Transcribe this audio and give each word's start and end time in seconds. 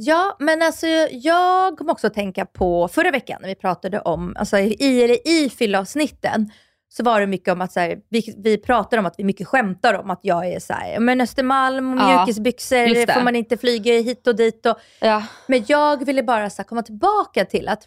Ja, 0.00 0.36
men 0.38 0.62
alltså 0.62 0.86
jag 1.10 1.78
kom 1.78 1.88
också 1.90 2.06
att 2.06 2.14
tänka 2.14 2.46
på 2.46 2.88
förra 2.88 3.10
veckan 3.10 3.38
när 3.40 3.48
vi 3.48 3.54
pratade 3.54 4.00
om, 4.00 4.34
alltså 4.38 4.58
i, 4.58 5.02
eller 5.04 5.28
i 5.28 5.50
fyllavsnitten, 5.50 6.50
så 6.88 7.02
var 7.02 7.20
det 7.20 7.26
mycket 7.26 7.52
om 7.52 7.60
att 7.60 7.72
så 7.72 7.80
här, 7.80 7.98
vi, 8.08 8.34
vi 8.36 8.58
pratar 8.58 8.98
om 8.98 9.06
att 9.06 9.14
vi 9.18 9.24
mycket 9.24 9.48
skämtar 9.48 9.94
om 9.94 10.10
att 10.10 10.20
jag 10.22 10.46
är 10.46 10.60
så 10.60 10.72
här, 10.72 11.00
men 11.00 11.20
Östermalm, 11.20 11.96
Ja, 11.98 12.16
mjukisbyxor, 12.16 12.94
det. 13.06 13.12
får 13.14 13.20
man 13.22 13.36
inte 13.36 13.56
flyga 13.56 13.92
hit 13.92 14.26
och 14.26 14.36
dit. 14.36 14.66
Och, 14.66 14.76
Ja. 15.00 15.22
Men 15.46 15.64
jag 15.68 16.06
ville 16.06 16.22
bara 16.22 16.50
så 16.50 16.62
här, 16.62 16.64
komma 16.68 16.82
tillbaka 16.82 17.44
till 17.44 17.68
att, 17.68 17.82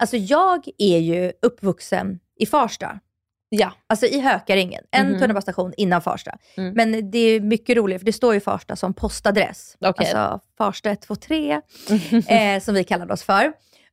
alltså 0.00 0.16
jag 0.16 0.64
är 0.78 0.98
ju 0.98 1.32
uppvuxen 1.42 2.18
i 2.40 2.46
Farsta. 2.46 2.98
Ja. 3.60 3.72
Alltså 3.86 4.06
i 4.06 4.20
Hökarängen, 4.20 4.84
en 4.90 5.06
Mhm. 5.06 5.14
tunnelbanestation 5.18 5.72
innan 5.76 6.02
Farsta. 6.02 6.38
Mm. 6.56 6.74
Men 6.74 7.10
det 7.10 7.18
är 7.18 7.40
mycket 7.40 7.76
roligt 7.76 7.98
för 8.00 8.06
det 8.06 8.12
står 8.12 8.34
ju 8.34 8.40
Farsta 8.40 8.76
som 8.76 8.94
postadress. 8.94 9.76
Okej. 9.80 10.12
Alltså 10.12 10.40
Farsta 10.58 10.90
123, 10.90 11.60
eh, 12.28 12.60
som 12.62 12.74
vi 12.74 12.84
kallar 12.84 13.12
oss 13.12 13.22
för. 13.22 13.44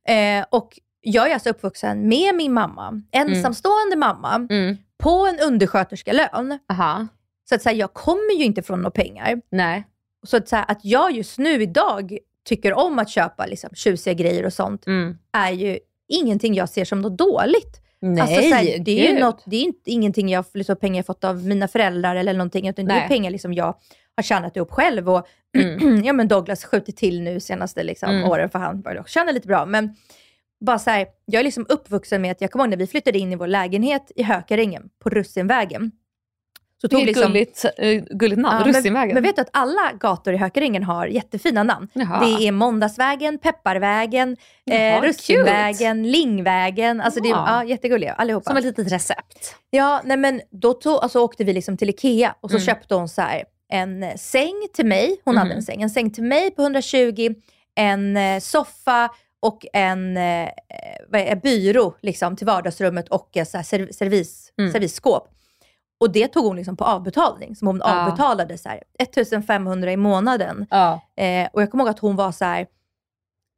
Eh, 0.08 0.44
och 0.50 0.78
jag 1.00 1.30
är 1.30 1.34
alltså 1.34 1.50
uppvuxen 1.50 2.08
med 2.08 2.34
min 2.34 2.52
mamma, 2.52 3.02
ensamstående 3.12 3.96
mamma, 3.96 4.46
Mm. 4.50 4.76
på 4.98 5.26
en 5.26 5.38
undersköterskelön. 5.46 6.58
Aha. 6.72 7.06
Så 7.48 7.54
att 7.54 7.62
säga, 7.62 7.76
jag 7.76 7.92
kommer 7.94 8.34
ju 8.38 8.44
inte 8.44 8.62
från 8.62 8.78
några 8.78 8.90
pengar. 8.90 9.40
Nej. 9.50 9.84
Så 10.26 10.36
att, 10.36 10.48
säga, 10.48 10.62
att 10.62 10.84
jag 10.84 11.12
just 11.12 11.38
nu 11.38 11.62
idag 11.62 12.18
tycker 12.48 12.74
om 12.74 12.98
att 12.98 13.08
köpa 13.10 13.46
liksom, 13.46 13.70
tjusiga 13.74 14.14
grejer 14.14 14.46
och 14.46 14.52
sånt, 14.52 14.86
Mm. 14.86 15.18
är 15.32 15.50
ju 15.50 15.78
ingenting 16.08 16.54
jag 16.54 16.68
ser 16.68 16.84
som 16.84 17.00
något 17.00 17.18
dåligt. 17.18 17.80
Nej, 18.02 18.22
Alltså, 18.22 18.42
så 18.42 18.54
här, 18.54 18.78
det 18.78 19.06
är 19.08 19.12
ju 19.14 19.20
något, 19.20 19.42
det 19.46 19.56
är 19.56 19.62
inte, 19.62 19.90
ingenting 19.90 20.28
jag, 20.28 20.44
liksom, 20.54 20.76
pengar 20.76 20.98
jag 20.98 21.06
fått 21.06 21.24
av 21.24 21.44
mina 21.44 21.68
föräldrar 21.68 22.16
eller 22.16 22.32
någonting, 22.32 22.68
utan 22.68 22.84
det 22.84 22.92
är 22.92 22.98
Nej. 22.98 23.08
pengar 23.08 23.30
liksom 23.30 23.54
jag 23.54 23.74
har 24.16 24.22
tjänat 24.22 24.56
ihop 24.56 24.70
själv. 24.70 25.10
Och, 25.10 25.26
ja, 26.04 26.12
men 26.12 26.28
Douglas 26.28 26.64
skjuter 26.64 26.92
till 26.92 27.22
nu 27.22 27.40
senaste 27.40 27.82
liksom, 27.82 28.10
Mm. 28.10 28.30
åren, 28.30 28.50
för 28.50 28.58
han 28.58 28.84
också 28.86 29.12
tjäna 29.12 29.32
lite 29.32 29.48
bra. 29.48 29.66
Men 29.66 29.96
bara 30.60 30.78
så 30.78 30.90
här, 30.90 31.06
jag 31.24 31.40
är 31.40 31.44
liksom 31.44 31.66
uppvuxen 31.68 32.22
med 32.22 32.32
att, 32.32 32.40
jag 32.40 32.50
kommer 32.50 32.64
ihåg 32.64 32.70
när 32.70 32.76
vi 32.76 32.86
flyttade 32.86 33.18
in 33.18 33.32
i 33.32 33.36
vår 33.36 33.46
lägenhet 33.46 34.12
i 34.16 34.22
Hökarängen 34.22 34.88
på 35.02 35.10
Russinvägen. 35.10 35.92
Så 36.82 36.88
tog 36.88 36.98
Vilket 37.00 37.16
liksom, 37.16 37.32
gulligt, 37.32 37.64
uh, 37.82 38.16
gulligt 38.16 38.40
namn. 38.40 38.56
Ja, 38.58 38.64
men, 38.66 38.74
Russinvägen. 38.74 39.14
men 39.14 39.22
vet 39.22 39.36
du 39.36 39.42
att 39.42 39.48
alla 39.52 39.92
gator 40.00 40.34
i 40.34 40.36
Hökarängen 40.36 40.82
har 40.82 41.06
jättefina 41.06 41.62
namn? 41.62 41.88
Jaha. 41.92 42.24
Det 42.24 42.46
är 42.48 42.52
Måndagsvägen, 42.52 43.38
Pepparvägen, 43.38 44.36
Jaha, 44.64 44.78
eh, 44.78 45.02
Russinvägen, 45.02 46.10
Lingvägen. 46.10 47.00
Alltså 47.00 47.20
det 47.20 47.28
är 47.28 47.30
Ja. 47.30 47.44
ja, 47.48 47.64
jättegulliga 47.64 48.12
allihopa. 48.12 48.50
Som 48.50 48.56
ett 48.56 48.64
litet 48.64 48.92
recept. 48.92 49.54
Ja, 49.70 50.00
nej 50.04 50.16
men 50.16 50.40
då 50.50 50.72
tog, 50.72 50.94
alltså 51.02 51.20
åkte 51.20 51.44
vi 51.44 51.52
liksom 51.52 51.76
till 51.76 51.90
Ikea 51.90 52.34
och 52.40 52.50
så 52.50 52.56
Mm. 52.56 52.66
köpte 52.66 52.94
hon 52.94 53.08
så 53.08 53.22
här, 53.22 53.44
en 53.72 54.02
eh, 54.02 54.14
säng 54.16 54.66
till 54.74 54.86
mig, 54.86 55.16
hon 55.24 55.36
hade 55.36 55.48
Mhm. 55.50 55.56
en 55.56 55.62
säng, 55.62 55.82
en 55.82 55.90
säng 55.90 56.10
till 56.10 56.24
mig 56.24 56.50
på 56.50 56.62
120, 56.62 57.34
en 57.74 58.16
eh, 58.16 58.40
soffa 58.40 59.08
och 59.40 59.66
en 59.72 60.16
eh, 60.16 60.48
det, 61.12 61.40
byrå 61.42 61.94
liksom, 62.00 62.36
till 62.36 62.46
vardagsrummet 62.46 63.08
och 63.08 63.36
ett 63.36 63.48
så 63.48 63.56
här, 63.56 63.64
serv, 63.64 63.88
servis, 63.92 64.52
Mm. 64.58 64.72
servisskåp. 64.72 65.28
Och 66.02 66.10
det 66.12 66.28
tog 66.28 66.44
hon 66.44 66.56
liksom 66.56 66.76
på 66.76 66.84
avbetalning, 66.84 67.56
som 67.56 67.66
hon 67.66 67.80
Ja. 67.84 68.02
avbetalade 68.06 68.58
så 68.58 68.68
här, 68.68 68.82
1500 68.98 69.92
i 69.92 69.96
månaden. 69.96 70.66
Ja. 70.70 71.00
Eh, 71.16 71.48
och 71.52 71.62
jag 71.62 71.70
kommer 71.70 71.84
ihåg 71.84 71.90
att 71.90 71.98
hon 71.98 72.16
var 72.16 72.32
så 72.32 72.44
här, 72.44 72.66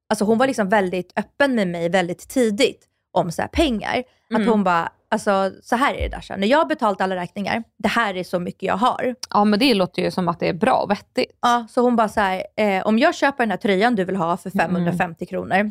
alltså 0.09 0.25
hon 0.25 0.38
var 0.38 0.47
liksom 0.47 0.69
väldigt 0.69 1.12
öppen 1.16 1.54
med 1.54 1.69
mig 1.69 1.88
väldigt 1.88 2.28
tidigt 2.28 2.84
om 3.12 3.33
så 3.33 3.43
här 3.43 3.49
pengar. 3.49 3.99
Att 4.31 4.37
Mm. 4.37 4.49
hon 4.49 4.65
bara, 4.65 4.93
alltså 5.09 5.50
så 5.62 5.77
här 5.77 5.94
är 5.94 6.03
det 6.03 6.16
Dasha, 6.16 6.37
när 6.37 6.47
jag 6.47 6.59
har 6.59 6.65
betalt 6.66 7.00
alla 7.00 7.16
räkningar, 7.16 7.62
det 7.78 7.88
här 7.88 8.16
är 8.16 8.25
så 8.25 8.38
mycket 8.38 8.62
jag 8.62 8.77
har. 8.77 9.15
ja, 9.31 9.44
men 9.44 9.59
det 9.59 9.75
låter 9.75 10.03
ju 10.03 10.10
som 10.10 10.28
att 10.28 10.41
det 10.41 10.49
är 10.49 10.53
bra 10.54 10.75
och 10.77 10.91
vettigt. 10.91 11.38
Ja, 11.43 11.66
så 11.71 11.81
hon 11.81 11.97
bara 11.97 12.09
så 12.09 12.21
här, 12.21 12.43
eh, 12.56 12.87
om 12.87 12.99
jag 12.99 13.15
köper 13.15 13.38
den 13.43 13.50
här 13.50 13.56
tröjan 13.59 13.94
du 13.94 14.04
vill 14.04 14.16
ha 14.16 14.25
Mm. 14.27 14.38
för 14.38 14.50
550 14.50 15.27
kronor, 15.27 15.71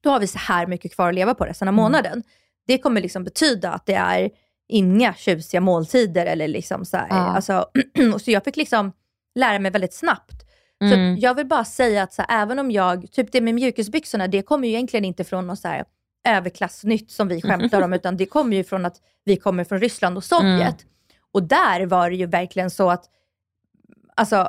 då 0.00 0.10
har 0.10 0.20
vi 0.20 0.26
så 0.26 0.38
här 0.38 0.66
mycket 0.66 0.94
kvar 0.94 1.08
att 1.08 1.14
leva 1.14 1.34
på 1.34 1.44
resten 1.44 1.68
av 1.68 1.72
Mm. 1.74 1.82
månaden. 1.82 2.22
Det 2.66 2.78
kommer 2.78 3.00
liksom 3.00 3.24
betyda 3.24 3.72
att 3.72 3.86
det 3.86 3.94
är 3.94 4.30
inga 4.72 5.14
tjusiga 5.14 5.60
måltider 5.60 6.26
eller 6.26 6.48
liksom 6.48 6.84
så 6.84 6.96
här, 6.96 7.06
Ja. 7.10 7.14
alltså, 7.16 7.66
så 8.24 8.30
jag 8.30 8.44
fick 8.44 8.56
liksom 8.56 8.92
lära 9.34 9.58
mig 9.58 9.70
väldigt 9.70 9.94
snabbt. 9.94 10.42
Så 10.78 10.94
Mm. 10.94 11.14
att 11.14 11.20
jag 11.22 11.34
vill 11.34 11.46
bara 11.46 11.64
säga 11.64 12.02
att 12.02 12.12
så 12.12 12.22
här, 12.28 12.42
även 12.42 12.58
om 12.58 12.70
jag, 12.70 13.12
typ 13.12 13.32
det 13.32 13.40
med 13.40 13.54
mjukisbyxorna, 13.54 14.26
det 14.28 14.42
kommer 14.42 14.68
ju 14.68 14.74
egentligen 14.74 15.04
inte 15.04 15.24
från 15.24 15.46
något 15.46 15.58
så 15.58 15.68
här 15.68 15.84
överklassnytt 16.28 17.10
som 17.10 17.28
vi 17.28 17.42
skämtar 17.42 17.82
om, 17.82 17.92
utan 17.98 18.16
det 18.16 18.26
kommer 18.26 18.56
ju 18.56 18.64
från 18.64 18.86
att 18.86 18.96
vi 19.24 19.36
kommer 19.36 19.64
från 19.64 19.80
Ryssland 19.80 20.16
och 20.16 20.24
Sovjet. 20.24 20.82
Mm. 20.82 20.92
Och 21.32 21.42
där 21.42 21.86
var 21.86 22.10
det 22.10 22.16
ju 22.16 22.26
verkligen 22.26 22.70
så 22.70 22.90
att, 22.90 23.04
alltså 24.14 24.48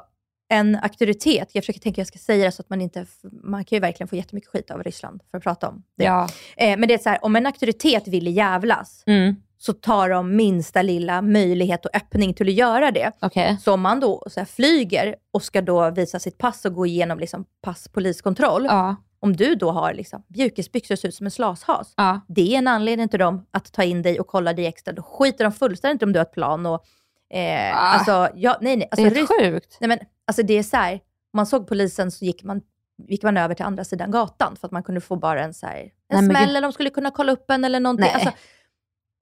en 0.53 0.75
auktoritet, 0.75 1.49
jag 1.51 1.63
försöker 1.63 1.79
tänka 1.79 1.95
hur 1.95 2.01
jag 2.01 2.07
ska 2.07 2.19
säga 2.19 2.45
det 2.45 2.51
så 2.51 2.61
att 2.61 2.69
man 2.69 2.81
inte, 2.81 3.05
man 3.43 3.65
kan 3.65 3.75
ju 3.75 3.79
verkligen 3.79 4.07
få 4.07 4.15
jättemycket 4.15 4.49
skit 4.49 4.71
av 4.71 4.83
Ryssland 4.83 5.21
för 5.31 5.37
att 5.37 5.43
prata 5.43 5.69
om 5.69 5.83
det. 5.97 6.03
Ja. 6.03 6.27
Eh, 6.57 6.77
men 6.77 6.87
det 6.87 6.93
är 6.93 6.97
så 6.97 7.09
här, 7.09 7.19
om 7.25 7.35
en 7.35 7.45
auktoritet 7.45 8.07
vill 8.07 8.35
jävlas, 8.37 9.03
Mm. 9.05 9.35
så 9.57 9.73
tar 9.73 10.09
de 10.09 10.35
minsta 10.35 10.81
lilla 10.81 11.21
möjlighet 11.21 11.85
och 11.85 11.95
öppning 11.95 12.33
till 12.33 12.47
att 12.47 12.53
göra 12.53 12.91
det. 12.91 13.11
Okej. 13.21 13.57
Så 13.61 13.73
om 13.73 13.81
man 13.81 13.99
då 13.99 14.23
så 14.27 14.39
här, 14.39 14.45
flyger 14.47 15.15
och 15.33 15.43
ska 15.43 15.61
då 15.61 15.89
visa 15.91 16.19
sitt 16.19 16.37
pass 16.37 16.65
och 16.65 16.73
gå 16.73 16.85
igenom 16.85 17.19
liksom, 17.19 17.45
passpoliskontroll. 17.61 18.65
Ja. 18.65 18.95
Om 19.19 19.35
du 19.35 19.55
då 19.55 19.71
har 19.71 19.93
liksom, 19.93 20.23
mjukisbyxor 20.27 20.95
och 20.95 20.99
ser 20.99 21.07
ut 21.07 21.15
som 21.15 21.25
en 21.27 21.31
slashas. 21.31 21.93
Ja. 21.97 22.21
Det 22.27 22.53
är 22.53 22.57
en 22.57 22.67
anledning 22.67 23.09
till 23.09 23.19
dem 23.19 23.45
att 23.51 23.71
ta 23.71 23.83
in 23.83 24.01
dig 24.01 24.19
och 24.19 24.27
kolla 24.27 24.53
dig 24.53 24.65
extra. 24.65 24.93
Då 24.93 25.01
skiter 25.01 25.43
de 25.43 25.53
fullständigt 25.53 26.03
om 26.03 26.13
du 26.13 26.19
har 26.19 26.25
ett 26.25 26.31
plan. 26.33 26.65
Och, 26.65 26.83
eh, 27.33 27.75
Ah. 27.77 27.79
alltså, 27.79 28.29
ja, 28.35 28.57
nej, 28.61 28.75
nej. 28.77 28.87
Det 28.91 29.01
Alltså, 29.01 29.05
är 29.07 29.15
helt 29.19 29.31
rys- 29.31 29.51
sjukt. 29.51 29.77
nej, 29.79 29.87
men, 29.87 29.99
alltså, 30.27 30.43
det 30.43 30.53
är 30.53 30.63
så 30.63 30.77
här, 30.77 30.93
om 30.93 30.99
man 31.37 31.45
såg 31.45 31.67
polisen 31.67 32.11
så 32.11 32.25
gick 32.25 32.43
man, 32.43 32.61
gick 33.07 33.23
man 33.23 33.37
över 33.37 33.55
till 33.55 33.65
andra 33.65 33.83
sidan 33.83 34.11
gatan 34.11 34.55
för 34.55 34.67
att 34.67 34.71
man 34.71 34.83
kunde 34.83 35.01
få 35.01 35.15
bara 35.15 35.43
en, 35.43 35.53
så 35.53 35.65
här, 35.65 35.79
en 35.79 35.91
Nej, 36.09 36.25
smäll 36.25 36.49
eller 36.49 36.61
de 36.61 36.73
skulle 36.73 36.89
kunna 36.89 37.11
kolla 37.11 37.31
upp 37.31 37.51
en 37.51 37.63
eller 37.65 37.79
någonting. 37.79 38.05
Nej. 38.05 38.13
Alltså, 38.13 38.31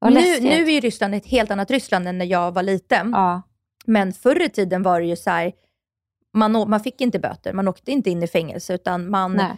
nu, 0.10 0.40
nu 0.50 0.64
är 0.64 0.70
ju 0.70 0.80
Ryssland 0.80 1.16
ett 1.16 1.26
helt 1.26 1.52
annat 1.52 1.72
Ryssland 1.72 2.08
än 2.08 2.18
när 2.18 2.26
jag 2.26 2.52
var 2.52 2.64
liten. 2.64 3.12
Ja. 3.14 3.42
Men 3.86 4.14
förr 4.14 4.42
i 4.42 4.50
tiden 4.50 4.84
var 4.84 5.00
det 5.02 5.06
ju 5.08 5.16
så 5.16 5.30
här, 5.30 5.52
man, 6.34 6.52
man 6.52 6.80
fick 6.80 7.02
inte 7.02 7.20
böter, 7.20 7.54
man 7.54 7.68
åkte 7.68 7.92
inte 7.92 8.10
in 8.10 8.24
i 8.24 8.28
fängelse, 8.28 8.74
utan 8.74 9.10
man 9.10 9.34
Nej. 9.34 9.58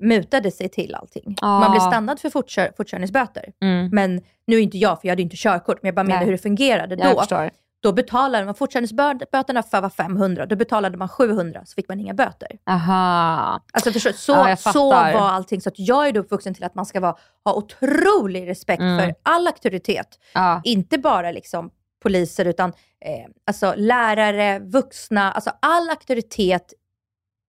Mutade 0.00 0.50
sig 0.50 0.68
till 0.68 0.94
allting. 0.94 1.36
Ja. 1.40 1.60
Man 1.60 1.70
blev 1.70 1.80
stannad 1.80 2.20
för 2.20 2.30
fortkör, 2.30 2.72
fortkörningsböter. 2.76 3.52
Mm. 3.62 3.88
Men 3.92 4.20
nu 4.46 4.56
är 4.56 4.60
inte 4.60 4.78
jag, 4.78 5.00
för 5.00 5.08
jag 5.08 5.12
hade 5.12 5.22
inte 5.22 5.36
körkort, 5.36 5.82
men 5.82 5.88
jag 5.88 5.94
bara 5.94 6.04
menar 6.06 6.24
hur 6.24 6.32
det 6.32 6.38
fungerade 6.38 6.94
Jag 6.94 7.14
då. 7.14 7.20
förstår. 7.20 7.50
Då 7.82 7.92
betalade 7.92 8.44
man 8.44 8.54
fortkörningsböterna 8.54 9.62
för 9.62 9.80
var 9.80 9.90
500, 9.90 10.46
då 10.46 10.56
betalade 10.56 10.96
man 10.96 11.08
700 11.08 11.62
så 11.64 11.74
fick 11.74 11.88
man 11.88 12.00
inga 12.00 12.14
böter. 12.14 12.48
Aha. 12.70 13.60
Alltså 13.72 13.92
förstå, 13.92 14.12
så, 14.12 14.32
Ja, 14.32 14.56
så 14.56 14.90
var 14.90 15.28
allting. 15.28 15.60
Så 15.60 15.68
att 15.68 15.78
jag 15.78 16.08
är 16.08 16.12
då 16.12 16.20
uppvuxen 16.20 16.54
till 16.54 16.64
att 16.64 16.74
man 16.74 16.86
ska 16.86 17.00
vara, 17.00 17.16
ha 17.44 17.54
otrolig 17.54 18.48
respekt 18.48 18.80
Mm. 18.80 18.98
för 18.98 19.14
all 19.22 19.46
auktoritet. 19.46 20.18
Ja. 20.34 20.60
Inte 20.64 20.98
bara 20.98 21.30
liksom 21.30 21.70
poliser, 22.02 22.44
utan 22.44 22.68
eh, 23.04 23.30
alltså 23.46 23.74
lärare, 23.76 24.58
vuxna, 24.58 25.32
alltså 25.32 25.50
all 25.62 25.90
auktoritet 25.90 26.72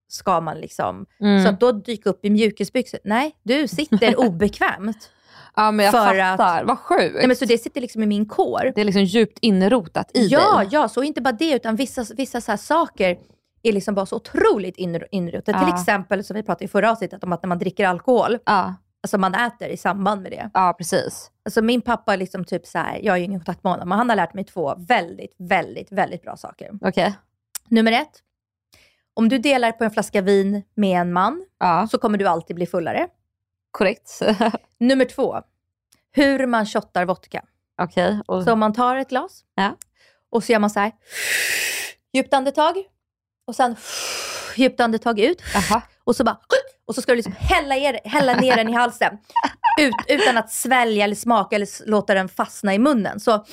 ska 0.10 0.42
man 0.42 0.58
liksom... 0.58 1.06
Mm. 1.20 1.44
Så 1.44 1.50
att 1.50 1.60
då 1.60 1.72
dyka 1.72 2.10
upp 2.10 2.26
i 2.26 2.30
mjukisbyxor, 2.30 3.00
nej, 3.04 3.36
du 3.44 3.68
sitter 3.68 4.20
obekvämt. 4.28 5.10
Ja 5.56 5.72
men 5.72 5.86
jag 5.86 5.92
För 5.94 6.20
fattar, 6.20 6.64
vad 6.64 6.80
sjukt. 6.80 7.16
Nej, 7.16 7.28
men 7.28 7.36
så 7.36 7.46
det 7.46 7.58
sitter 7.58 7.82
liksom 7.82 8.04
i 8.04 8.06
min 8.06 8.26
kår. 8.26 8.72
Det 8.76 8.82
är 8.82 8.86
liksom 8.86 9.04
djupt 9.04 9.38
inrotat 9.42 10.12
i 10.14 10.28
Ja, 10.28 10.58
dig. 10.58 10.68
ja, 10.72 10.90
så 10.90 11.04
inte 11.04 11.22
bara 11.22 11.32
det, 11.32 11.52
utan 11.56 11.76
vissa, 11.76 12.06
vissa 12.18 12.42
så 12.42 12.52
här 12.52 12.58
saker 12.58 13.18
är 13.64 13.74
liksom 13.74 13.96
bara 13.96 14.06
så 14.06 14.16
otroligt 14.16 14.78
inr-. 14.78 15.42
Ja. 15.46 15.60
Till 15.66 15.74
exempel, 15.80 16.24
som 16.24 16.36
vi 16.36 16.44
pratade 16.44 16.66
i 16.66 16.68
förra 16.68 16.92
avsnittet 16.92 17.24
om 17.24 17.34
att 17.34 17.44
när 17.44 17.48
man 17.48 17.60
dricker 17.60 17.88
alkohol, 17.88 18.38
Ja, 18.46 18.76
alltså 19.04 19.18
man 19.18 19.36
äter 19.36 19.68
i 19.68 19.78
samband 19.78 20.22
med 20.22 20.32
det. 20.32 20.50
ja 20.54 20.76
precis. 20.78 21.32
Alltså 21.46 21.62
min 21.62 21.82
pappa, 21.82 22.16
liksom 22.16 22.46
typ 22.46 22.66
så 22.66 22.78
här, 22.78 23.00
jag 23.04 23.14
har 23.14 23.18
ju 23.18 23.24
ingen 23.24 23.40
kontakt 23.40 23.64
med 23.64 23.74
honom, 23.74 23.90
men 23.90 23.98
han 23.98 24.10
har 24.10 24.16
lärt 24.16 24.34
mig 24.34 24.44
två 24.44 24.76
väldigt, 24.78 25.36
väldigt, 25.40 25.92
väldigt 25.92 26.22
bra 26.22 26.38
saker. 26.38 26.70
Okej. 26.82 27.14
Nummer 27.68 27.92
ett, 27.92 28.20
om 29.14 29.30
du 29.30 29.38
delar 29.38 29.72
på 29.72 29.84
en 29.84 29.92
flaska 29.92 30.22
vin 30.22 30.64
med 30.76 31.02
en 31.02 31.14
man, 31.14 31.46
Ja, 31.60 31.88
så 31.92 31.98
kommer 31.98 32.18
du 32.18 32.28
alltid 32.28 32.56
bli 32.56 32.66
fullare. 32.66 33.08
korrekt. 33.72 34.20
Nummer 34.80 35.06
två, 35.06 35.42
hur 36.12 36.48
man 36.48 36.66
shottar 36.66 37.06
vodka. 37.06 37.44
Okej. 37.82 38.22
och- 38.28 38.44
Så 38.44 38.52
om 38.54 38.60
man 38.60 38.74
tar 38.74 38.96
ett 38.96 39.10
glas 39.10 39.44
Ja. 39.56 39.76
och 40.30 40.44
så 40.44 40.52
gör 40.52 40.60
man 40.60 40.70
så 40.70 40.80
här, 40.80 40.92
djupt 42.14 42.34
andetag 42.34 42.76
och 43.48 43.56
sen 43.56 43.76
djupt 44.56 44.80
andetag 44.80 45.20
ut 45.20 45.42
Jaha. 45.54 45.82
och 46.04 46.16
så 46.16 46.24
bara 46.24 46.40
och 46.86 46.96
så 46.96 47.02
ska 47.02 47.12
du 47.12 47.16
liksom 47.16 47.36
hälla, 47.40 47.76
er, 47.76 48.00
hälla 48.04 48.34
ner 48.34 48.56
den 48.56 48.70
i 48.70 48.74
halsen 48.74 49.18
ut, 49.80 49.96
utan 50.08 50.38
att 50.38 50.52
svälja 50.52 51.04
eller 51.04 51.16
smaka 51.16 51.56
eller 51.56 51.68
låta 51.90 52.14
den 52.14 52.30
fastna 52.30 52.74
i 52.74 52.80
munnen. 52.80 53.20
Så 53.20 53.46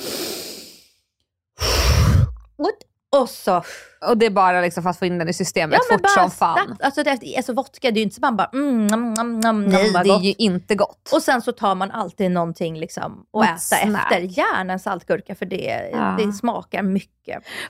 och 3.22 3.28
så 3.28 3.62
Och 4.08 4.18
det 4.18 4.26
är 4.26 4.30
bara 4.30 4.60
liksom 4.60 4.82
för 4.82 4.90
att 4.90 4.98
få 4.98 5.06
in 5.06 5.18
den 5.18 5.28
i 5.28 5.32
systemet 5.32 5.78
Ja 5.90 5.96
fort 5.96 6.08
som 6.10 6.30
fan. 6.30 6.76
Alltså, 6.80 7.02
det, 7.02 7.18
alltså 7.36 7.52
vodka, 7.52 7.80
det 7.80 7.88
är 7.88 7.94
ju 7.96 8.02
inte 8.02 8.14
så 8.14 8.20
man 8.20 8.36
bara 8.36 8.50
mm, 8.52 8.86
nam, 8.86 9.14
nam, 9.14 9.40
nam, 9.40 9.64
Nej, 9.64 9.92
det 9.92 10.10
är 10.10 10.18
ju 10.20 10.34
inte 10.38 10.74
gott. 10.74 11.10
Och 11.12 11.22
sen 11.22 11.42
så 11.42 11.52
tar 11.52 11.74
man 11.74 11.90
alltid 11.90 12.30
någonting 12.30 12.78
liksom 12.78 13.26
och 13.30 13.44
äta 13.44 13.56
snack. 13.58 14.12
efter. 14.12 14.20
Gärna 14.20 14.72
en 14.72 14.78
saltgurka 14.80 15.34
för 15.34 15.46
det, 15.46 15.90
Ja. 15.92 16.16
det 16.18 16.32
smakar 16.32 16.82
mycket. 16.82 17.12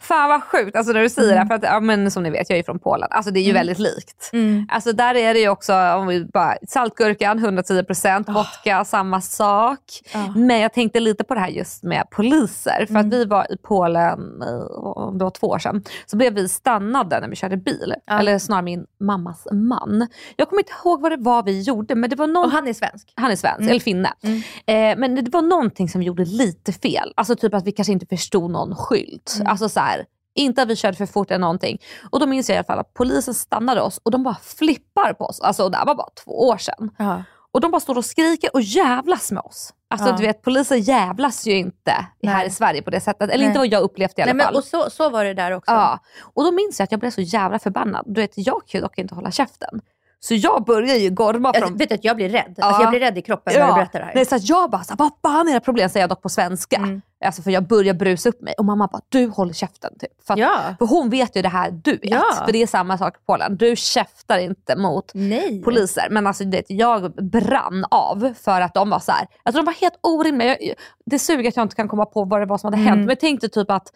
Fan 0.01 0.29
vad 0.29 0.43
sjukt 0.43 0.77
alltså 0.77 0.93
när 0.93 1.01
du 1.03 1.09
säger 1.09 1.33
Mm. 1.33 1.45
det. 1.45 1.49
För 1.49 1.55
att, 1.55 1.73
ja, 1.73 1.81
men 1.81 2.11
som 2.11 2.23
ni 2.23 2.31
vet, 2.31 2.51
jag 2.51 2.59
är 2.59 2.63
från 2.63 2.79
Polen. 2.79 3.09
Alltså 3.11 3.31
det 3.31 3.41
är 3.41 3.43
ju 3.43 3.51
Mm. 3.51 3.61
väldigt 3.61 3.79
likt. 3.79 4.31
Mm. 4.33 4.67
Alltså 4.71 4.93
där 4.93 5.15
är 5.15 5.35
det 5.35 5.41
ju 5.41 5.49
också, 5.49 5.75
om 5.75 6.07
vi 6.07 6.25
bara, 6.25 6.57
saltgurkan 6.69 7.39
110%, 7.39 8.29
vodka 8.29 8.85
samma 8.85 9.21
sak. 9.21 9.81
Ja. 10.13 10.33
Men 10.37 10.61
jag 10.61 10.73
tänkte 10.73 11.01
lite 11.01 11.25
på 11.25 11.35
det 11.35 11.41
här 11.41 11.49
just 11.49 11.83
med 11.83 12.11
poliser. 12.11 12.77
För 12.87 12.91
Mm. 12.95 13.07
att 13.07 13.13
vi 13.15 13.25
var 13.25 13.53
i 13.53 13.57
Polen, 13.63 14.43
eh, 14.43 14.77
om 14.77 15.19
det 15.19 15.25
var 15.25 15.31
två 15.41 15.47
år 15.47 15.59
sedan, 15.59 15.85
så 16.07 16.17
blev 16.17 16.35
vi 16.35 16.49
stannade 16.49 17.21
när 17.21 17.29
vi 17.29 17.37
körde 17.37 17.57
bil. 17.57 17.95
Ja. 18.07 18.19
Eller 18.19 18.39
snarare 18.39 18.63
min 18.63 18.87
mammas 19.01 19.47
man. 19.53 20.07
Jag 20.37 20.49
kommer 20.49 20.61
inte 20.63 20.73
ihåg 20.85 21.01
vad 21.01 21.13
det 21.13 21.17
var 21.21 21.43
vi 21.43 21.63
gjorde 21.63 21.95
men 21.95 22.11
det 22.11 22.17
var 22.17 22.27
någon 22.27 22.45
Och 22.45 22.51
han 22.51 22.69
är 22.69 22.73
svensk. 22.73 23.13
han 23.15 23.31
är 23.31 23.37
svensk, 23.37 23.59
Mm. 23.61 23.71
eller 23.71 23.81
finne. 23.81 24.13
Mm. 24.23 24.43
Eh, 24.67 24.99
men 25.01 25.25
det 25.25 25.31
var 25.33 25.43
någonting 25.43 25.89
som 25.89 26.03
gjorde 26.03 26.25
lite 26.25 26.73
fel. 26.73 27.13
Alltså 27.17 27.37
typ 27.37 27.55
att 27.55 27.67
vi 27.67 27.73
kanske 27.73 27.93
inte 27.93 28.07
förstod 28.07 28.51
någon 28.51 28.77
skylt. 28.77 29.33
Mm. 29.37 29.47
Alltså 29.47 29.69
så 29.69 29.81
här, 29.81 30.05
inte 30.35 30.63
att 30.63 30.69
vi 30.69 30.77
körde 30.77 30.97
för 30.97 31.07
fort 31.07 31.31
eller 31.31 31.39
någonting. 31.39 31.79
Och 32.11 32.21
då 32.21 32.27
minns 32.27 32.49
jag 32.49 32.55
i 32.57 32.59
alla 32.59 32.65
fall 32.65 32.79
att 32.79 32.95
polisen 32.95 33.35
stannade 33.35 33.81
oss 33.81 34.01
och 34.03 34.11
de 34.11 34.23
bara 34.23 34.37
flippar 34.43 35.13
på 35.13 35.25
oss. 35.25 35.41
Alltså 35.41 35.69
det 35.69 35.77
här 35.77 35.87
var 35.87 35.95
bara 35.95 36.09
två 36.25 36.49
år 36.49 36.57
sedan. 36.59 36.91
Ja. 36.99 37.23
Och 37.57 37.61
de 37.63 37.71
bara 37.71 37.81
står 37.81 37.99
och 37.99 38.05
skriker 38.05 38.51
och 38.53 38.61
jävlas 38.63 39.33
med 39.33 39.43
oss. 39.43 39.75
Alltså 39.91 40.09
Ja. 40.09 40.17
du 40.17 40.23
vet 40.23 40.43
poliser 40.43 40.77
jävlas 40.77 41.47
ju 41.47 41.53
inte 41.57 41.91
här 41.91 42.07
Nej. 42.23 42.47
i 42.47 42.51
Sverige 42.51 42.83
på 42.83 42.91
det 42.91 43.01
sättet. 43.01 43.31
Eller 43.31 43.39
Nej. 43.39 43.47
inte 43.47 43.59
vad 43.59 43.67
jag 43.69 43.83
upplevt 43.83 44.19
i 44.19 44.23
alla 44.23 44.27
Nej, 44.33 44.35
men, 44.37 44.47
fall. 44.47 44.55
och 44.55 44.65
så, 44.65 44.91
så 44.91 45.11
var 45.11 45.25
det 45.25 45.35
där 45.35 45.53
också. 45.53 45.73
Ja. 45.73 45.99
Och 46.35 46.45
då 46.45 46.53
minns 46.53 46.79
jag 46.81 46.85
att 46.85 46.91
jag 46.93 47.01
blev 47.01 47.11
så 47.11 47.21
jävla 47.21 47.59
förbannad. 47.59 48.05
Du 48.07 48.21
vet, 48.21 48.33
jag 48.35 48.63
kan 48.67 48.79
ju 48.79 48.81
dock 48.81 48.99
inte 48.99 49.15
hålla 49.15 49.31
käften. 49.31 49.81
Så 50.21 50.35
jag 50.35 50.65
börjar 50.65 50.97
ju 50.97 51.11
gorma 51.11 51.53
från 51.55 51.77
vet 51.77 51.89
du, 51.89 51.95
att 51.95 52.05
jag 52.05 52.17
blir 52.17 52.29
rädd. 52.29 52.55
Ja. 52.57 52.65
Alltså, 52.65 52.83
jag 52.83 52.91
blir 52.91 53.01
rädd 53.01 53.19
i 53.19 53.23
kroppen 53.23 53.55
när 53.57 53.67
du 53.67 53.75
berättar 53.75 53.99
det 53.99 54.05
här. 54.05 54.13
Nej, 54.15 54.25
så 54.27 54.39
jag 54.41 54.71
bara, 54.71 54.85
så 54.85 54.91
här, 54.91 54.99
vad 54.99 55.11
fan 55.23 55.49
är 55.49 55.55
det 55.55 55.61
problem? 55.61 55.89
Säger 55.89 56.03
jag 56.03 56.11
dock 56.11 56.23
på 56.23 56.29
svenska. 56.29 56.77
Mm. 56.77 57.03
Alltså 57.25 57.43
för 57.43 57.51
jag 57.51 57.67
börjar 57.67 57.95
brusa 57.95 58.29
upp 58.29 58.43
mig. 58.43 58.55
Och 58.59 58.65
mamma 58.65 58.87
bara, 58.93 59.01
du 59.09 59.27
håller 59.27 59.53
käften. 59.53 59.99
Typ. 59.99 60.27
För, 60.27 60.35
att, 60.35 60.41
Ja. 60.41 60.59
för 60.79 60.87
hon 60.87 61.11
vet 61.11 61.37
ju 61.37 61.43
det 61.43 61.49
här 61.49 61.71
du 61.71 61.91
vet. 61.91 62.11
Ja. 62.11 62.23
För 62.45 62.53
det 62.53 62.63
är 62.63 62.67
samma 62.67 62.99
sak 62.99 63.17
i 63.17 63.21
Polen. 63.27 63.57
Du 63.57 63.77
käftar 63.77 64.39
inte 64.39 64.77
mot 64.77 65.11
Nej. 65.15 65.63
poliser. 65.63 66.09
Men 66.11 66.27
alltså, 66.27 66.45
det, 66.45 66.63
jag 66.69 67.15
brann 67.15 67.85
av 67.91 68.35
för 68.41 68.61
att 68.61 68.75
de 68.75 68.91
var 68.91 68.99
så 68.99 69.13
här. 69.13 69.27
Alltså, 69.43 69.63
de 69.63 69.67
var 69.67 69.73
helt 69.73 69.99
orimliga. 70.01 70.57
Jag, 70.61 70.75
det 71.07 71.19
suger 71.19 71.49
att 71.49 71.57
jag 71.57 71.65
inte 71.65 71.77
kan 71.77 71.89
komma 71.89 72.07
på 72.07 72.25
vad 72.25 72.41
det 72.41 72.47
var 72.47 72.59
som 72.59 72.67
hade 72.69 72.77
hänt. 72.77 72.89
Mm. 72.89 73.01
Men 73.01 73.09
jag 73.09 73.21
tänkte 73.21 73.49
typ 73.49 73.71
att 73.71 73.93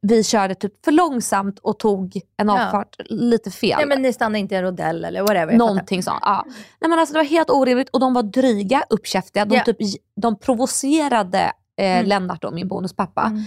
vi 0.00 0.24
körde 0.24 0.54
typ 0.54 0.84
för 0.84 0.92
långsamt 0.92 1.58
och 1.58 1.78
tog 1.78 2.20
en 2.36 2.48
Ja. 2.48 2.66
avfart 2.66 2.96
lite 3.06 3.50
fel. 3.50 3.76
Nej, 3.76 3.86
men 3.86 4.02
ni 4.02 4.12
stannar 4.12 4.38
inte 4.38 4.54
i 4.54 4.58
en 4.58 4.64
rodell 4.64 5.04
eller 5.04 5.22
whatever. 5.22 5.52
Någonting 5.56 6.02
sånt. 6.02 6.18
Ja. 6.22 6.44
Nej, 6.80 6.90
men 6.90 6.98
alltså, 6.98 7.12
det 7.12 7.18
var 7.18 7.24
helt 7.24 7.50
orimligt 7.50 7.88
och 7.88 8.00
de 8.00 8.14
var 8.14 8.22
dryga, 8.22 8.84
uppkäftiga. 8.90 9.44
De, 9.44 9.56
Ja. 9.56 9.64
typ, 9.64 9.76
de 10.16 10.38
provocerade 10.38 11.52
eh, 11.80 11.92
Mm. 11.96 12.06
Lennart, 12.06 12.42
då, 12.42 12.50
min 12.50 12.68
bonuspappa, 12.68 13.22
Mm. 13.22 13.42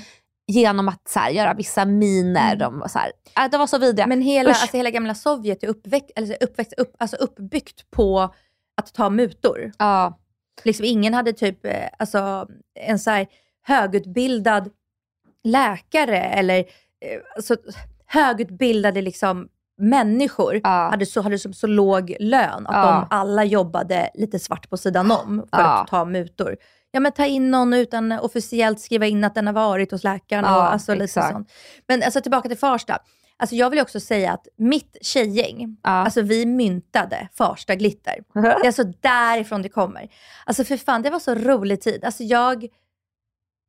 genom 0.47 0.89
att 0.89 1.07
så 1.07 1.19
här, 1.19 1.29
göra 1.29 1.53
vissa 1.53 1.85
miner. 1.85 2.45
Mm. 2.47 2.59
De, 2.59 2.79
var 2.79 2.87
så 2.87 2.99
här, 2.99 3.11
äh, 3.45 3.51
de 3.51 3.57
var 3.57 3.67
så 3.67 3.77
vidriga. 3.77 4.07
Men 4.07 4.21
hela, 4.21 4.49
Usch. 4.49 4.61
alltså, 4.61 4.77
hela 4.77 4.89
gamla 4.89 5.15
Sovjet 5.15 5.63
är 5.63 5.67
uppväxt, 5.67 6.11
eller, 6.15 6.27
så 6.27 6.33
uppväxt, 6.41 6.73
upp, 6.77 6.95
alltså, 6.99 7.15
uppbyggt 7.17 7.91
på 7.91 8.33
att 8.77 8.93
ta 8.93 9.09
mutor. 9.09 9.71
ja, 9.79 10.19
Liksom, 10.63 10.85
ingen 10.85 11.13
hade 11.13 11.33
typ 11.33 11.65
eh, 11.65 11.87
alltså, 11.99 12.47
en 12.79 12.99
så 12.99 13.09
här 13.11 13.27
högutbildad 13.63 14.69
läkare 15.43 16.19
eller 16.19 16.59
eh, 16.59 17.19
alltså, 17.35 17.55
högutbildade 18.05 19.01
liksom, 19.01 19.47
människor 19.77 20.59
Ja. 20.63 20.69
hade, 20.89 21.05
så, 21.05 21.21
hade 21.21 21.39
så, 21.39 21.53
så 21.53 21.67
låg 21.67 22.15
lön 22.19 22.67
att 22.67 22.75
Ja. 22.75 22.91
de 22.91 23.07
alla 23.15 23.43
jobbade 23.43 24.09
lite 24.13 24.39
svart 24.39 24.69
på 24.69 24.77
sidan 24.77 25.11
om 25.11 25.47
för 25.53 25.61
Ja. 25.61 25.81
att 25.81 25.87
ta 25.87 26.05
mutor. 26.05 26.55
Ja 26.95 26.99
men 26.99 27.11
ta 27.11 27.25
in 27.25 27.51
någon 27.51 27.73
utan 27.73 28.11
officiellt 28.11 28.79
skriva 28.79 29.05
in 29.05 29.23
att 29.23 29.35
den 29.35 29.47
har 29.47 29.53
varit 29.53 29.91
hos 29.91 30.03
läkaren. 30.03 30.43
Ja, 30.45 30.55
och, 30.55 30.73
alltså, 30.73 30.95
exakt. 30.95 31.31
sånt. 31.31 31.51
Men 31.87 32.03
alltså, 32.03 32.21
tillbaka 32.21 32.49
till 32.49 32.57
Farsta. 32.57 32.99
Alltså, 33.37 33.55
jag 33.55 33.69
vill 33.69 33.79
också 33.79 33.99
säga 33.99 34.31
att 34.31 34.47
mitt 34.57 34.97
tjejgäng, 35.01 35.77
Ja. 35.83 35.89
alltså 35.89 36.21
vi 36.21 36.45
myntade 36.45 37.27
Farsta 37.33 37.75
glitter. 37.75 38.15
Det 38.33 38.47
är 38.47 38.65
alltså 38.65 38.83
därifrån 38.83 39.61
det 39.61 39.69
kommer. 39.69 40.09
Alltså 40.45 40.63
för 40.63 40.77
fan, 40.77 41.01
det 41.01 41.09
var 41.09 41.19
så 41.19 41.35
rolig 41.35 41.81
tid. 41.81 42.03
Alltså 42.05 42.23
jag, 42.23 42.67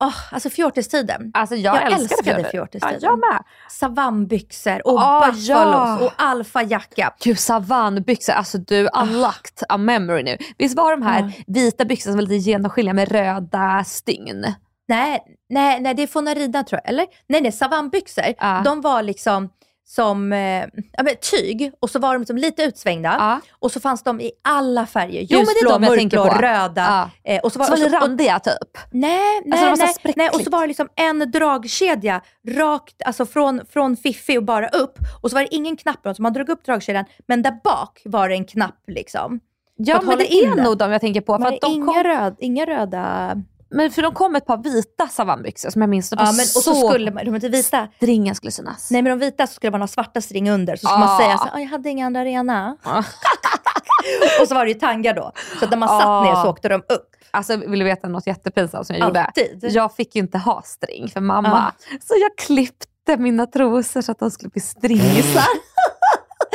åh, 0.05 0.15
alltså 0.35 0.51
fjortistiden. 0.51 1.31
Alltså 1.35 1.55
jag, 1.57 1.77
Jag 1.77 1.83
älskade 1.83 2.03
älskade 2.03 2.35
fjortis. 2.35 2.51
fjortistiden. 2.51 2.99
Ja, 3.03 3.09
jag 3.11 3.19
med. 3.19 3.43
Savannbyxor 3.71 4.87
och 4.87 5.01
Ah, 5.03 5.21
buffalos 5.27 6.01
ja. 6.01 6.07
och 6.07 6.13
alfajacka. 6.17 7.15
Gud 7.21 7.39
savannbyxor, 7.39 8.33
alltså 8.33 8.59
du 8.59 8.89
unlocked 9.03 9.63
a 9.69 9.77
memory 9.77 10.23
nu. 10.23 10.39
Visst 10.59 10.77
var 10.77 10.91
de 10.91 11.03
här 11.03 11.21
Ja. 11.21 11.45
vita 11.47 11.85
byxorna 11.85 12.13
som 12.13 12.17
var 12.17 12.23
lite 12.23 12.51
genomskinliga 12.51 12.95
med 12.95 13.13
röda 13.13 13.85
stygn? 13.87 14.47
Nej, 14.89 15.23
nej, 15.49 15.81
nej, 15.81 15.95
det 15.95 16.03
är 16.03 16.07
Fonarina 16.07 16.63
tror 16.65 16.81
jag. 16.85 16.91
Eller? 16.91 17.07
Nej, 17.29 17.41
nej, 17.41 17.53
savannbyxor. 17.53 18.25
Ja. 18.39 18.63
De 18.65 18.81
var 18.81 19.03
liksom 19.03 19.49
som 19.89 20.33
eh, 20.33 20.65
ja, 20.93 21.03
men 21.03 21.15
tyg 21.31 21.73
och 21.81 21.91
så 21.91 21.99
var 21.99 22.13
de 22.13 22.19
liksom 22.19 22.37
lite 22.37 22.63
utsvängda. 22.63 23.17
Ja. 23.19 23.41
Och 23.53 23.73
så 23.73 23.81
fanns 23.81 24.03
de 24.03 24.21
i 24.21 24.31
alla 24.45 24.87
färger. 24.87 25.21
Ljusblå, 25.21 25.71
de 25.71 25.81
mörkblå, 25.81 26.25
röda. 26.25 27.11
Ja. 27.25 27.33
Eh, 27.33 27.41
och 27.41 27.53
så 27.53 27.59
var, 27.59 27.67
Så 27.67 27.77
var 27.77 27.87
och, 27.87 27.93
randiga 27.93 28.39
typ? 28.39 28.79
Nej, 28.91 29.21
nej, 29.45 29.53
Alltså, 29.53 29.65
det 29.65 29.71
var 29.71 29.77
så 29.77 29.99
nej, 30.05 30.15
nej. 30.17 30.29
Och 30.29 30.41
så 30.41 30.51
var 30.51 30.61
det 30.61 30.67
liksom 30.67 30.89
en 30.97 31.31
dragkedja 31.31 32.21
rakt, 32.49 33.03
alltså 33.05 33.27
från, 33.27 33.61
från 33.71 33.97
Fiffi 33.97 34.39
och 34.39 34.45
bara 34.45 34.69
upp. 34.69 34.99
Och 35.23 35.31
så 35.31 35.35
var 35.35 35.43
det 35.43 35.55
ingen 35.55 35.77
knapp, 35.77 36.17
så 36.17 36.23
man 36.23 36.33
drog 36.33 36.49
upp 36.49 36.65
dragkedjan, 36.65 37.05
men 37.27 37.43
där 37.43 37.61
bak 37.65 38.03
var 38.05 38.29
det 38.29 38.35
en 38.35 38.45
knapp 38.45 38.81
liksom. 38.87 39.41
Ja 39.77 40.01
men 40.05 40.19
det 40.19 40.35
är 40.35 40.63
nog 40.65 40.79
de 40.79 40.93
jag 40.93 41.01
tänker 41.01 41.21
på. 41.21 41.39
För 41.39 41.47
att 41.47 41.61
de 41.61 41.73
inga, 41.73 41.87
kom, 41.87 42.03
röd, 42.03 42.37
inga 42.39 42.67
röda... 42.67 43.35
men 43.71 43.91
för 43.91 44.03
de 44.03 44.15
kom 44.15 44.37
ett 44.37 44.47
par 44.47 44.57
vita 44.63 45.09
savannbyxor 45.09 45.71
som 45.71 45.83
jag 45.83 45.89
minns. 45.89 46.11
De 46.11 46.17
Ja, 46.19 46.25
men, 46.25 46.41
och 46.41 46.47
så 46.47 46.61
så 46.61 46.89
skulle 46.89 47.11
man, 47.11 47.25
de 47.25 47.35
inte 47.35 47.49
vita. 47.49 47.89
stringen 47.97 48.35
skulle 48.35 48.53
synas. 48.53 48.91
Nej 48.91 49.03
men 49.03 49.19
de 49.19 49.25
vita 49.27 49.47
så 49.47 49.53
skulle 49.55 49.71
man 49.71 49.81
ha 49.81 49.89
svarta 49.89 50.21
string 50.21 50.51
under. 50.51 50.77
Så 50.77 50.87
skulle 50.87 50.95
Ah. 51.05 51.07
man 51.07 51.19
säga 51.19 51.39
så 51.39 51.49
"Ah, 51.53 51.59
jag 51.59 51.69
hade 51.69 51.91
inga 51.91 52.07
andra 52.07 52.25
rena. 52.25 52.77
Ah. 52.83 52.99
och 54.41 54.49
så 54.49 54.55
var 54.55 54.65
det 54.65 54.71
ju 54.73 54.79
tangar 54.79 55.15
då. 55.15 55.33
Så 55.59 55.65
att 55.65 55.71
när 55.71 55.79
man 55.79 55.89
satt 55.89 56.07
Ah. 56.07 56.23
ner 56.25 56.35
så 56.43 56.49
åkte 56.51 56.69
de 56.69 56.75
upp. 56.75 57.11
Alltså 57.31 57.57
vill 57.57 57.79
du 57.79 57.85
veta 57.85 58.09
något 58.09 58.27
jättepinsamt 58.27 58.87
som 58.87 58.97
jag 58.97 59.07
gjorde? 59.09 59.25
Alltid. 59.25 59.67
Jag 59.71 59.95
fick 59.95 60.15
ju 60.17 60.23
inte 60.23 60.39
ha 60.39 60.63
string 60.63 61.09
för 61.09 61.21
mamma. 61.21 61.73
Så 62.09 62.15
jag 62.21 62.37
klippte 62.47 63.17
mina 63.19 63.47
trosor 63.47 64.01
så 64.03 64.13
att 64.13 64.19
de 64.19 64.31
skulle 64.31 64.51
bli 64.51 64.61
stringisar. 64.61 65.45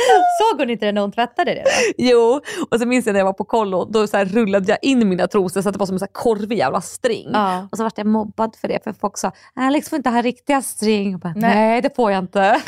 Såg 0.50 0.60
hon 0.60 0.70
inte 0.70 0.86
det 0.86 0.92
när 0.92 1.00
hon 1.00 1.12
tvättade 1.12 1.54
det 1.54 1.62
då? 1.64 1.70
jo, 1.98 2.40
och 2.70 2.80
så 2.80 2.86
minns 2.86 3.06
jag 3.06 3.12
när 3.12 3.20
jag 3.20 3.24
var 3.24 3.32
på 3.32 3.44
kollo, 3.44 3.84
då 3.84 4.06
så 4.06 4.18
rullade 4.24 4.66
jag 4.68 4.78
in 4.82 5.08
mina 5.08 5.26
trosor 5.26 5.62
så 5.62 5.68
att 5.68 5.72
det 5.72 5.78
var 5.78 5.86
som 5.86 5.94
en 5.94 5.98
så 6.00 6.04
här 6.04 6.12
korvig 6.12 6.58
jävla 6.58 6.80
string. 6.80 7.30
Ja. 7.32 7.68
Och 7.72 7.76
så 7.78 7.82
vart 7.84 7.98
jag 7.98 8.06
mobbad 8.06 8.56
för 8.60 8.68
det 8.68 8.84
för 8.84 8.92
folk 8.92 9.18
sa 9.18 9.32
Alex 9.54 9.88
får 9.88 9.96
inte 9.96 10.10
ha 10.10 10.22
riktiga 10.22 10.62
string. 10.62 11.18
Bara, 11.18 11.32
Nej. 11.36 11.54
Nej. 11.54 11.82
det 11.82 11.96
får 11.96 12.10
jag 12.12 12.18
inte. 12.18 12.62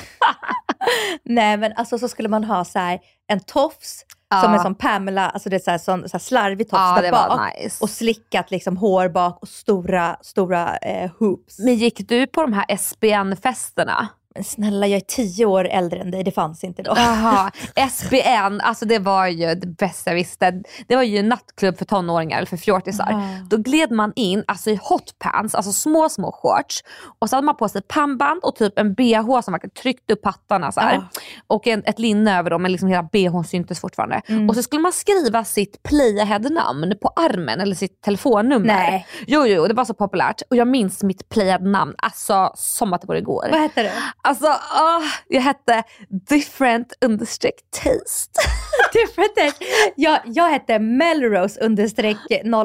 Nej 1.23 1.57
men 1.57 1.73
alltså 1.77 1.99
så 1.99 2.09
skulle 2.09 2.29
man 2.29 2.45
ha 2.45 2.65
så 2.65 2.79
här, 2.79 2.99
en 3.29 3.41
tofs 3.41 4.05
Ja. 4.29 4.43
som 4.43 4.55
en 4.55 4.61
sån 4.63 4.75
Pamela, 4.75 5.31
alltså 5.31 5.49
det 5.49 5.57
är 5.57 5.61
så 5.61 5.71
här, 5.71 5.79
sån, 5.79 6.09
så 6.09 6.13
här 6.13 6.19
slarvig 6.19 6.69
tofs 6.71 6.81
Ja, 6.81 7.03
där 7.03 7.11
bak. 7.11 7.41
nice. 7.63 7.85
Och 7.85 7.91
slickat 7.91 8.51
liksom 8.51 8.77
hår 8.77 9.09
bak 9.09 9.39
och 9.43 9.49
stora, 9.49 10.17
stora 10.21 10.77
eh, 10.77 11.11
hoops. 11.19 11.59
Men 11.59 11.75
gick 11.75 12.09
du 12.09 12.27
på 12.27 12.41
de 12.43 12.53
här 12.53 12.65
SBN-festerna? 12.77 14.09
Men 14.35 14.45
snälla, 14.45 14.87
jag 14.87 14.97
är 14.97 15.01
tio 15.01 15.47
år 15.47 15.69
äldre 15.69 16.01
än 16.01 16.11
dig. 16.11 16.25
Det 16.25 16.31
fanns 16.31 16.65
inte 16.65 16.83
då. 16.83 16.93
Jaha, 16.97 17.51
SBN, 17.91 18.61
alltså 18.63 18.85
det 18.85 18.99
var 18.99 19.27
ju 19.27 19.55
det 19.55 19.67
bästa 19.67 20.11
jag 20.11 20.15
visste. 20.15 20.63
Det 20.87 20.97
var 20.97 21.03
ju 21.03 21.19
en 21.19 21.29
nattklubb 21.29 21.79
för 21.79 21.85
tonåringar, 21.85 22.37
eller 22.37 22.47
för 22.47 22.57
fjortisar. 22.57 23.13
Aha. 23.13 23.47
Då 23.51 23.57
gled 23.57 23.91
man 23.91 24.13
in 24.17 24.45
alltså 24.47 24.71
i 24.71 24.79
hotpants, 24.83 25.55
alltså 25.55 25.73
små 25.73 26.09
små 26.09 26.33
shorts. 26.33 26.85
Och 27.19 27.31
så 27.31 27.37
hade 27.37 27.47
man 27.47 27.57
på 27.57 27.69
sig 27.69 27.83
pannband 27.83 28.41
och 28.43 28.57
typ 28.57 28.79
en 28.79 28.95
bh 28.95 29.41
som 29.41 29.53
verkligen 29.53 29.75
tryckte 29.75 30.13
upp 30.13 30.23
pattarna 30.23 30.73
så. 30.73 30.81
Ja. 30.81 31.09
Och 31.47 31.67
en, 31.67 31.83
ett 31.87 31.99
linne 31.99 32.39
över 32.39 32.51
dem, 32.51 32.63
men 32.63 32.73
liksom 32.73 32.89
hela 32.89 33.03
bhn 33.03 33.45
syntes 33.45 33.81
fortfarande. 33.81 34.23
Mm. 34.27 34.49
Och 34.49 34.55
så 34.55 34.63
skulle 34.63 34.83
man 34.83 34.93
skriva 34.93 35.45
sitt 35.45 35.83
playahead-namn 35.83 36.95
på 37.03 37.13
armen 37.17 37.61
eller 37.61 37.75
sitt 37.75 38.01
telefonnummer. 38.01 38.67
Nej. 38.67 39.07
Jo, 39.27 39.47
jo, 39.47 39.67
det 39.67 39.75
var 39.75 39.85
så 39.85 39.95
populärt. 39.95 40.43
Och 40.51 40.57
jag 40.57 40.69
minns 40.69 41.03
mitt 41.03 41.29
playahead-namn 41.29 41.95
alltså, 41.99 42.53
som 42.55 42.93
att 42.93 43.01
det 43.01 43.07
går 43.07 43.17
igår. 43.17 43.49
Vad 43.51 43.61
hette 43.61 43.83
du? 43.83 43.91
Alltså, 44.25 44.47
åh, 44.75 45.03
jag 45.29 45.41
hette 45.41 45.83
different 46.29 46.93
understreck 47.05 47.55
taste. 47.71 48.41
Different 48.93 49.35
taste. 49.37 49.65
jag, 49.97 50.21
jag 50.25 50.49
hette 50.51 50.79
Melrose 50.79 51.61
understreck 51.61 52.17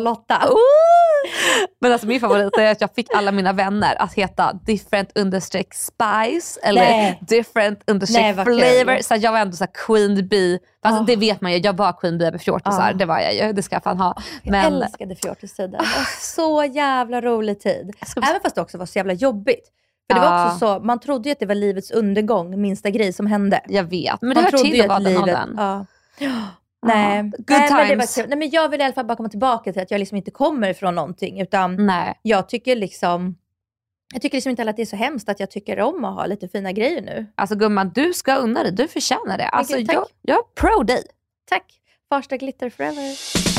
08. 0.06 0.42
Oh. 0.50 0.58
Men 1.82 1.92
alltså 1.92 2.08
min 2.08 2.20
favorit 2.20 2.58
är 2.58 2.72
att 2.72 2.82
jag 2.82 2.96
fick 2.96 3.14
alla 3.16 3.32
mina 3.32 3.54
vänner 3.54 4.02
att 4.02 4.14
heta 4.14 4.54
different 4.66 5.12
understreck 5.18 5.74
spice 5.74 6.60
eller 6.64 6.82
Nej. 6.82 7.20
different 7.28 7.80
Nej, 7.88 7.94
understreck 7.94 8.36
kul. 8.36 8.46
flavor. 8.60 9.02
Så 9.02 9.16
jag 9.16 9.32
var 9.32 9.40
ändå 9.40 9.56
så 9.58 9.66
queen 9.68 10.28
bee. 10.28 10.60
Alltså, 10.82 11.02
Oh. 11.02 11.06
Det 11.06 11.16
vet 11.16 11.42
man 11.42 11.52
ju, 11.52 11.58
jag 11.58 11.78
var 11.78 11.94
queen 11.94 12.18
bee 12.18 12.28
över 12.28 12.38
fjortisar. 12.38 12.92
Oh. 12.94 12.98
Det 12.98 13.06
var 13.06 13.20
jag 13.20 13.34
ju, 13.36 13.54
det 13.54 13.64
ska 13.64 13.76
jag 13.76 13.84
fan 13.84 13.98
ha. 14.00 14.22
Jag 14.44 14.52
Men 14.52 14.74
älskade 14.74 15.16
fjortistiden. 15.16 15.72
Var 15.80 16.20
så 16.22 16.64
jävla 16.74 17.22
rolig 17.22 17.60
tid. 17.60 17.92
ska- 18.08 18.22
Även 18.22 18.42
fast 18.42 18.56
det 18.56 18.62
också 18.62 18.78
var 18.78 18.86
så 18.86 19.00
jävla 19.00 19.14
jobbigt. 19.14 19.72
För 20.10 20.14
det 20.14 20.22
var 20.22 20.46
också 20.46 20.60
så, 20.60 20.80
man 20.80 21.00
trodde 21.00 21.30
ju 21.30 21.34
att 21.34 21.40
det 21.40 21.46
var 21.46 21.56
livets 21.56 21.92
undergång, 21.92 22.62
minsta 22.62 22.90
grej 22.90 23.14
som 23.14 23.28
hände. 23.28 23.62
jag 23.68 23.84
vet, 23.84 24.22
men 24.22 24.30
det 24.30 24.36
man 24.36 24.44
hör 24.44 24.52
trodde 24.52 24.72
till 24.72 24.82
att 24.82 24.88
vara 24.88 25.00
den 25.00 25.18
åldern. 25.18 25.56
Ja. 25.58 25.86
Nej. 26.86 27.24
Good 27.24 27.46
Nej, 27.48 27.70
men 27.72 27.88
det 27.88 27.96
var 27.96 28.06
times. 28.06 28.18
Nej, 28.18 28.38
men 28.38 28.50
jag 28.50 28.70
vill 28.70 28.82
i 28.82 28.84
alla 28.84 28.94
fall 28.94 29.06
bara 29.06 29.16
komma 29.16 29.30
tillbaka 29.30 29.74
till 29.74 29.82
att 29.82 29.92
jag 29.92 30.00
liksom 30.00 30.18
inte 30.18 30.32
kommer 30.32 30.74
från 30.74 30.96
någonting. 30.96 31.42
Utan 31.42 31.86
Nej. 31.86 32.20
jag 32.22 32.50
tycker 32.50 32.76
liksom 32.76 33.36
jag 34.14 34.22
tycker 34.22 34.38
liksom 34.38 34.50
inte 34.50 34.62
heller 34.62 34.70
att 34.70 34.78
det 34.78 34.84
är 34.84 34.86
så 34.86 34.96
hemskt 34.96 35.30
att 35.30 35.40
jag 35.40 35.52
tycker 35.52 35.80
om 35.80 36.06
att 36.06 36.16
ha 36.16 36.26
lite 36.26 36.48
fina 36.48 36.72
grejer 36.72 37.02
nu. 37.02 37.26
Alltså 37.36 37.56
gumman, 37.56 37.92
du 37.96 38.14
ska 38.14 38.36
unna 38.36 38.64
dig. 38.64 38.72
Du 38.72 38.88
förtjänar 38.88 39.38
det. 39.38 39.48
Alltså, 39.48 39.74
tack. 39.74 39.96
jag, 39.96 40.06
jag 40.22 40.38
är 40.38 40.44
pro 40.56 40.84
dig. 40.84 41.04
Tack! 41.46 41.80
Farsta 42.10 42.38
glitter 42.38 42.70
forever. 42.70 43.59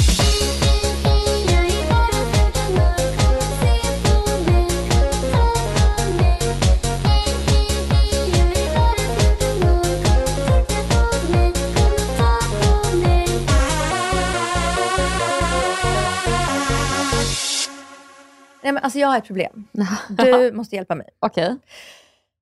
Men 18.80 18.84
alltså 18.84 18.98
jag 18.98 19.08
har 19.08 19.18
ett 19.18 19.26
problem. 19.26 19.68
Du 20.08 20.52
måste 20.52 20.76
hjälpa 20.76 20.94
mig. 20.94 21.08
Okej. 21.20 21.56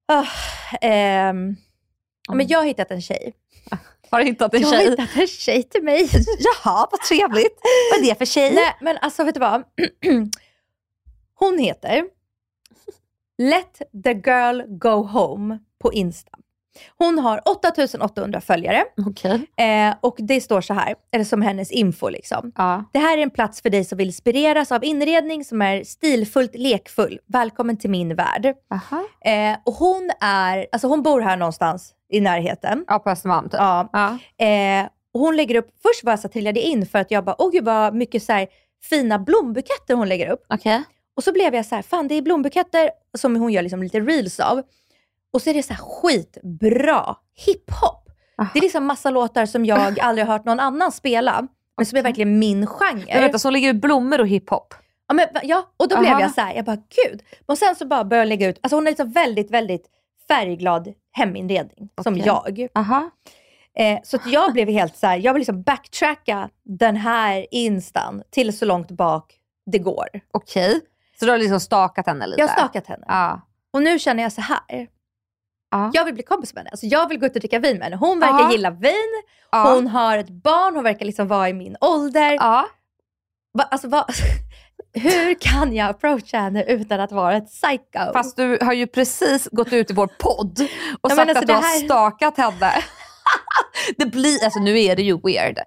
Ah, 0.08 0.26
ehm, 0.80 1.56
ja, 2.28 2.34
men 2.34 2.46
jag 2.46 2.58
har 2.58 2.64
hittat 2.64 2.90
en 2.90 3.02
tjej. 3.02 3.32
Har 4.10 4.18
du 4.18 4.24
hittat 4.24 4.54
en 4.54 4.60
Jag 4.60 4.68
har 4.68 4.76
tjej? 4.76 4.90
hittat 4.90 5.16
en 5.16 5.26
tjej 5.26 5.62
till 5.62 5.82
mig. 5.82 6.08
Jaha, 6.38 6.88
vad 6.90 7.00
trevligt. 7.00 7.60
Vad 7.92 8.00
är 8.00 8.10
det 8.10 8.18
för 8.18 8.24
tjej? 8.24 8.54
Nej, 8.54 8.76
men 8.80 8.96
alltså 9.00 9.24
vet 9.24 9.34
du 9.34 9.40
vad? 9.40 9.62
Hon 11.34 11.58
heter 11.58 12.04
Let 13.38 13.82
the 14.04 14.12
girl 14.12 14.62
go 14.78 15.02
home 15.02 15.58
på 15.78 15.92
Insta. 15.92 16.37
Hon 16.98 17.18
har 17.18 17.40
8800 17.44 18.40
följare 18.40 18.84
Okej. 19.06 19.40
eh, 19.56 19.94
och 20.00 20.16
det 20.18 20.40
står 20.40 20.60
så 20.60 20.74
här, 20.74 20.94
eller 21.12 21.24
som 21.24 21.42
hennes 21.42 21.70
info 21.70 22.08
liksom. 22.08 22.52
Ja. 22.56 22.84
Det 22.92 22.98
här 22.98 23.18
är 23.18 23.22
en 23.22 23.30
plats 23.30 23.62
för 23.62 23.70
dig 23.70 23.84
som 23.84 23.98
vill 23.98 24.06
inspireras 24.06 24.72
av 24.72 24.84
inredning 24.84 25.44
som 25.44 25.62
är 25.62 25.84
stilfullt 25.84 26.54
lekfull. 26.54 27.18
Välkommen 27.26 27.76
till 27.76 27.90
min 27.90 28.14
värld. 28.16 28.54
Aha. 28.70 29.04
Eh, 29.32 29.56
och 29.64 29.72
hon 29.74 30.10
är, 30.20 30.66
alltså 30.72 30.88
hon 30.88 31.02
bor 31.02 31.20
här 31.20 31.36
någonstans 31.36 31.94
i 32.12 32.20
närheten. 32.20 32.84
Ja, 32.88 32.98
på 32.98 33.10
Östermalm 33.10 33.48
typ. 33.48 33.60
Ja. 33.60 33.88
Ja. 33.92 34.46
Eh, 34.46 34.86
och 35.14 35.20
hon 35.20 35.36
lägger 35.36 35.54
upp, 35.54 35.68
först 35.82 36.04
var 36.04 36.12
jag 36.12 36.20
så 36.20 36.28
trillade 36.28 36.60
in 36.60 36.86
för 36.86 36.98
att 36.98 37.10
jag 37.10 37.24
bara, 37.24 37.36
åh 37.38 37.50
gud 37.52 37.64
vad 37.64 37.94
mycket 37.94 38.22
så 38.22 38.32
här, 38.32 38.46
fina 38.90 39.18
blombuketter 39.18 39.94
hon 39.94 40.08
lägger 40.08 40.30
upp. 40.30 40.44
Okej. 40.48 40.82
Och 41.16 41.24
så 41.24 41.32
blev 41.32 41.54
jag 41.54 41.66
så 41.66 41.74
här, 41.74 41.82
fan 41.82 42.08
det 42.08 42.14
är 42.14 42.22
blombuketter 42.22 42.90
som 43.18 43.36
hon 43.36 43.52
gör 43.52 43.62
liksom 43.62 43.82
lite 43.82 44.00
reels 44.00 44.40
av. 44.40 44.62
Och 45.32 45.42
så 45.42 45.50
är 45.50 45.54
det 45.54 45.62
så 45.62 45.72
här 45.72 45.82
skitbra 45.82 47.16
hiphop. 47.34 48.08
Aha. 48.38 48.50
Det 48.52 48.58
är 48.58 48.62
liksom 48.62 48.86
massa 48.86 49.10
låtar 49.10 49.46
som 49.46 49.64
jag 49.64 50.00
aldrig 50.00 50.26
har 50.26 50.32
hört 50.32 50.44
någon 50.44 50.60
annan 50.60 50.92
spela. 50.92 51.48
Men 51.76 51.86
som 51.86 51.98
är 51.98 52.02
verkligen 52.02 52.38
min 52.38 52.66
genre. 52.66 53.12
Men 53.12 53.22
vänta, 53.22 53.38
så 53.38 53.56
ut 53.56 53.76
blommor 53.76 54.20
och 54.20 54.28
hiphop? 54.28 54.74
Ja, 55.08 55.14
men, 55.14 55.26
ja, 55.42 55.72
och 55.76 55.88
då 55.88 55.98
blev 55.98 56.12
Aha. 56.12 56.20
jag 56.20 56.30
så 56.30 56.40
här, 56.40 56.54
jag 56.54 56.64
bara 56.64 56.76
gud. 56.76 57.22
Och 57.46 57.58
sen 57.58 57.76
så 57.76 57.86
bara 57.86 58.04
började 58.04 58.22
jag 58.22 58.28
lägga 58.28 58.48
ut, 58.48 58.58
alltså 58.62 58.76
hon 58.76 58.86
är 58.86 58.90
liksom 58.90 59.10
väldigt, 59.10 59.50
väldigt 59.50 59.86
färgglad 60.28 60.94
heminredning. 61.12 61.88
Som 62.02 62.14
Okej. 62.14 62.26
jag. 62.26 62.68
Aha. 62.74 63.10
Eh, 63.78 63.98
så 64.04 64.18
jag 64.26 64.52
blev 64.52 64.68
helt 64.68 64.96
så 64.96 65.06
här, 65.06 65.16
jag 65.16 65.32
vill 65.34 65.40
liksom 65.40 65.62
backtracka 65.62 66.50
den 66.64 66.96
här 66.96 67.46
instan 67.50 68.22
till 68.30 68.58
så 68.58 68.64
långt 68.64 68.90
bak 68.90 69.34
det 69.66 69.78
går. 69.78 70.08
Okej. 70.32 70.80
Så 71.18 71.24
du 71.24 71.30
har 71.30 71.38
liksom 71.38 71.60
stakat 71.60 72.06
henne 72.06 72.26
lite? 72.26 72.40
Jag 72.40 72.48
har 72.48 72.54
stakat 72.54 72.86
henne. 72.86 73.04
Ja. 73.08 73.40
Och 73.72 73.82
nu 73.82 73.98
känner 73.98 74.22
jag 74.22 74.32
så 74.32 74.40
här. 74.40 74.88
Ja. 75.70 75.90
Jag 75.94 76.04
vill 76.04 76.14
bli 76.14 76.22
kompis 76.22 76.54
med 76.54 76.60
henne. 76.60 76.70
Alltså 76.70 76.86
jag 76.86 77.08
vill 77.08 77.18
gå 77.18 77.26
ut 77.26 77.34
och 77.34 77.40
dricka 77.40 77.58
vin 77.58 77.76
med 77.76 77.84
henne. 77.84 77.96
Hon 77.96 78.20
verkar 78.20 78.40
Ja. 78.40 78.52
gilla 78.52 78.70
vin. 78.70 79.22
Ja. 79.50 79.74
Hon 79.74 79.86
har 79.86 80.18
ett 80.18 80.30
barn. 80.30 80.74
Hon 80.74 80.84
verkar 80.84 81.06
liksom 81.06 81.28
vara 81.28 81.48
i 81.48 81.52
min 81.52 81.76
ålder. 81.80 82.36
Va, 82.38 83.64
alltså, 83.70 83.88
va, 83.88 84.06
hur 84.94 85.34
kan 85.34 85.72
jag 85.74 85.88
approacha 85.88 86.38
henne 86.38 86.64
utan 86.64 87.00
att 87.00 87.12
vara 87.12 87.36
ett 87.36 87.46
psycho? 87.46 88.12
Fast 88.12 88.36
du 88.36 88.58
har 88.62 88.72
ju 88.72 88.86
precis 88.86 89.48
gått 89.52 89.72
ut 89.72 89.90
i 89.90 89.94
vår 89.94 90.06
podd 90.18 90.60
och 91.00 91.10
Ja, 91.10 91.16
sagt 91.16 91.20
alltså 91.20 91.36
att 91.38 91.46
du 91.46 91.46
det 91.46 91.52
har 91.52 91.62
här- 91.62 91.84
stakat 91.84 92.36
henne. 92.36 92.72
det 93.98 94.06
blir, 94.06 94.44
alltså 94.44 94.60
nu 94.60 94.80
är 94.80 94.96
det 94.96 95.02
ju 95.02 95.20
weird. 95.24 95.58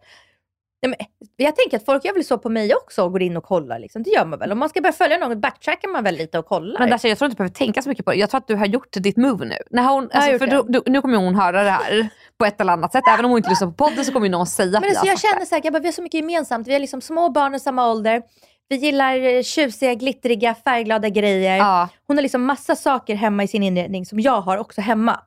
Nej, 0.81 0.95
men, 0.99 1.27
jag 1.35 1.55
tänker 1.55 1.77
att 1.77 1.85
folk 1.85 2.05
gör 2.05 2.13
väl 2.13 2.25
så 2.25 2.37
på 2.37 2.49
mig 2.49 2.75
också 2.75 3.03
och 3.03 3.11
går 3.11 3.21
in 3.21 3.37
och 3.37 3.43
kollar. 3.43 3.79
Liksom. 3.79 4.03
Det 4.03 4.09
gör 4.09 4.25
man 4.25 4.39
väl. 4.39 4.51
Om 4.51 4.59
man 4.59 4.69
ska 4.69 4.81
börja 4.81 4.93
följa 4.93 5.17
någon 5.17 5.41
backtrackar 5.41 5.87
man 5.87 6.03
väl 6.03 6.15
lite 6.15 6.39
och 6.39 6.45
kollar. 6.45 6.79
Men 6.79 6.89
Dasha, 6.89 7.07
jag 7.07 7.17
tror 7.17 7.25
inte 7.25 7.35
du 7.35 7.37
behöver 7.37 7.55
tänka 7.55 7.81
så 7.81 7.89
mycket 7.89 8.05
på 8.05 8.11
det. 8.11 8.17
Jag 8.17 8.29
tror 8.29 8.37
att 8.37 8.47
du 8.47 8.55
har 8.55 8.65
gjort 8.65 8.87
ditt 8.91 9.17
move 9.17 9.45
nu. 9.45 9.57
När 9.69 9.83
hon, 9.83 10.09
jag 10.13 10.23
alltså, 10.23 10.37
för 10.37 10.47
du, 10.47 10.63
du, 10.67 10.91
nu 10.91 11.01
kommer 11.01 11.17
hon 11.17 11.35
höra 11.35 11.63
det 11.63 11.69
här 11.69 12.09
på 12.37 12.45
ett 12.45 12.61
eller 12.61 12.73
annat 12.73 12.91
sätt. 12.91 13.03
Även 13.09 13.25
om 13.25 13.31
hon 13.31 13.37
inte 13.37 13.49
lyssnar 13.49 13.67
på 13.67 13.73
podden 13.73 14.05
så 14.05 14.13
kommer 14.13 14.29
någon 14.29 14.47
säga 14.47 14.67
att 14.67 14.71
Men 14.73 14.81
vi 14.81 14.87
alltså, 14.89 15.05
jag 15.05 15.19
sagt 15.19 15.33
känner 15.33 15.45
så 15.45 15.55
här, 15.55 15.61
jag 15.63 15.73
bara, 15.73 15.79
vi 15.79 15.87
har 15.87 15.93
så 15.93 16.01
mycket 16.01 16.19
gemensamt. 16.19 16.67
Vi 16.67 16.73
har 16.73 16.79
liksom 16.79 17.01
små 17.01 17.29
barn 17.29 17.55
i 17.55 17.59
samma 17.59 17.91
ålder. 17.91 18.21
Vi 18.69 18.75
gillar 18.75 19.35
eh, 19.35 19.43
tjusiga, 19.43 19.93
glittriga, 19.93 20.55
färgglada 20.55 21.09
grejer. 21.09 21.57
Ja. 21.57 21.89
Hon 22.07 22.17
har 22.17 22.21
liksom 22.21 22.45
massa 22.45 22.75
saker 22.75 23.15
hemma 23.15 23.43
i 23.43 23.47
sin 23.47 23.63
inredning 23.63 24.05
som 24.05 24.19
jag 24.19 24.41
har 24.41 24.57
också 24.57 24.81
hemma. 24.81 25.19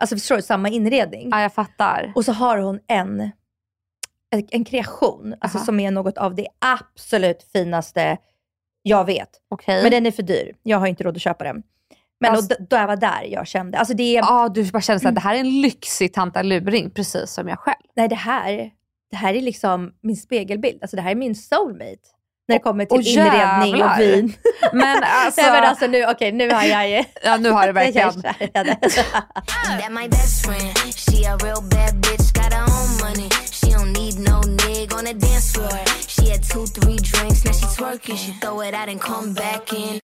Alltså 0.00 0.16
förstår 0.16 0.36
du, 0.36 0.42
samma 0.42 0.68
inredning. 0.68 1.28
ja, 1.30 1.42
jag 1.42 1.54
fattar. 1.54 2.12
Och 2.14 2.24
så 2.24 2.32
har 2.32 2.58
hon 2.58 2.80
en, 2.88 3.30
en, 4.50 4.64
kreation 4.64 5.34
alltså, 5.40 5.58
Aha. 5.58 5.64
som 5.64 5.80
är 5.80 5.90
något 5.90 6.18
av 6.18 6.34
det 6.34 6.46
absolut 6.58 7.46
finaste 7.52 8.16
jag 8.82 9.04
vet. 9.04 9.28
Okej. 9.50 9.82
Men 9.82 9.90
den 9.90 10.06
är 10.06 10.10
för 10.10 10.22
dyr. 10.22 10.52
Jag 10.62 10.78
har 10.78 10.86
inte 10.86 11.04
råd 11.04 11.16
att 11.16 11.22
köpa 11.22 11.44
den. 11.44 11.62
Men 12.20 12.34
Fast- 12.34 12.52
och 12.52 12.58
d- 12.58 12.66
då 12.70 12.76
jag 12.76 12.86
var 12.86 12.96
där 12.96 13.22
jag 13.28 13.46
kände, 13.46 13.78
alltså 13.78 13.94
det 13.94 14.16
är, 14.16 14.18
Ja, 14.22 14.48
du 14.54 14.70
bara 14.70 14.82
känner 14.82 15.06
att 15.08 15.14
det 15.14 15.20
här 15.20 15.34
är 15.34 15.38
en 15.40 15.60
lyxig 15.60 16.12
tantaluring, 16.14 16.90
precis 16.90 17.30
som 17.30 17.48
jag 17.48 17.58
själv. 17.58 17.76
nej 17.96 18.08
det 18.08 18.14
här, 18.14 18.70
det 19.10 19.16
här 19.16 19.34
är 19.34 19.40
liksom 19.40 19.92
min 20.00 20.16
spegelbild. 20.16 20.82
Alltså 20.82 20.96
det 20.96 21.02
här 21.02 21.10
är 21.10 21.14
min 21.14 21.34
soulmate. 21.34 21.96
När 22.48 22.56
det 22.56 22.62
kommer 22.62 22.84
till 22.84 22.98
Åh, 22.98 23.08
inredning 23.08 23.70
jävlar. 23.78 23.94
och 23.94 24.00
vin. 24.00 24.34
Men 24.72 25.02
alltså, 25.24 25.42
nej 25.42 25.50
men 25.52 25.64
alltså 25.64 25.86
nu, 25.86 26.06
okej 26.06 26.32
nu 26.32 26.50
har 26.50 26.62
jag 26.64 27.04
ja, 27.24 27.36
nu 27.36 27.50
har 27.50 27.66
jag 27.66 27.72
verkligen... 27.72 28.22
on 35.02 35.18
the 35.18 35.26
dance 35.26 35.52
floor. 35.52 35.84
She 36.06 36.28
had 36.30 36.42
two, 36.42 36.66
three 36.66 36.96
drinks, 36.96 37.44
now 37.44 37.52
she 37.52 37.66
twerking. 37.66 38.16
She 38.16 38.32
throw 38.32 38.60
it 38.60 38.74
out 38.74 38.88
and 38.88 39.00
come 39.00 39.34
back 39.34 39.72
in. 39.72 39.98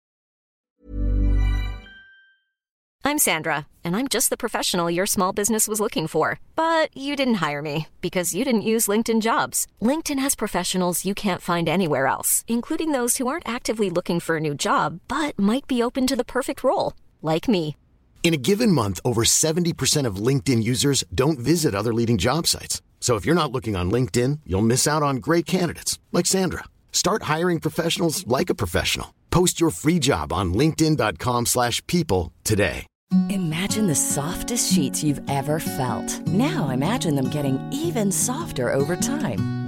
I'm 3.05 3.19
Sandra, 3.19 3.67
and 3.85 3.97
I'm 3.97 4.09
just 4.09 4.28
the 4.28 4.37
professional 4.37 4.90
your 4.90 5.07
small 5.07 5.33
business 5.33 5.67
was 5.67 5.81
looking 5.81 6.09
for. 6.09 6.40
But 6.57 6.95
you 6.95 7.17
didn't 7.17 7.43
hire 7.47 7.62
me 7.62 7.87
because 8.00 8.35
you 8.35 8.45
didn't 8.45 8.69
use 8.75 8.88
LinkedIn 8.88 9.23
jobs. 9.23 9.67
LinkedIn 9.81 10.19
has 10.19 10.35
professionals 10.35 11.05
you 11.05 11.14
can't 11.14 11.40
find 11.40 11.69
anywhere 11.69 12.07
else, 12.07 12.45
including 12.49 12.93
those 12.93 13.17
who 13.17 13.28
aren't 13.28 13.49
actively 13.49 13.88
looking 13.88 14.21
for 14.21 14.37
a 14.37 14.40
new 14.40 14.55
job 14.55 15.00
but 15.09 15.38
might 15.38 15.67
be 15.67 15.83
open 15.83 16.07
to 16.07 16.17
the 16.17 16.25
perfect 16.25 16.62
role, 16.62 16.93
like 17.23 17.49
me. 17.49 17.76
In 18.23 18.35
a 18.35 18.45
given 18.50 18.73
month, 18.73 19.00
over 19.05 19.25
70% 19.25 20.07
of 20.07 20.17
LinkedIn 20.17 20.62
users 20.62 21.05
don't 21.14 21.38
visit 21.38 21.75
other 21.75 21.95
leading 21.95 22.19
job 22.19 22.47
sites. 22.47 22.83
So 23.00 23.17
if 23.17 23.25
you're 23.25 23.35
not 23.43 23.52
looking 23.52 23.75
on 23.75 23.90
LinkedIn, 23.90 24.40
you'll 24.45 24.61
miss 24.61 24.87
out 24.87 25.02
on 25.02 25.17
great 25.17 25.47
candidates 25.47 25.99
like 26.12 26.26
Sandra. 26.26 26.64
Start 26.93 27.23
hiring 27.23 27.59
professionals 27.59 28.26
like 28.26 28.50
a 28.50 28.55
professional. 28.55 29.14
Post 29.31 29.62
your 29.62 29.71
free 29.71 29.99
job 29.99 30.31
on 30.31 30.52
linkedin.com/people 30.52 32.33
today. 32.45 32.87
Imagine 33.31 33.87
the 33.87 33.95
softest 33.95 34.71
sheets 34.71 35.02
you've 35.02 35.23
ever 35.31 35.61
felt. 35.61 36.26
Now 36.26 36.69
imagine 36.69 37.14
them 37.14 37.31
getting 37.31 37.59
even 37.73 38.12
softer 38.12 38.71
over 38.75 38.97
time. 38.97 39.67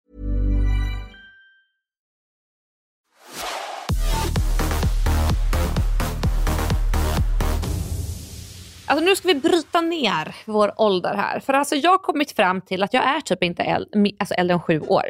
Alltså 8.91 9.05
nu 9.05 9.15
ska 9.15 9.27
vi 9.27 9.35
bryta 9.35 9.81
ner 9.81 10.35
vår 10.45 10.81
ålder 10.81 11.13
här. 11.13 11.39
För 11.39 11.53
alltså 11.53 11.75
jag 11.75 11.91
har 11.91 11.97
kommit 11.97 12.31
fram 12.31 12.61
till 12.61 12.83
att 12.83 12.93
jag 12.93 13.03
är 13.03 13.21
typ 13.21 13.43
inte 13.43 13.63
äl 13.63 13.87
mi- 13.95 14.15
alltså 14.19 14.33
äldre 14.35 14.53
än 14.53 14.61
sju 14.61 14.79
år. 14.79 15.03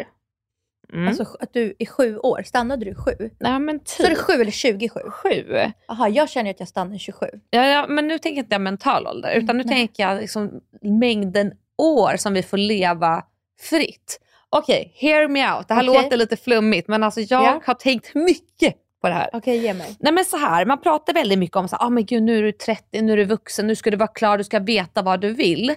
Mm. 0.94 1.08
Alltså 1.08 1.24
att 1.40 1.54
du 1.54 1.76
är 1.80 1.86
sju 1.86 2.18
år, 2.18 2.44
stannade 2.46 2.86
du 2.86 2.96
sju? 2.96 3.30
Nej 3.40 3.60
men 3.60 3.80
Så 3.86 4.04
är 4.04 4.10
det 4.10 4.16
typ 4.16 4.24
sju 4.24 4.34
eller 4.34 4.52
27? 4.52 5.00
sju. 5.10 5.56
Jaha, 5.88 6.10
jag 6.10 6.30
känner 6.30 6.52
att 6.52 6.60
jag 6.60 6.70
stannar 6.70 6.98
27. 6.98 7.26
Ja, 7.50 7.68
ja, 7.68 7.86
men 7.90 8.08
nu 8.08 8.20
tänker 8.20 8.40
inte 8.40 8.54
jag 8.56 8.62
mental 8.62 9.08
ålder, 9.08 9.32
utan 9.36 9.58
nu 9.58 9.64
Nej. 9.64 9.76
tänker 9.76 10.04
jag 10.04 10.18
liksom 10.22 10.52
mängden 10.82 11.52
år 11.78 12.18
som 12.18 12.34
vi 12.34 12.44
får 12.44 12.58
leva 12.58 13.24
fritt. 13.70 14.20
Okej, 14.50 14.94
hear 14.96 15.28
me 15.28 15.54
out. 15.54 15.68
Det 15.68 15.74
här 15.74 15.90
Okej. 15.90 16.04
låter 16.04 16.18
lite 16.18 16.38
flummigt, 16.38 16.88
men 16.88 17.04
alltså 17.04 17.20
jag 17.22 17.44
Ja. 17.44 17.62
har 17.66 17.74
tänkt 17.74 18.16
mycket 18.16 18.76
på 19.02 19.08
det 19.08 19.14
här. 19.14 19.30
Okej, 19.34 19.58
ge 19.58 19.74
mig. 19.74 19.96
Nej 20.00 20.14
men 20.14 20.26
så 20.26 20.38
här, 20.38 20.66
man 20.66 20.82
pratar 20.82 21.14
väldigt 21.14 21.40
mycket 21.40 21.58
om 21.58 21.68
så 21.68 21.76
här, 21.76 21.86
ah, 21.86 21.90
men 21.90 22.06
gud, 22.06 22.24
nu 22.24 22.38
är 22.38 22.44
du 22.44 22.52
30, 22.52 23.02
nu 23.02 23.14
är 23.14 23.18
du 23.18 23.26
vuxen, 23.26 23.68
nu 23.68 23.76
ska 23.76 23.92
du 23.92 23.98
vara 23.98 24.08
klar, 24.08 24.38
du 24.38 24.44
ska 24.44 24.60
veta 24.60 25.02
vad 25.02 25.22
du 25.22 25.34
vill. 25.34 25.76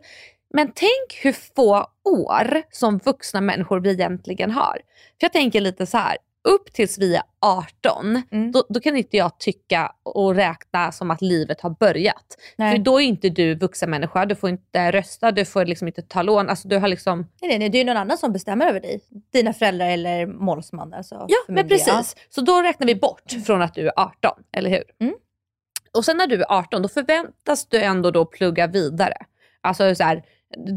Men 0.54 0.72
tänk 0.74 1.24
hur 1.24 1.32
få 1.56 1.86
år 2.04 2.62
som 2.70 2.98
vuxna 2.98 3.40
människor 3.40 3.80
vi 3.80 3.92
egentligen 3.92 4.50
har. 4.50 4.78
För 5.20 5.24
jag 5.24 5.32
tänker 5.32 5.60
lite 5.60 5.86
så 5.86 5.98
här, 5.98 6.16
upp 6.48 6.72
tills 6.72 6.98
vi 6.98 7.14
är 7.16 7.22
18, 7.40 8.22
Mm. 8.30 8.52
då, 8.52 8.64
då 8.68 8.80
kan 8.80 8.96
inte 8.96 9.16
jag 9.16 9.38
tycka 9.38 9.92
och 10.02 10.34
räkna 10.34 10.92
som 10.92 11.10
att 11.10 11.22
livet 11.22 11.60
har 11.60 11.70
börjat. 11.70 12.36
Nej. 12.56 12.76
För 12.76 12.82
då 12.84 13.00
är 13.00 13.04
inte 13.04 13.28
du 13.28 13.54
vuxen 13.54 13.90
människa, 13.90 14.26
du 14.26 14.34
får 14.34 14.50
inte 14.50 14.92
rösta, 14.92 15.32
du 15.32 15.44
får 15.44 15.64
liksom 15.64 15.88
inte 15.88 16.02
ta 16.02 16.22
lån. 16.22 16.48
Alltså 16.48 16.68
du 16.68 16.76
har 16.78 16.88
liksom... 16.88 17.26
Nej, 17.42 17.58
nej, 17.58 17.68
det 17.68 17.78
är 17.78 17.80
ju 17.80 17.84
någon 17.86 17.96
annan 17.96 18.18
som 18.18 18.32
bestämmer 18.32 18.66
över 18.66 18.80
dig. 18.80 19.00
Dina 19.32 19.52
föräldrar 19.52 19.86
eller 19.90 20.26
målsman. 20.26 20.94
Alltså, 20.94 21.14
Ja, 21.28 21.36
men 21.48 21.68
precis. 21.68 22.16
Så 22.28 22.40
då 22.40 22.62
räknar 22.62 22.86
vi 22.86 22.94
bort 22.94 23.32
från 23.46 23.62
att 23.62 23.74
du 23.74 23.86
är 23.88 23.92
18, 23.96 24.42
eller 24.52 24.70
hur? 24.70 24.84
Mm. 25.00 25.14
Och 25.96 26.04
sen 26.04 26.16
när 26.16 26.26
du 26.26 26.42
är 26.42 26.52
18, 26.52 26.82
då 26.82 26.88
förväntas 26.88 27.66
du 27.68 27.82
ändå 27.82 28.10
då 28.10 28.24
plugga 28.24 28.66
vidare. 28.66 29.16
Alltså 29.60 29.94
så 29.94 30.02
här, 30.04 30.22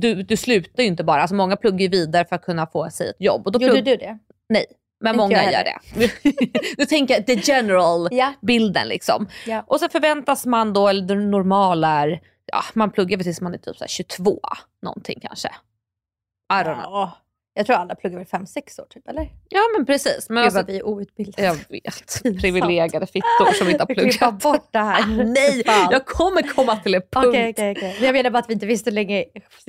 du, 0.02 0.24
du 0.24 0.38
slutar 0.38 0.84
ju 0.84 0.88
inte 0.90 1.04
bara, 1.04 1.22
alltså 1.22 1.36
många 1.36 1.56
pluggar 1.56 1.90
vidare 1.90 2.26
för 2.26 2.36
att 2.36 2.44
kunna 2.46 2.68
få 2.68 2.90
sig 2.90 3.10
ett 3.10 3.16
jobb. 3.22 3.46
Och 3.48 3.52
då 3.52 3.60
Gjorde 3.62 3.74
plugg- 3.74 3.84
du 3.86 3.96
det? 3.96 4.18
Nej, 4.50 4.66
men 5.00 5.18
många 5.18 5.44
jag 5.44 5.54
gör 5.54 5.64
det. 5.64 5.78
du 6.78 6.86
tänker 6.86 7.22
the 7.22 7.34
general 7.34 8.08
Ja. 8.12 8.34
bilden 8.42 8.88
liksom. 8.88 9.28
Ja. 9.46 9.64
Och 9.68 9.80
så 9.80 9.90
förväntas 9.90 10.46
man 10.46 10.74
då, 10.74 10.88
eller 10.88 11.02
det 11.02 11.16
normala 11.16 11.88
är, 11.90 12.22
ja 12.46 12.64
man 12.74 12.92
pluggar 12.92 13.18
väl 13.18 13.24
tills 13.24 13.42
man 13.42 13.54
är 13.54 13.58
typ 13.58 13.78
så 13.78 13.84
här 13.84 13.88
22 13.90 14.40
någonting 14.82 15.20
kanske. 15.22 15.48
I 16.54 16.56
don't 16.56 16.64
know. 16.74 16.84
Ja. 16.84 17.18
Jag 17.58 17.66
tror 17.66 17.76
alla 17.76 17.96
pluggar 17.96 18.18
väl 18.18 18.28
5-6 18.28 18.82
år 18.82 18.86
typ, 18.90 19.08
eller? 19.08 19.30
Ja 19.50 19.60
men 19.78 19.86
precis. 19.86 20.30
Men 20.30 20.38
Gud 20.38 20.44
alltså, 20.46 20.60
vad 20.60 20.66
vi 20.66 20.78
är 20.78 20.88
outbildade. 20.88 21.44
jag 21.44 21.56
vet, 21.70 22.22
privilegierade 22.42 23.08
fittor 23.08 23.54
som 23.54 23.70
inte 23.70 23.82
har 23.84 23.88
Vi 23.88 23.96
klipper 23.96 24.18
pluggat. 24.18 24.44
bort 24.44 24.68
det 24.72 24.80
här. 24.80 25.24
Nej, 25.24 25.64
jag 25.92 26.06
kommer 26.06 26.42
komma 26.42 26.76
till 26.76 26.96
en 26.96 27.02
punkt. 27.02 27.28
Okej, 27.28 27.50
okej. 27.52 27.96
Men 28.00 28.06
Jag 28.06 28.14
menar 28.14 28.30
bara 28.30 28.40
att 28.40 28.50
vi 28.50 28.54
inte 28.54 28.66
visste 28.66 28.90
hur 28.90 28.96
länge 28.96 29.26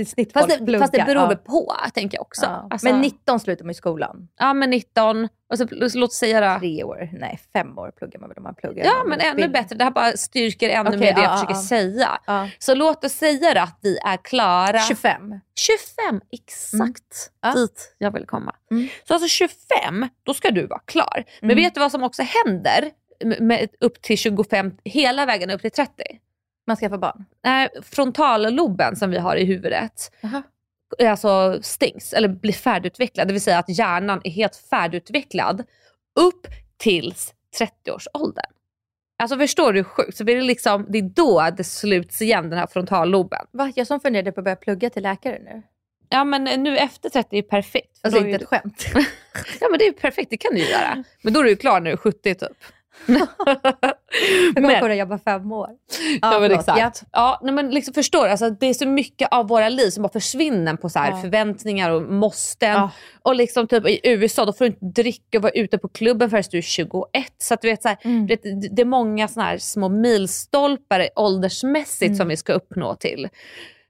snitt 0.07 0.33
Fast, 0.33 0.47
folk 0.49 0.59
det, 0.59 0.65
pluggar. 0.65 0.81
fast 0.81 0.93
det 0.93 1.05
beror 1.05 1.23
ja. 1.31 1.37
på, 1.37 1.75
tänker 1.95 2.17
jag 2.19 2.23
också. 2.23 2.47
Ja. 2.47 2.67
Alltså, 2.71 2.89
Men 2.89 3.01
19 3.01 3.41
slutar 3.41 3.65
man 3.65 3.71
i 3.71 3.75
skolan. 3.75 4.29
Ja, 4.39 4.55
men 4.55 4.71
19. 4.71 5.29
Och 5.51 5.59
så, 5.59 5.67
låt 5.99 6.13
säga 6.13 6.41
det. 6.41 6.59
Tre 6.59 6.85
år, 6.85 7.09
nej 7.13 7.41
fem 7.53 7.79
år 7.79 7.91
pluggar 7.97 8.21
man 8.21 8.29
väl 8.29 8.39
om 8.39 8.43
man 8.45 8.55
pluggar. 8.55 8.85
Ja, 8.85 9.05
men 9.07 9.21
ännu 9.21 9.29
utbildning. 9.31 9.53
bättre. 9.53 9.77
Det 9.77 9.85
här 9.85 9.91
bara 9.91 10.13
styrker 10.13 10.69
ännu 10.69 10.89
Okej, 10.89 11.01
mer 11.01 11.15
det 11.15 11.21
ja, 11.21 11.23
jag 11.23 11.33
ja, 11.33 11.37
försöker 11.37 11.55
ja. 11.55 11.63
säga. 11.63 12.19
Ja. 12.27 12.49
Så 12.59 12.75
låt 12.75 13.05
oss 13.05 13.13
säga 13.13 13.55
det 13.55 13.63
att 13.63 13.79
vi 13.83 13.99
är 13.99 14.17
klara. 14.17 14.79
25. 14.79 15.41
25, 15.59 16.21
exakt 16.33 17.31
Mm. 17.45 17.57
Dit 17.57 17.95
jag 17.99 18.11
vill 18.11 18.27
komma. 18.27 18.55
Mm. 18.71 18.89
Så 19.09 19.15
alltså 19.15 19.29
25, 19.29 20.09
då 20.23 20.35
ska 20.35 20.51
du 20.51 20.67
vara 20.67 20.81
klar. 20.85 21.25
Men 21.41 21.51
Mm. 21.51 21.63
vet 21.65 21.75
du 21.75 21.81
vad 21.81 21.91
som 21.91 22.03
också 22.03 22.23
händer 22.23 22.91
med, 23.41 23.69
upp 23.81 24.03
till 24.03 24.19
25, 24.19 24.73
hela 24.85 25.27
vägen 25.27 25.51
upp 25.51 25.61
till 25.61 25.71
30? 25.71 25.93
Man 26.67 26.77
ska 26.77 26.89
få 26.89 26.99
barn. 26.99 27.25
Nej, 27.45 27.69
frontalloben 27.83 28.97
som 28.97 29.11
vi 29.11 29.19
har 29.19 29.37
i 29.37 29.45
huvudet 29.45 30.13
Jaha. 30.21 30.43
Alltså 31.01 31.59
stängs 31.63 32.13
eller 32.13 32.29
blir 32.29 32.53
färdigutvecklad. 32.53 33.29
Det 33.29 33.33
vill 33.33 33.43
säga 33.43 33.59
att 33.59 33.79
hjärnan 33.79 34.21
är 34.25 34.31
helt 34.31 34.57
färdigutvecklad 34.57 35.65
upp 36.21 36.47
tills 36.77 37.35
30-årsåldern. 37.61 38.53
Alltså 39.23 39.39
förstår 39.39 39.73
du 39.73 39.79
hur 39.79 39.85
sjukt? 39.85 40.17
Så 40.17 40.25
det 40.25 40.33
är, 40.33 40.43
liksom, 40.43 40.87
det 40.89 40.99
är 40.99 41.03
då 41.03 41.51
det 41.57 41.65
sluts 41.65 42.23
igen 42.23 42.51
den 42.51 42.59
här 42.59 42.67
frontalloben. 42.67 43.47
Va? 43.51 43.73
Jag 43.77 43.87
som 43.87 44.01
funderade 44.01 44.33
på 44.33 44.41
att 44.41 44.45
börja 44.45 44.57
plugga 44.57 44.91
till 44.91 45.03
läkare 45.03 45.39
nu. 45.45 45.63
Ja 46.09 46.25
men 46.25 46.45
nu 46.45 46.79
efter 46.79 47.09
30 47.11 47.39
är 47.39 47.43
perfekt. 47.43 47.99
För 47.99 48.09
Alltså 48.09 48.27
inte 48.27 48.45
ett 48.45 48.49
skämt. 48.49 48.87
Ja 49.61 49.69
men 49.71 49.79
det 49.79 49.87
är 49.87 49.93
perfekt, 49.93 50.31
det 50.31 50.37
kan 50.37 50.55
du 50.55 50.61
ju 50.61 50.69
göra. 50.69 51.05
Men 51.23 51.33
då 51.33 51.41
är 51.41 51.45
du 51.45 51.51
ju 51.51 51.57
klar 51.57 51.81
när 51.81 51.91
du 51.91 51.93
är 51.93 51.97
70 51.97 52.35
typ. 52.35 52.49
Jag 54.47 54.55
kommer 54.55 54.69
Men- 54.69 54.81
kunna 54.81 54.95
jobba 54.95 55.19
fem 55.19 55.53
år. 55.53 55.69
Ja, 56.23 56.31
men 56.31 56.41
förlåt. 56.51 56.59
exakt. 56.59 57.03
Ja, 57.13 57.41
nej, 57.43 57.55
men 57.55 57.71
liksom 57.71 57.95
förstår 57.95 58.29
alltså, 58.29 58.51
det 58.51 58.67
är 58.67 58.75
så 58.75 58.87
mycket 58.87 59.29
av 59.31 59.49
våra 59.49 59.69
liv 59.69 59.91
som 59.91 60.03
bara 60.03 60.13
försvinner 60.13 60.77
på 60.77 60.89
så 60.89 60.99
här 60.99 61.11
Ja. 61.11 61.21
förväntningar 61.21 61.91
och 61.91 62.03
måsten. 62.03 62.71
Ja. 62.73 62.91
Och 63.23 63.35
liksom 63.35 63.67
typ 63.69 63.87
i 63.89 64.01
USA 64.05 64.45
då 64.45 64.53
får 64.53 64.65
du 64.65 64.71
inte 64.71 65.03
dricka 65.03 65.39
och 65.39 65.43
vara 65.43 65.53
ute 65.53 65.79
på 65.79 65.89
klubben 65.89 66.31
förrän 66.31 66.45
du 66.51 66.59
är 66.59 66.63
21. 66.63 67.03
Så 67.39 67.55
att 67.55 67.63
du 67.63 67.69
vet, 67.69 67.83
så 67.83 67.89
här, 67.89 67.99
Mm. 68.05 68.27
det, 68.27 68.37
det 68.77 68.83
är 68.83 68.87
många 68.87 69.29
såna 69.29 69.47
här 69.47 69.59
små 69.59 69.89
milstolpar 69.89 71.09
åldersmässigt 71.17 72.17
som 72.17 72.29
vi 72.29 72.37
ska 72.37 72.53
uppnå 72.53 72.95
till. 72.95 73.29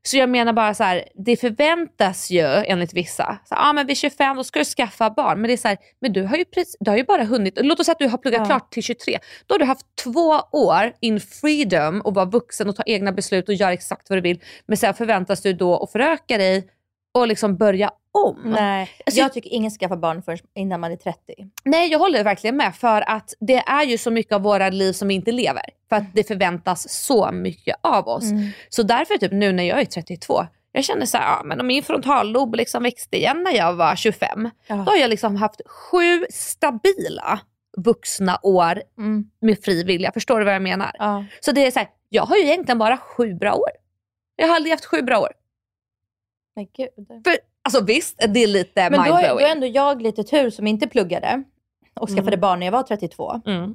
Så 0.02 0.16
jag 0.16 0.28
menar 0.28 0.52
bara 0.52 0.74
så 0.74 0.84
här, 0.84 1.04
det 1.14 1.36
förväntas 1.36 2.30
ju 2.30 2.44
enligt 2.44 2.94
vissa, 2.94 3.38
så, 3.44 3.54
ah, 3.54 3.72
men 3.72 3.86
vid 3.86 3.96
25 3.96 4.36
då 4.36 4.44
ska 4.44 4.58
du 4.58 4.64
skaffa 4.64 5.10
barn. 5.10 5.40
Men 5.40 5.48
det 5.48 5.52
är 5.54 5.56
så 5.56 5.68
här, 5.68 5.78
men 6.00 6.12
du 6.12 6.22
har 6.22 6.36
ju, 6.36 6.44
precis, 6.44 6.76
du 6.80 6.90
har 6.90 6.98
ju 6.98 7.04
bara 7.04 7.24
hunnit, 7.24 7.58
låt 7.62 7.80
oss 7.80 7.86
säga 7.86 7.92
att 7.92 7.98
du 7.98 8.08
har 8.08 8.18
pluggat 8.18 8.40
Ja. 8.40 8.44
klart 8.46 8.72
till 8.72 8.82
23. 8.82 9.18
Då 9.46 9.54
har 9.54 9.58
du 9.58 9.64
haft 9.64 9.86
två 10.04 10.40
år 10.52 10.92
in 11.00 11.20
freedom 11.20 12.00
och 12.00 12.14
vara 12.14 12.24
vuxen 12.24 12.68
och 12.68 12.76
ta 12.76 12.82
egna 12.86 13.12
beslut 13.12 13.48
och 13.48 13.54
göra 13.54 13.72
exakt 13.72 14.10
vad 14.10 14.16
du 14.18 14.20
vill. 14.22 14.40
Men 14.66 14.76
sen 14.76 14.94
förväntas 14.94 15.42
du 15.42 15.52
då 15.52 15.82
att 15.82 15.92
föröka 15.92 16.38
dig 16.38 16.68
och 17.14 17.28
liksom 17.28 17.56
börja 17.56 17.90
om. 18.26 18.40
Nej, 18.44 18.90
Alltså, 19.06 19.20
jag 19.20 19.32
tycker 19.32 19.50
ingen 19.50 19.70
ska 19.70 19.84
skaffa 19.84 19.96
barn 19.96 20.22
förrän 20.22 20.38
innan 20.54 20.80
man 20.80 20.92
är 20.92 20.96
30. 20.96 21.18
Nej, 21.64 21.88
jag 21.90 21.98
håller 21.98 22.24
verkligen 22.24 22.56
med. 22.56 22.74
För 22.76 23.10
att 23.10 23.34
det 23.40 23.58
är 23.58 23.84
ju 23.84 23.98
så 23.98 24.10
mycket 24.10 24.32
av 24.32 24.42
våra 24.42 24.68
liv 24.70 24.92
som 24.92 25.08
vi 25.08 25.14
inte 25.14 25.32
lever. 25.32 25.62
För 25.88 25.96
att 25.96 26.14
det 26.14 26.24
förväntas 26.24 26.88
så 27.06 27.32
mycket 27.32 27.76
av 27.80 28.08
oss. 28.08 28.30
Mm. 28.30 28.48
Så 28.68 28.82
därför 28.82 29.14
typ 29.18 29.32
nu 29.32 29.52
när 29.52 29.64
jag 29.64 29.80
är 29.80 29.84
32, 29.84 30.46
jag 30.72 30.84
känner 30.84 31.06
så 31.06 31.16
här, 31.18 31.24
ja, 31.24 31.42
men 31.44 31.60
om 31.60 31.66
min 31.66 31.82
frontallob 31.82 32.54
liksom 32.54 32.82
växte 32.82 33.16
igen 33.16 33.42
när 33.42 33.52
jag 33.56 33.74
var 33.74 33.96
25. 33.96 34.50
Ja. 34.66 34.74
Då 34.74 34.82
har 34.82 34.96
jag 34.96 35.10
liksom 35.10 35.36
haft 35.36 35.60
sju 35.66 36.26
stabila 36.30 37.40
vuxna 37.76 38.38
år 38.42 38.82
Mm. 38.98 39.30
med 39.40 39.58
fri 39.64 39.84
vilja. 39.84 40.12
Förstår 40.12 40.38
du 40.38 40.44
vad 40.44 40.54
jag 40.54 40.62
menar? 40.62 40.90
Ja. 40.98 41.24
Så 41.40 41.52
det 41.52 41.66
är 41.66 41.70
så 41.70 41.78
här, 41.78 41.88
jag 42.08 42.22
har 42.22 42.36
ju 42.36 42.42
egentligen 42.42 42.78
bara 42.78 42.96
sju 42.98 43.34
bra 43.34 43.54
år. 43.54 43.70
Jag 44.36 44.48
har 44.48 44.56
aldrig 44.56 44.72
haft 44.72 44.84
sju 44.84 45.02
bra 45.02 45.18
år. 45.20 45.32
Men 46.56 46.66
gud. 46.76 46.88
För, 47.24 47.36
alltså 47.76 47.84
visst, 47.84 48.24
det 48.28 48.42
är 48.42 48.46
lite 48.46 48.90
Men 48.90 48.92
då, 48.92 48.98
är- 48.98 49.04
mindblowing. 49.12 49.38
då 49.38 49.46
är 49.46 49.52
ändå 49.52 49.66
jag 49.66 50.02
lite 50.02 50.22
tur 50.24 50.50
som 50.50 50.66
inte 50.66 50.88
pluggade 50.88 51.42
och 52.00 52.08
skaffade 52.08 52.28
Mm. 52.28 52.40
barn 52.40 52.58
när 52.58 52.66
jag 52.66 52.72
var 52.72 52.82
32. 52.82 53.40
Mm. 53.46 53.74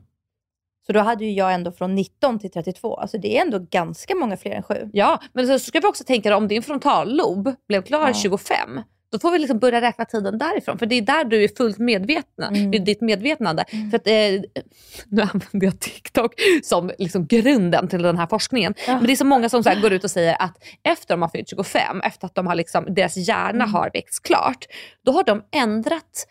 Så 0.88 0.94
då 0.94 1.00
hade 1.00 1.26
ju 1.26 1.32
jag 1.32 1.54
ändå 1.54 1.72
från 1.72 1.96
19 1.96 2.40
till 2.40 2.52
32. 2.52 2.96
Alltså 2.96 3.18
det 3.18 3.38
är 3.38 3.42
ändå 3.42 3.60
ganska 3.60 4.16
många 4.16 4.38
fler 4.38 4.52
än 4.52 4.64
sju. 4.64 4.90
Ja, 4.94 5.20
men 5.34 5.48
så 5.48 5.60
ska 5.60 5.80
vi 5.80 5.88
också 5.88 6.04
tänka 6.04 6.38
om 6.38 6.48
din 6.48 6.64
frontallob 6.64 7.56
blev 7.68 7.82
klar 7.82 8.08
Ja. 8.08 8.14
25, 8.14 8.82
då 9.18 9.20
får 9.20 9.32
vi 9.32 9.40
liksom 9.40 9.60
börja 9.60 9.82
räkna 9.82 10.06
tiden 10.06 10.38
därifrån. 10.38 10.78
För 10.78 10.86
det 10.86 10.96
är 10.96 11.02
där 11.02 11.24
du 11.24 11.44
är 11.44 11.48
fullt 11.58 11.78
medvetna, 11.78 12.48
Mm. 12.48 12.84
ditt 12.84 13.02
medvetnande. 13.02 13.66
För 13.92 13.96
att, 13.98 14.08
eh, 14.08 14.64
nu 15.10 15.22
använder 15.22 15.66
jag 15.68 15.80
TikTok 15.80 16.34
som 16.64 16.92
liksom 16.98 17.26
grunden 17.28 17.88
till 17.88 18.02
den 18.02 18.18
här 18.18 18.28
forskningen. 18.28 18.74
Ja. 18.88 18.94
Men 18.96 19.06
det 19.06 19.12
är 19.12 19.16
så 19.16 19.26
många 19.26 19.50
som 19.50 19.64
så 19.64 19.72
går 19.82 19.94
ut 19.94 20.04
och 20.04 20.12
säger 20.12 20.36
att 20.40 20.58
efter 20.84 21.14
de 21.14 21.22
har 21.22 21.30
fyllt 21.30 21.50
25, 21.50 22.02
efter 22.02 22.26
att 22.26 22.36
de 22.36 22.48
har 22.48 22.56
liksom, 22.56 22.94
deras 22.94 23.18
hjärna 23.18 23.64
Mm. 23.64 23.72
har 23.74 23.90
växt 23.94 24.24
klart, 24.24 24.66
då 25.06 25.12
har 25.12 25.24
de 25.24 25.42
ändrat 25.56 26.28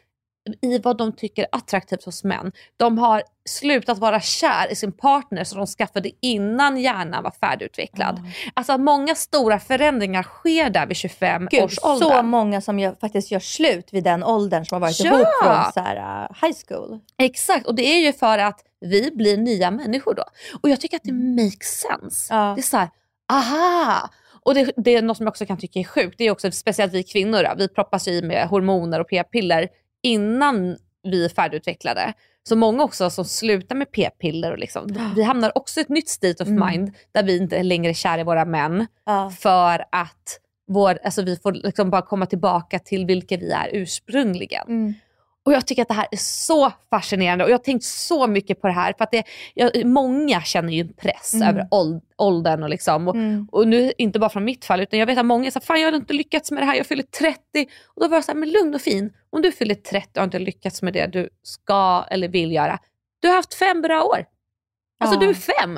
i 0.60 0.78
vad 0.78 0.98
de 0.98 1.12
tycker 1.12 1.42
är 1.42 1.48
attraktivt 1.52 2.04
hos 2.04 2.24
män. 2.24 2.52
De 2.76 2.98
har 2.98 3.22
slutat 3.48 3.98
vara 3.98 4.20
kär 4.20 4.72
i 4.72 4.76
sin 4.76 4.92
partner 4.92 5.44
som 5.44 5.58
de 5.58 5.66
skaffade 5.66 6.10
innan 6.20 6.76
hjärnan 6.76 7.22
var 7.22 7.30
färdigutvecklad. 7.30 8.20
Alltså 8.54 8.72
att 8.72 8.80
många 8.80 9.14
stora 9.14 9.58
förändringar 9.58 10.22
sker 10.22 10.70
där 10.70 10.86
vid 10.86 10.96
25 10.96 11.48
Gud, 11.50 11.62
års 11.62 11.78
ålder. 11.82 12.06
så 12.06 12.22
många 12.22 12.60
som 12.60 12.78
gör, 12.78 12.96
faktiskt 13.00 13.30
gör 13.30 13.40
slut 13.40 13.88
vid 13.92 14.04
den 14.04 14.22
åldern 14.22 14.64
som 14.64 14.74
har 14.76 14.80
varit 14.80 15.00
Ja! 15.00 15.14
ihop 15.14 15.28
från 15.42 15.72
så 15.72 15.80
här, 15.80 15.96
uh, 15.96 16.28
high 16.42 16.56
school. 16.68 17.00
Exakt, 17.18 17.66
och 17.66 17.74
det 17.74 17.82
är 17.82 17.98
ju 18.06 18.12
för 18.12 18.38
att 18.38 18.60
vi 18.80 19.10
blir 19.10 19.36
nya 19.36 19.70
människor 19.70 20.14
då. 20.14 20.24
Och 20.62 20.68
jag 20.68 20.80
tycker 20.80 20.96
att 20.96 21.04
det 21.04 21.12
makes 21.12 21.86
sense. 21.90 22.34
Ja. 22.34 22.52
Det 22.56 22.60
är 22.60 22.62
så 22.62 22.76
här, 22.76 22.88
aha! 23.32 24.10
Och 24.44 24.54
det, 24.54 24.72
det 24.76 24.96
är 24.96 25.02
något 25.02 25.16
som 25.16 25.26
jag 25.26 25.30
också 25.30 25.46
kan 25.46 25.58
tycka 25.58 25.78
är 25.78 25.84
sjukt, 25.84 26.18
det 26.18 26.24
är 26.24 26.30
också 26.30 26.50
speciellt 26.50 26.92
vi 26.92 27.02
kvinnor, 27.02 27.42
då, 27.42 27.54
vi 27.58 27.68
proppas 27.68 28.08
i 28.08 28.22
med 28.22 28.48
hormoner 28.48 29.00
och 29.00 29.08
p-piller 29.08 29.68
innan 30.02 30.76
vi 31.02 31.24
är 31.24 31.28
färdigutvecklade. 31.28 32.12
Så 32.48 32.56
många 32.56 32.84
också 32.84 33.10
som 33.10 33.24
slutar 33.24 33.76
med 33.76 33.90
p-piller, 33.92 34.52
och 34.52 34.58
liksom, 34.58 34.96
vi 35.16 35.22
hamnar 35.22 35.58
också 35.58 35.80
i 35.80 35.82
ett 35.82 35.88
nytt 35.88 36.08
state 36.08 36.42
of 36.42 36.48
Mm. 36.48 36.66
mind 36.70 36.92
där 37.12 37.22
vi 37.22 37.36
inte 37.36 37.62
längre 37.62 37.90
är 37.90 37.94
kära 37.94 38.20
i 38.20 38.24
våra 38.24 38.44
män 38.44 38.86
Ja. 39.06 39.32
för 39.38 39.84
att 39.92 40.38
vår, 40.66 40.98
alltså 41.04 41.22
vi 41.22 41.36
får 41.36 41.52
liksom 41.52 41.90
bara 41.90 42.02
komma 42.02 42.26
tillbaka 42.26 42.78
till 42.78 43.06
vilka 43.06 43.36
vi 43.36 43.50
är 43.52 43.68
ursprungligen. 43.72 44.66
Mm. 44.68 44.94
Och 45.44 45.52
jag 45.52 45.66
tycker 45.66 45.82
att 45.82 45.88
det 45.88 45.94
här 45.94 46.06
är 46.10 46.16
så 46.16 46.72
fascinerande 46.90 47.44
och 47.44 47.50
jag 47.50 47.54
har 47.58 47.62
tänkt 47.64 47.84
så 47.84 48.26
mycket 48.26 48.60
på 48.60 48.66
det 48.66 48.72
här 48.72 48.94
för 48.98 49.04
att 49.04 49.10
det, 49.10 49.24
jag, 49.54 49.86
många 49.86 50.42
känner 50.42 50.72
ju 50.72 50.80
en 50.80 50.92
press 50.92 51.34
Mm. 51.34 51.48
över 51.48 51.68
åld, 51.70 52.02
åldern 52.18 52.62
och 52.62 52.68
liksom. 52.70 53.08
Och, 53.08 53.14
Mm. 53.14 53.48
och 53.52 53.68
nu 53.68 53.92
inte 53.98 54.18
bara 54.18 54.30
från 54.30 54.44
mitt 54.44 54.64
fall 54.64 54.80
utan 54.80 54.98
jag 54.98 55.06
vet 55.06 55.18
att 55.18 55.26
många 55.26 55.50
säger 55.50 55.66
fan 55.66 55.80
jag 55.80 55.88
har 55.90 55.96
inte 55.96 56.12
lyckats 56.12 56.50
med 56.50 56.62
det 56.62 56.66
här, 56.66 56.74
jag 56.74 56.86
fyller 56.86 57.02
30. 57.02 57.38
Och 57.86 58.02
då 58.02 58.08
var 58.08 58.16
jag 58.16 58.24
så 58.24 58.32
här, 58.32 58.38
men 58.38 58.50
lugn 58.50 58.74
och 58.74 58.80
fin, 58.80 59.12
om 59.30 59.42
du 59.42 59.52
fyller 59.52 59.74
30 59.74 60.18
och 60.20 60.24
inte 60.24 60.38
lyckats 60.38 60.82
med 60.82 60.92
det 60.92 61.06
du 61.06 61.28
ska 61.42 62.04
eller 62.10 62.28
vill 62.28 62.52
göra. 62.52 62.78
Du 63.20 63.28
har 63.28 63.34
haft 63.36 63.54
fem 63.54 63.82
bra 63.82 64.02
år. 64.04 64.24
Alltså 65.04 65.16
Ja. 65.16 65.20
du 65.20 65.28
är 65.28 65.34
fem. 65.34 65.74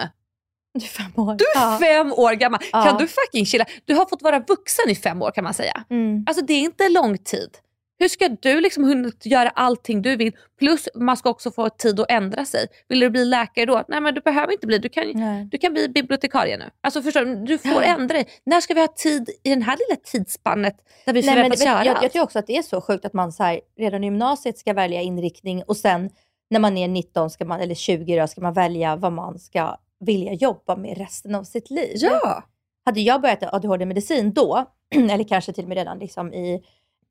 Du 0.74 0.84
är 0.84 0.88
fem 0.88 1.12
år. 1.16 1.34
Du 1.34 1.44
är 1.44 1.72
ja. 1.72 1.78
fem 1.82 2.12
år 2.12 2.32
gammal. 2.32 2.60
Ja. 2.72 2.82
Kan 2.84 2.98
du 2.98 3.06
fucking 3.08 3.46
chilla? 3.46 3.64
Du 3.84 3.94
har 3.94 4.06
fått 4.06 4.22
vara 4.22 4.38
vuxen 4.38 4.90
i 4.90 4.94
fem 4.94 5.22
år 5.22 5.30
kan 5.30 5.44
man 5.44 5.54
säga. 5.54 5.84
Mm. 5.90 6.24
Alltså 6.28 6.44
det 6.44 6.52
är 6.54 6.60
inte 6.60 6.88
lång 6.88 7.18
tid. 7.18 7.50
Hur 7.98 8.08
ska 8.08 8.28
du 8.28 8.60
liksom 8.60 8.88
hinna 8.88 9.10
göra 9.24 9.48
allting 9.48 10.02
du 10.02 10.16
vill? 10.16 10.32
Plus 10.58 10.88
man 10.94 11.16
ska 11.16 11.30
också 11.30 11.50
få 11.50 11.68
tid 11.68 12.00
att 12.00 12.10
ändra 12.10 12.44
sig. 12.44 12.66
Vill 12.88 13.00
du 13.00 13.10
bli 13.10 13.24
läkare 13.24 13.66
då? 13.66 13.84
Nej 13.88 14.00
men 14.00 14.14
du 14.14 14.20
behöver 14.20 14.52
inte 14.52 14.66
bli. 14.66 14.78
Du 14.78 14.88
kan, 14.88 15.10
Nej. 15.14 15.48
du 15.50 15.58
kan 15.58 15.72
bli 15.72 15.88
bibliotekarie 15.88 16.56
nu. 16.56 16.70
Alltså 16.80 17.02
förstår 17.02 17.24
du? 17.24 17.34
Du 17.36 17.58
får 17.58 17.82
ändra 17.82 18.14
dig. 18.14 18.28
När 18.46 18.60
ska 18.60 18.74
vi 18.74 18.80
ha 18.80 18.88
tid 18.88 19.30
i 19.42 19.54
det 19.54 19.64
här 19.64 19.78
lilla 19.88 20.00
tidsspannet 20.04 20.76
där 21.04 21.12
vi 21.12 21.22
förväntas 21.22 21.64
göra 21.64 21.84
jag, 21.84 21.94
allt? 21.94 22.02
jag 22.02 22.12
tror 22.12 22.22
också 22.22 22.38
att 22.38 22.46
det 22.46 22.56
är 22.56 22.62
så 22.62 22.80
sjukt 22.80 23.04
att 23.04 23.12
man 23.12 23.32
så 23.32 23.42
här, 23.42 23.60
redan 23.78 24.04
i 24.04 24.06
gymnasiet 24.06 24.58
ska 24.58 24.72
välja 24.72 25.02
inriktning 25.02 25.62
och 25.62 25.76
sen 25.76 26.10
när 26.50 26.60
man 26.60 26.76
är 26.76 26.88
19 26.88 27.30
ska 27.30 27.44
man, 27.44 27.60
eller 27.60 27.74
20 27.74 28.20
då, 28.20 28.26
ska 28.26 28.40
man 28.40 28.52
välja 28.52 28.96
vad 28.96 29.12
man 29.12 29.38
ska 29.38 29.76
vilja 30.00 30.32
jobba 30.32 30.76
med 30.76 30.98
resten 30.98 31.34
av 31.34 31.44
sitt 31.44 31.70
liv. 31.70 31.92
Ja. 31.94 32.42
Hade 32.84 33.00
jag 33.00 33.20
börjat 33.20 33.42
ADHD-medicin 33.42 34.32
då, 34.32 34.64
eller 34.94 35.24
kanske 35.24 35.52
till 35.52 35.64
och 35.64 35.68
med 35.68 35.78
redan 35.78 35.98
liksom 35.98 36.34
i 36.34 36.64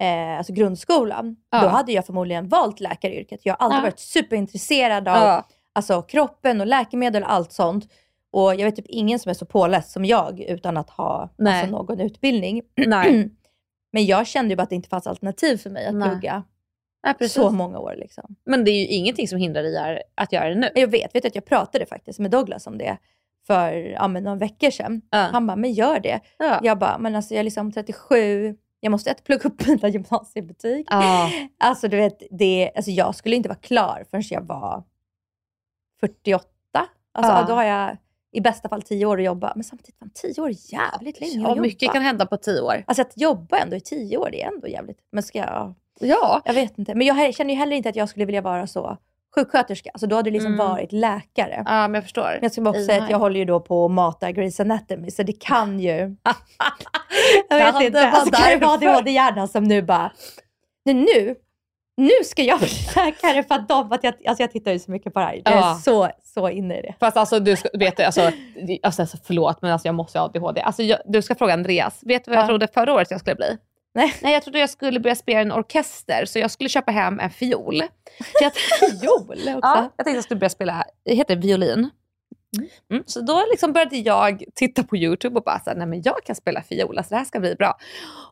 eh, 0.04 0.38
alltså 0.38 0.54
grundskolan, 0.54 1.36
Ja. 1.52 1.62
då 1.62 1.68
hade 1.68 1.92
jag 1.92 2.06
förmodligen 2.06 2.48
valt 2.48 2.80
läkaryrket. 2.80 3.39
Jag 3.44 3.54
har 3.54 3.66
alltid 3.66 3.78
Ja. 3.78 3.82
varit 3.82 4.00
superintresserad 4.00 5.08
av 5.08 5.16
Ja. 5.16 5.48
alltså, 5.74 6.02
kroppen 6.02 6.62
och 6.62 6.68
läkemedel 6.68 7.24
och 7.24 7.32
allt 7.32 7.52
sånt. 7.52 7.88
Och 8.32 8.56
jag 8.56 8.66
vet 8.66 8.76
typ 8.76 8.86
ingen 8.88 9.20
som 9.20 9.30
är 9.30 9.34
så 9.34 9.46
påläst 9.46 9.92
som 9.92 10.06
jag 10.06 10.39
utan 10.39 10.78
att 10.78 10.89
ha 10.89 11.30
alltså, 11.46 11.72
någon 11.72 12.00
utbildning. 12.00 12.62
Men 13.92 14.06
jag 14.06 14.28
kände 14.28 14.50
ju 14.50 14.56
bara 14.56 14.63
att 14.63 14.70
det 14.70 14.76
inte 14.76 14.89
fanns 14.89 15.08
alternativ 15.08 15.58
för 15.58 15.70
mig 15.70 15.86
att 15.86 15.96
Nej. 15.96 16.10
plugga 16.10 16.44
Ja, 17.20 17.28
så 17.28 17.50
många 17.50 17.80
år. 17.80 17.94
Liksom. 17.98 18.36
Men 18.46 18.63
det 18.66 18.72
är 18.72 18.80
ju 18.80 18.88
ingenting 18.88 19.28
som 19.28 19.38
hindrar 19.39 19.63
dig 19.63 20.02
att 20.16 20.34
göra 20.34 20.50
det 20.50 20.56
nu. 20.56 20.70
Jag 20.76 20.88
vet, 20.88 21.16
vet 21.16 21.26
att 21.26 21.36
jag 21.36 21.46
pratade 21.46 21.86
faktiskt 21.86 22.20
med 22.20 22.32
Douglas 22.32 22.68
om 22.68 22.78
det 22.78 22.98
för 23.48 23.72
ja, 23.74 24.08
några 24.08 24.36
veckor 24.36 24.70
sedan. 24.70 25.02
Ja. 25.10 25.18
Han 25.18 25.48
bara, 25.48 25.56
men 25.56 25.74
gör 25.74 26.00
det. 26.00 26.20
Ja. 26.38 26.60
Jag 26.63 26.78
bara, 26.80 26.98
men 26.98 27.16
alltså 27.16 27.34
jag 27.34 27.39
är 27.39 27.44
liksom 27.44 27.72
37, 27.72 28.56
jag 28.84 28.91
måste 28.91 29.12
ett 29.12 29.24
plugga 29.24 29.50
upp 29.50 29.67
mina 29.67 29.88
gymnasiebetyg. 29.88 30.88
Ja. 30.89 31.30
Alltså 31.60 31.88
du 31.88 31.98
vet, 31.98 32.24
det, 32.32 32.72
alltså, 32.76 32.91
jag 32.91 33.15
skulle 33.15 33.36
inte 33.36 33.50
vara 33.50 33.60
klar 33.60 34.06
förrän 34.12 34.24
jag 34.30 34.41
var 34.41 34.84
48. 36.00 36.48
Alltså 37.13 37.32
ja. 37.34 37.46
då 37.48 37.54
har 37.54 37.63
jag 37.63 37.98
i 38.32 38.41
bästa 38.41 38.69
fall 38.69 38.82
10 38.82 39.06
år 39.06 39.17
att 39.17 39.26
jobba. 39.26 39.52
Men 39.56 39.63
samtidigt, 39.63 40.00
fan, 40.00 40.12
10 40.13 40.41
år 40.41 40.50
är 40.50 40.74
jävligt 40.74 41.19
länge 41.19 41.34
Ja, 41.34 41.52
att 41.52 41.60
mycket 41.60 41.82
jobba. 41.82 41.93
kan 41.93 42.04
hända 42.04 42.26
på 42.26 42.38
tio 42.38 42.62
år. 42.62 42.84
Alltså 42.88 43.02
att 43.02 43.17
jobba 43.17 43.58
ändå 43.58 43.76
i 43.76 43.82
10 43.82 44.17
år, 44.17 44.30
det 44.32 44.41
är 44.43 44.48
ändå 44.48 44.67
jävligt. 44.67 45.00
Men 45.12 45.24
ska 45.24 45.38
jag, 45.38 45.74
Ja. 46.00 46.41
jag 46.46 46.54
vet 46.54 46.78
inte. 46.78 46.96
Men 46.96 47.08
jag 47.08 47.36
känner 47.36 47.54
ju 47.54 47.60
heller 47.60 47.76
inte 47.76 47.89
att 47.89 47.96
jag 47.96 48.10
skulle 48.10 48.26
vilja 48.26 48.41
vara 48.41 48.67
så 48.67 48.98
sjuksköterska. 49.36 49.89
Alltså 49.93 50.08
då 50.08 50.15
hade 50.15 50.30
det 50.30 50.34
liksom 50.34 50.54
Mm. 50.54 50.67
varit 50.67 50.91
läkare. 50.91 51.63
ja, 51.65 51.72
men 51.88 51.93
jag 51.93 52.04
förstår. 52.04 52.24
Men 52.24 52.39
jag 52.41 52.52
ska 52.52 52.62
bara 52.62 52.69
också 52.69 52.84
säga 52.86 53.04
att 53.04 53.10
jag 53.10 53.19
håller 53.19 53.39
ju 53.39 53.46
då 53.46 53.60
på 53.60 53.86
att 53.86 53.91
mata 53.91 54.30
Grey's 54.30 54.62
Anatomy, 54.62 55.12
så 55.12 55.24
det 55.24 55.34
kan 55.39 55.80
ju... 55.80 55.89
jag 57.50 57.58
vet 57.58 57.80
det 57.80 57.86
inte. 57.86 58.00
vara 58.02 58.12
Alltså, 58.12 58.32
kan 58.41 58.60
det 58.60 58.65
vara? 58.65 58.74
ADHD-hjärnan 58.98 59.48
som 59.48 59.63
nu 59.63 59.82
bara... 59.82 60.12
Nu, 60.86 61.36
nu, 61.98 62.10
ska 62.26 62.41
jag 62.43 62.60
bli 62.60 62.67
läkare 62.96 63.43
för 63.43 63.56
att 63.56 63.67
de... 63.67 63.91
Att 63.91 64.04
jag, 64.04 64.13
alltså 64.28 64.43
jag 64.43 64.52
tittar 64.52 64.72
ju 64.72 64.80
så 64.80 64.91
mycket 64.91 65.13
på 65.13 65.19
det 65.19 65.26
här. 65.26 65.41
Jag 65.46 65.54
är 65.54 65.58
Ja. 65.58 65.80
så, 65.84 66.10
så 66.24 66.50
inne 66.50 66.80
i 66.80 66.82
det. 66.82 66.96
Fast 67.00 67.17
alltså 67.17 67.39
du 67.39 67.56
ska, 67.56 67.69
vet 67.74 67.98
du, 67.98 68.04
alltså, 68.04 68.22
alltså, 68.84 69.02
alltså 69.02 69.17
förlåt 69.24 69.62
men 69.62 69.72
alltså, 69.72 69.88
jag 69.88 69.96
måste 69.96 70.19
ha 70.19 70.26
ADHD. 70.26 70.62
Alltså, 70.62 70.84
jag, 70.84 71.00
du 71.06 71.22
ska 71.22 71.36
fråga 71.36 71.54
Andreas, 71.54 72.00
vet 72.04 72.26
du 72.26 72.32
vad 72.32 72.38
jag 72.38 72.43
Ja. 72.43 72.48
trodde 72.48 72.67
förra 72.67 72.93
året 72.93 73.12
jag 73.12 73.19
skulle 73.19 73.36
bli? 73.36 73.58
Nej. 73.93 74.13
Nej 74.21 74.34
jag 74.34 74.43
trodde 74.43 74.60
jag 74.60 74.69
skulle 74.69 74.99
börja 74.99 75.15
spela 75.15 75.39
i 75.39 75.41
en 75.41 75.51
orkester 75.51 76.25
så 76.25 76.39
jag 76.39 76.51
skulle 76.51 76.69
köpa 76.69 76.91
hem 76.91 77.19
en 77.19 77.29
fiol. 77.29 77.75
Jag, 78.41 78.53
Fiol 79.01 79.32
också. 79.32 79.60
ja, 79.62 79.89
jag 79.97 80.06
tänkte 80.06 80.17
jag 80.17 80.23
skulle 80.23 80.39
börja 80.39 80.49
spela, 80.49 80.84
det 81.06 81.15
heter 81.15 81.36
violin. 81.36 81.89
Mm, 82.91 83.03
så 83.06 83.21
då 83.21 83.43
liksom 83.51 83.73
började 83.73 83.95
jag 83.97 84.43
titta 84.56 84.84
på 84.84 84.97
YouTube 84.97 85.38
och 85.38 85.43
bara 85.43 85.60
så 85.60 85.69
här, 85.69 85.77
nej 85.77 85.88
men 85.88 86.01
jag 86.06 86.23
kan 86.23 86.36
spela 86.36 86.62
fiol, 86.62 86.97
alltså 86.97 87.13
det 87.13 87.17
här 87.17 87.25
ska 87.25 87.39
bli 87.39 87.56
bra. 87.56 87.77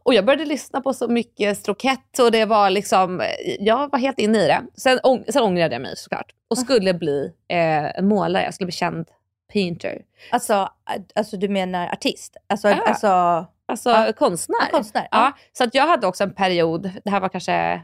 Och 0.04 0.13
jag 0.13 0.26
började 0.26 0.45
lyssna 0.45 0.82
på 0.82 0.93
så 0.93 1.08
mycket 1.08 1.58
Strokett 1.58 2.19
och 2.19 2.32
det 2.32 2.45
var 2.45 2.69
liksom, 2.69 3.21
jag 3.60 3.91
var 3.91 4.00
helt 4.00 4.19
inne 4.19 4.38
i 4.38 4.47
det. 4.47 4.62
Sen, 4.78 5.00
ång, 5.04 5.24
sen 5.30 5.43
ångrade 5.43 5.76
jag 5.76 5.82
mig 5.82 5.97
såklart 5.97 6.32
och 6.47 6.58
skulle 6.58 6.93
bli 6.93 7.32
eh, 7.47 7.97
en 7.97 8.08
målare, 8.08 8.43
jag 8.43 8.54
skulle 8.54 8.65
bli 8.65 8.71
känd 8.74 9.08
painter. 9.54 10.02
Alltså, 10.32 10.69
alltså 11.15 11.38
du 11.38 11.50
menar 11.50 11.88
artist? 11.91 12.38
Alltså, 12.47 12.69
Ja. 12.69 12.84
alltså 12.86 13.45
Alltså 13.72 13.90
Ja. 13.90 14.14
konstnär. 14.14 14.72
konstnär? 14.72 15.08
Ja, 15.12 15.32
så 15.54 15.64
att 15.64 15.76
jag 15.76 15.88
hade 15.88 16.08
också 16.08 16.24
en 16.24 16.34
period, 16.34 16.92
det 17.04 17.10
här 17.10 17.20
var 17.20 17.30
kanske 17.30 17.82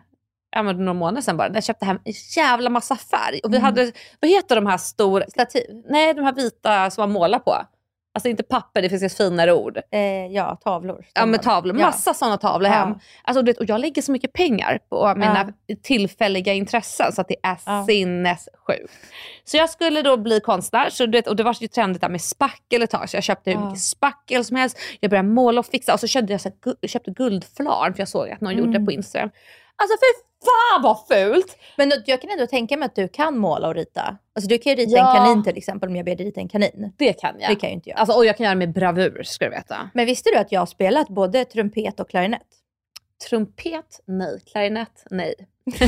ja, 0.51 0.63
men 0.63 0.77
några 0.77 0.93
månader 0.93 1.21
sedan 1.21 1.37
bara, 1.37 1.49
där 1.49 1.55
jag 1.55 1.63
köpte 1.63 1.85
hem 1.85 1.99
en 2.05 2.13
jävla 2.37 2.69
massa 2.69 2.95
färg. 2.95 3.39
Och 3.43 3.53
vi 3.53 3.57
Mm. 3.57 3.65
hade, 3.65 3.91
vad 4.19 4.29
heter 4.31 4.55
de 4.55 4.65
här 4.65 4.77
stora, 4.77 5.25
Stativ? 5.29 5.83
nej 5.89 6.13
de 6.13 6.21
här 6.25 6.33
vita 6.33 6.91
som 6.91 7.01
man 7.01 7.11
målar 7.11 7.39
på. 7.39 7.55
Alltså 8.17 8.29
inte 8.29 8.43
papper, 8.43 8.81
det 8.81 8.89
finns 8.89 9.03
ett 9.03 9.17
finare 9.17 9.53
ord. 9.53 9.77
Eh, 9.91 10.01
ja, 10.27 10.55
tavlor. 10.63 11.05
Ja 11.13 11.25
men 11.25 11.39
tavlor, 11.39 11.79
Ja. 11.79 11.85
massa 11.85 12.13
sådana 12.13 12.37
tavlor 12.37 12.69
hem. 12.69 12.89
Ja. 12.89 12.99
Alltså, 13.23 13.41
du 13.41 13.51
vet, 13.51 13.57
och 13.59 13.65
jag 13.69 13.79
lägger 13.81 14.01
så 14.01 14.11
mycket 14.11 14.33
pengar 14.33 14.79
på 14.89 15.13
mina 15.15 15.53
tillfälliga 15.83 16.53
intressen 16.53 17.11
så 17.11 17.21
att 17.21 17.27
det 17.27 17.35
är 17.43 17.57
Ja. 17.65 17.85
sinnessjukt. 17.87 18.93
Så 19.43 19.57
jag 19.57 19.69
skulle 19.69 20.01
då 20.01 20.17
bli 20.17 20.39
konstnär 20.39 20.89
så, 20.89 21.05
du 21.05 21.11
vet, 21.11 21.27
och 21.27 21.35
det 21.35 21.43
var 21.43 21.57
ju 21.59 21.67
trendigt 21.67 22.01
där 22.01 22.09
med 22.09 22.21
spackel 22.21 22.81
ett 22.81 22.89
tag 22.89 23.09
så 23.09 23.17
jag 23.17 23.23
köpte 23.23 23.49
hur 23.51 23.57
Ja. 23.57 23.65
mycket 23.65 23.81
spackel 23.81 24.45
som 24.45 24.57
helst. 24.57 24.77
Jag 24.99 25.09
började 25.11 25.29
måla 25.29 25.59
och 25.59 25.65
fixa 25.65 25.93
och 25.93 25.99
så 25.99 26.07
köpte 26.07 26.33
jag, 26.33 26.41
så 26.41 26.49
här, 26.49 26.55
gu- 26.73 26.87
köpte 26.87 27.11
guldflarn 27.11 27.93
för 27.93 28.01
jag 28.01 28.07
såg 28.07 28.29
att 28.29 28.41
någon 28.41 28.57
gjorde 28.57 28.71
det 28.71 28.75
Mm. 28.75 28.85
på 28.85 28.91
Instagram. 28.91 29.29
Alltså 29.81 29.97
för 29.97 30.26
fan 30.45 30.81
vad 30.81 31.07
fult! 31.07 31.57
Men 31.77 31.91
jag 32.05 32.21
kan 32.21 32.29
ändå 32.31 32.47
tänka 32.47 32.77
mig 32.77 32.85
att 32.85 32.95
du 32.95 33.07
kan 33.07 33.37
måla 33.37 33.67
och 33.67 33.75
rita. 33.75 34.17
Alltså 34.35 34.49
du 34.49 34.57
kan 34.57 34.69
ju 34.71 34.75
rita 34.75 34.97
Ja. 34.97 35.17
en 35.17 35.25
kanin 35.25 35.43
till 35.43 35.57
exempel 35.57 35.89
om 35.89 35.95
jag 35.95 36.05
ber 36.05 36.15
dig 36.15 36.25
rita 36.25 36.39
en 36.41 36.47
kanin. 36.49 36.93
Det 36.97 37.13
kan 37.13 37.35
jag. 37.39 37.51
Det 37.51 37.55
kan 37.55 37.69
ju 37.69 37.73
inte 37.75 37.89
jag. 37.89 37.99
Alltså, 37.99 38.17
och 38.17 38.25
jag 38.25 38.37
kan 38.37 38.43
göra 38.43 38.55
det 38.55 38.59
med 38.59 38.73
bravur 38.73 39.23
ska 39.23 39.45
du 39.45 39.51
veta. 39.51 39.89
Men 39.93 40.05
visste 40.05 40.29
du 40.29 40.37
att 40.37 40.51
jag 40.51 40.61
har 40.61 40.65
spelat 40.65 41.07
både 41.09 41.45
trumpet 41.45 41.99
och 41.99 42.09
klarinett? 42.09 42.41
Trumpet, 43.29 43.99
nej. 44.05 44.39
Klarinett, 44.51 45.03
nej. 45.09 45.35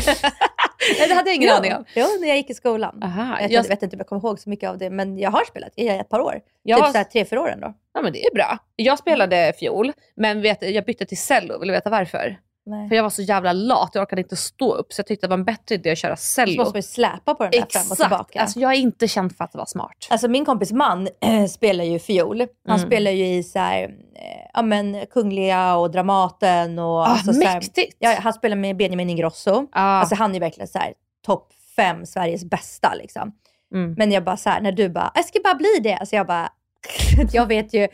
nej 0.99 1.07
det 1.07 1.13
hade 1.13 1.29
jag 1.29 1.35
ingen 1.35 1.49
aning 1.53 1.75
om. 1.75 1.85
Jo, 1.95 2.05
när 2.21 2.27
jag 2.27 2.37
gick 2.37 2.49
i 2.49 2.53
skolan. 2.53 3.03
Aha, 3.03 3.37
Jag, 3.41 3.51
jag, 3.51 3.63
vet 3.63 3.83
inte 3.83 3.95
om 3.95 3.99
jag 3.99 4.07
kommer 4.07 4.21
ihåg 4.21 4.39
så 4.39 4.49
mycket 4.49 4.69
av 4.69 4.77
det, 4.77 4.89
men 4.89 5.17
jag 5.19 5.31
har 5.31 5.45
spelat 5.45 5.71
i 5.75 5.87
ett 5.87 6.09
par 6.09 6.19
år. 6.19 6.41
jag, 6.63 6.79
Typ 6.79 6.91
såhär 6.91 7.03
tre, 7.03 7.25
fyra 7.25 7.41
år 7.41 7.49
ändå. 7.49 7.73
Ja 7.93 8.01
men 8.01 8.13
det 8.13 8.25
är 8.25 8.33
bra. 8.33 8.57
Jag 8.75 8.99
spelade 8.99 9.53
fiol, 9.59 9.93
men 10.15 10.41
vet, 10.41 10.61
jag 10.61 10.85
bytte 10.85 11.05
till 11.05 11.17
cello. 11.17 11.59
Vill 11.59 11.67
du 11.67 11.73
veta 11.73 11.89
varför? 11.89 12.39
Nej. 12.69 12.89
För 12.89 12.95
jag 12.95 13.03
var 13.03 13.09
så 13.09 13.21
jävla 13.21 13.53
lat, 13.53 13.91
jag 13.93 14.01
orkade 14.01 14.21
inte 14.21 14.35
stå 14.35 14.73
upp. 14.73 14.93
Så 14.93 14.99
jag 14.99 15.07
tyckte 15.07 15.27
det 15.27 15.29
var 15.29 15.37
en 15.37 15.43
bättre 15.45 15.75
idé 15.75 15.91
att 15.91 15.97
köra 15.97 16.15
Så 16.15 16.23
cello. 16.23 16.57
måste 16.57 16.73
man 16.73 16.77
ju 16.77 16.81
släpa 16.81 17.35
på 17.35 17.43
den 17.43 17.51
där 17.51 17.57
fram 17.59 17.65
och 17.65 17.91
Exakt. 17.91 18.01
tillbaka. 18.01 18.41
Alltså, 18.41 18.59
jag 18.59 18.73
är 18.73 18.77
inte 18.77 19.07
känd 19.07 19.35
för 19.37 19.43
att 19.43 19.55
vara 19.55 19.65
smart. 19.65 20.07
Alltså 20.09 20.27
min 20.27 20.45
kompis 20.45 20.71
man 20.71 21.07
äh, 21.21 21.45
spelar 21.49 21.83
ju 21.83 21.99
fiol. 21.99 22.39
Han 22.67 22.77
Mm. 22.79 22.87
spelar 22.89 23.11
ju 23.11 23.25
i 23.27 23.43
så 23.43 23.59
här, 23.59 23.83
eh, 23.83 24.49
ja, 24.53 24.61
men, 24.61 25.05
Kungliga 25.11 25.75
och 25.75 25.91
Dramaten. 25.91 26.79
Och, 26.79 26.85
Ah, 27.01 27.05
alltså, 27.05 27.33
så 27.33 27.41
här, 27.41 27.55
mäktigt! 27.55 27.95
ja, 27.99 28.15
han 28.21 28.33
spelar 28.33 28.55
med 28.55 28.77
Benjamin 28.77 29.09
Ingrosso. 29.09 29.67
Ah. 29.71 29.81
Alltså 29.99 30.15
han 30.15 30.35
är 30.35 30.39
verkligen 30.39 30.67
så 30.67 30.79
här 30.79 30.93
topp 31.25 31.53
fem 31.75 32.05
Sveriges 32.05 32.45
bästa. 32.45 32.93
Liksom. 32.95 33.31
Mm. 33.73 33.93
Men 33.97 34.11
jag 34.11 34.23
bara 34.23 34.37
så 34.37 34.49
här, 34.49 34.61
när 34.61 34.71
du 34.71 34.89
bara, 34.89 35.11
jag 35.15 35.25
ska 35.25 35.39
bara 35.43 35.55
bli 35.55 35.79
det. 35.83 35.93
Alltså 35.95 36.15
jag 36.15 36.27
bara, 36.27 36.49
jag 37.33 37.45
vet 37.47 37.73
ju 37.73 37.87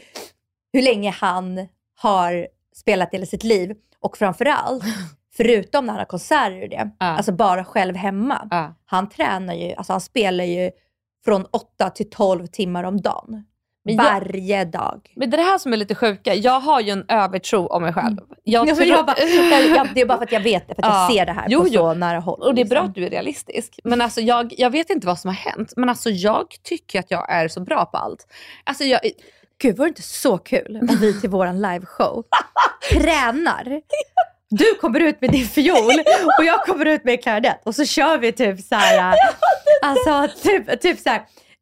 hur 0.73 0.81
länge 0.81 1.09
han 1.11 1.67
har 2.01 2.47
spelat 2.75 3.13
hela 3.13 3.25
sitt 3.25 3.43
liv. 3.43 3.75
Och 4.05 4.17
framförallt, 4.17 4.83
förutom 5.37 5.85
när 5.85 5.93
han 5.93 5.99
har 5.99 6.05
konserter 6.05 6.63
och 6.63 6.69
det, 6.69 6.89
Ja. 6.99 7.05
alltså 7.05 7.31
bara 7.31 7.65
själv 7.65 7.95
hemma. 7.95 8.47
Ja. 8.51 8.75
Han 8.85 9.09
tränar 9.09 9.53
ju, 9.53 9.73
alltså 9.73 9.93
han 9.93 10.01
spelar 10.01 10.43
ju 10.43 10.71
från 11.25 11.45
8 11.51 11.89
till 11.89 12.09
12 12.09 12.47
timmar 12.47 12.83
om 12.83 13.01
dagen. 13.01 13.45
Men 13.85 13.95
jag- 13.95 14.03
Varje 14.03 14.65
dag. 14.65 15.13
Men 15.15 15.29
det 15.29 15.35
är 15.35 15.37
det 15.37 15.43
här 15.43 15.57
som 15.57 15.73
är 15.73 15.77
lite 15.77 15.95
sjuka. 15.95 16.33
Jag 16.35 16.59
har 16.59 16.81
ju 16.81 16.91
en 16.91 17.05
övertro 17.09 17.67
om 17.67 17.81
mig 17.81 17.93
själv. 17.93 18.17
Jag 18.43 18.67
Ja, 18.69 18.75
tror- 18.75 18.87
jag 18.87 19.05
bara, 19.05 19.15
jag, 19.19 19.67
jag, 19.77 19.87
det 19.95 20.01
är 20.01 20.05
bara 20.05 20.17
för 20.17 20.25
att 20.25 20.31
jag 20.31 20.39
vet 20.39 20.67
det, 20.67 20.75
för 20.75 20.81
att 20.81 20.89
Ja. 20.93 21.01
jag 21.01 21.11
ser 21.11 21.25
det 21.25 21.31
här 21.31 21.45
Jo, 21.49 21.61
på 21.61 21.67
jo. 21.67 21.73
så 21.81 21.93
nära 21.93 22.19
håll. 22.19 22.41
Och 22.41 22.55
det 22.55 22.61
är 22.61 22.65
bra 22.65 22.79
liksom. 22.79 22.89
att 22.89 22.95
du 22.95 23.05
är 23.05 23.09
realistisk. 23.09 23.79
Men 23.83 24.01
alltså 24.01 24.21
jag, 24.21 24.53
jag 24.57 24.69
vet 24.69 24.89
inte 24.89 25.07
vad 25.07 25.19
som 25.19 25.27
har 25.27 25.35
hänt. 25.35 25.73
Men 25.75 25.89
alltså 25.89 26.09
jag 26.09 26.45
tycker 26.63 26.99
att 26.99 27.11
jag 27.11 27.31
är 27.31 27.47
så 27.47 27.61
bra 27.61 27.85
på 27.85 27.97
allt. 27.97 28.27
Alltså 28.63 28.83
jag, 28.83 28.99
Gud, 29.61 29.77
vore 29.77 29.85
det 29.87 29.89
inte 29.89 30.01
så 30.01 30.37
kul 30.37 30.77
om 30.81 30.97
vi 31.01 31.21
till 31.21 31.29
våran 31.29 31.61
liveshow 31.61 32.23
tränar. 32.91 33.81
Du 34.49 34.75
kommer 34.81 34.99
ut 34.99 35.21
med 35.21 35.31
din 35.31 35.47
fiol 35.47 35.93
och 36.39 36.45
jag 36.45 36.63
kommer 36.65 36.85
ut 36.85 37.03
med 37.03 37.23
klarinett 37.23 37.61
och 37.65 37.75
så 37.75 37.85
kör 37.85 38.17
vi 38.17 38.31
typ 38.31 38.59
så 38.61 38.75
här, 38.75 39.15
alltså 39.81 40.27
typ, 40.43 40.81
typ 40.81 40.99
så 40.99 41.09
här, 41.09 41.21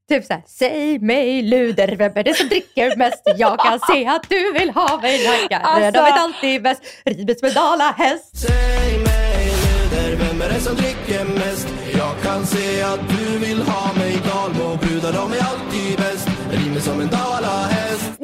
typ 0.10 0.26
så 0.26 0.34
här, 0.34 0.44
säg 0.48 1.00
mig 1.00 1.42
luder, 1.42 1.96
vem 1.96 2.12
är 2.16 2.24
det 2.24 2.34
som 2.34 2.48
dricker 2.48 2.96
mest? 2.98 3.22
Jag 3.38 3.60
kan 3.60 3.80
se 3.80 4.08
att 4.08 4.30
du 4.30 4.52
vill 4.54 4.70
ha 4.70 5.02
mig 5.02 5.28
naggad, 5.28 5.62
Alltså- 5.64 5.92
de 5.92 6.04
vet 6.06 6.20
alltid 6.20 6.64
bäst, 6.64 6.82
rivets 7.06 7.42
med 7.42 7.54
dalahäst. 7.54 8.38
Säg 8.38 8.98
mig 8.98 9.54
Luder, 9.64 10.16
vem 10.26 10.42
är 10.42 10.50
det 10.54 10.60
som 10.60 10.76
dricker 10.76 11.26
mest? 11.26 11.68
Jag 11.98 12.22
kan 12.24 12.46
se 12.46 12.82
att 12.82 13.00
du 13.10 13.38
vill 13.38 13.62
ha 13.62 13.94
mig 13.94 14.18
Dalmo 14.30 14.76
brudar 14.76 15.14
de 15.14 15.34
är 15.34 15.44
alltid 15.44 15.98
bäst 15.98 16.28
Rimer 16.52 16.80
som 16.80 17.00
en 17.02 17.08
dalahäst 17.08 17.33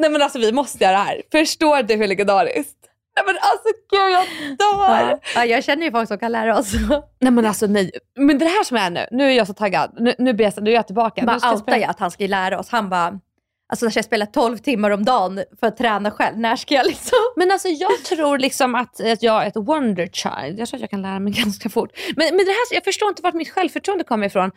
nej 0.00 0.10
men 0.10 0.22
alltså 0.22 0.38
vi 0.38 0.52
måste 0.52 0.84
göra 0.84 0.92
det 0.92 1.02
här. 1.02 1.22
Förstår 1.32 1.82
du 1.82 1.94
hur 1.94 2.06
legendariskt? 2.06 2.76
Nej 3.16 3.24
men 3.26 3.34
alltså 3.34 3.68
gud 3.90 4.10
jag 4.12 4.26
dör. 4.58 5.10
Ja, 5.10 5.18
ja, 5.34 5.44
jag 5.44 5.64
känner 5.64 5.84
ju 5.84 5.90
folk 5.90 6.08
som 6.08 6.18
kan 6.18 6.32
lära 6.32 6.58
oss. 6.58 6.72
Nej 7.20 7.32
men 7.32 7.46
alltså 7.46 7.66
nej. 7.66 7.90
Men 8.16 8.38
det 8.38 8.44
här 8.44 8.64
som 8.64 8.76
är 8.76 8.90
nu, 8.90 9.06
nu 9.10 9.24
är 9.24 9.36
jag 9.36 9.46
så 9.46 9.54
taggad. 9.54 9.96
Nu, 9.98 10.14
nu, 10.18 10.30
jag, 10.38 10.62
nu 10.62 10.70
är 10.70 10.74
jag 10.74 10.86
tillbaka. 10.86 11.40
Jag 11.42 11.54
outar 11.54 11.76
jag 11.76 11.90
att 11.90 12.00
han 12.00 12.10
ska 12.10 12.22
ju 12.22 12.28
lära 12.28 12.58
oss. 12.58 12.68
Han 12.70 12.88
bara, 12.88 13.18
alltså 13.70 13.86
när 13.86 13.92
jag 13.96 14.04
spelar 14.04 14.26
12 14.26 14.58
timmar 14.58 14.90
om 14.90 15.04
dagen 15.04 15.44
för 15.60 15.66
att 15.66 15.76
träna 15.76 16.10
själv, 16.10 16.38
när 16.38 16.56
ska 16.56 16.74
jag 16.74 16.86
liksom? 16.86 17.18
Men 17.36 17.50
alltså 17.50 17.68
jag 17.68 18.04
tror 18.04 18.38
liksom 18.38 18.74
att, 18.74 19.00
att 19.00 19.22
jag 19.22 19.42
är 19.42 19.46
ett 19.46 19.56
wonder 19.56 20.06
child. 20.06 20.58
Jag 20.58 20.68
tror 20.68 20.78
att 20.78 20.80
jag 20.80 20.90
kan 20.90 21.02
lära 21.02 21.18
mig 21.18 21.32
ganska 21.36 21.68
fort. 21.68 21.90
Men, 22.16 22.26
men 22.36 22.38
det 22.46 22.50
här, 22.50 22.74
jag 22.74 22.84
förstår 22.84 23.08
inte 23.08 23.22
vart 23.22 23.34
mitt 23.34 23.50
självförtroende 23.50 24.04
kommer 24.04 24.26
ifrån. 24.26 24.50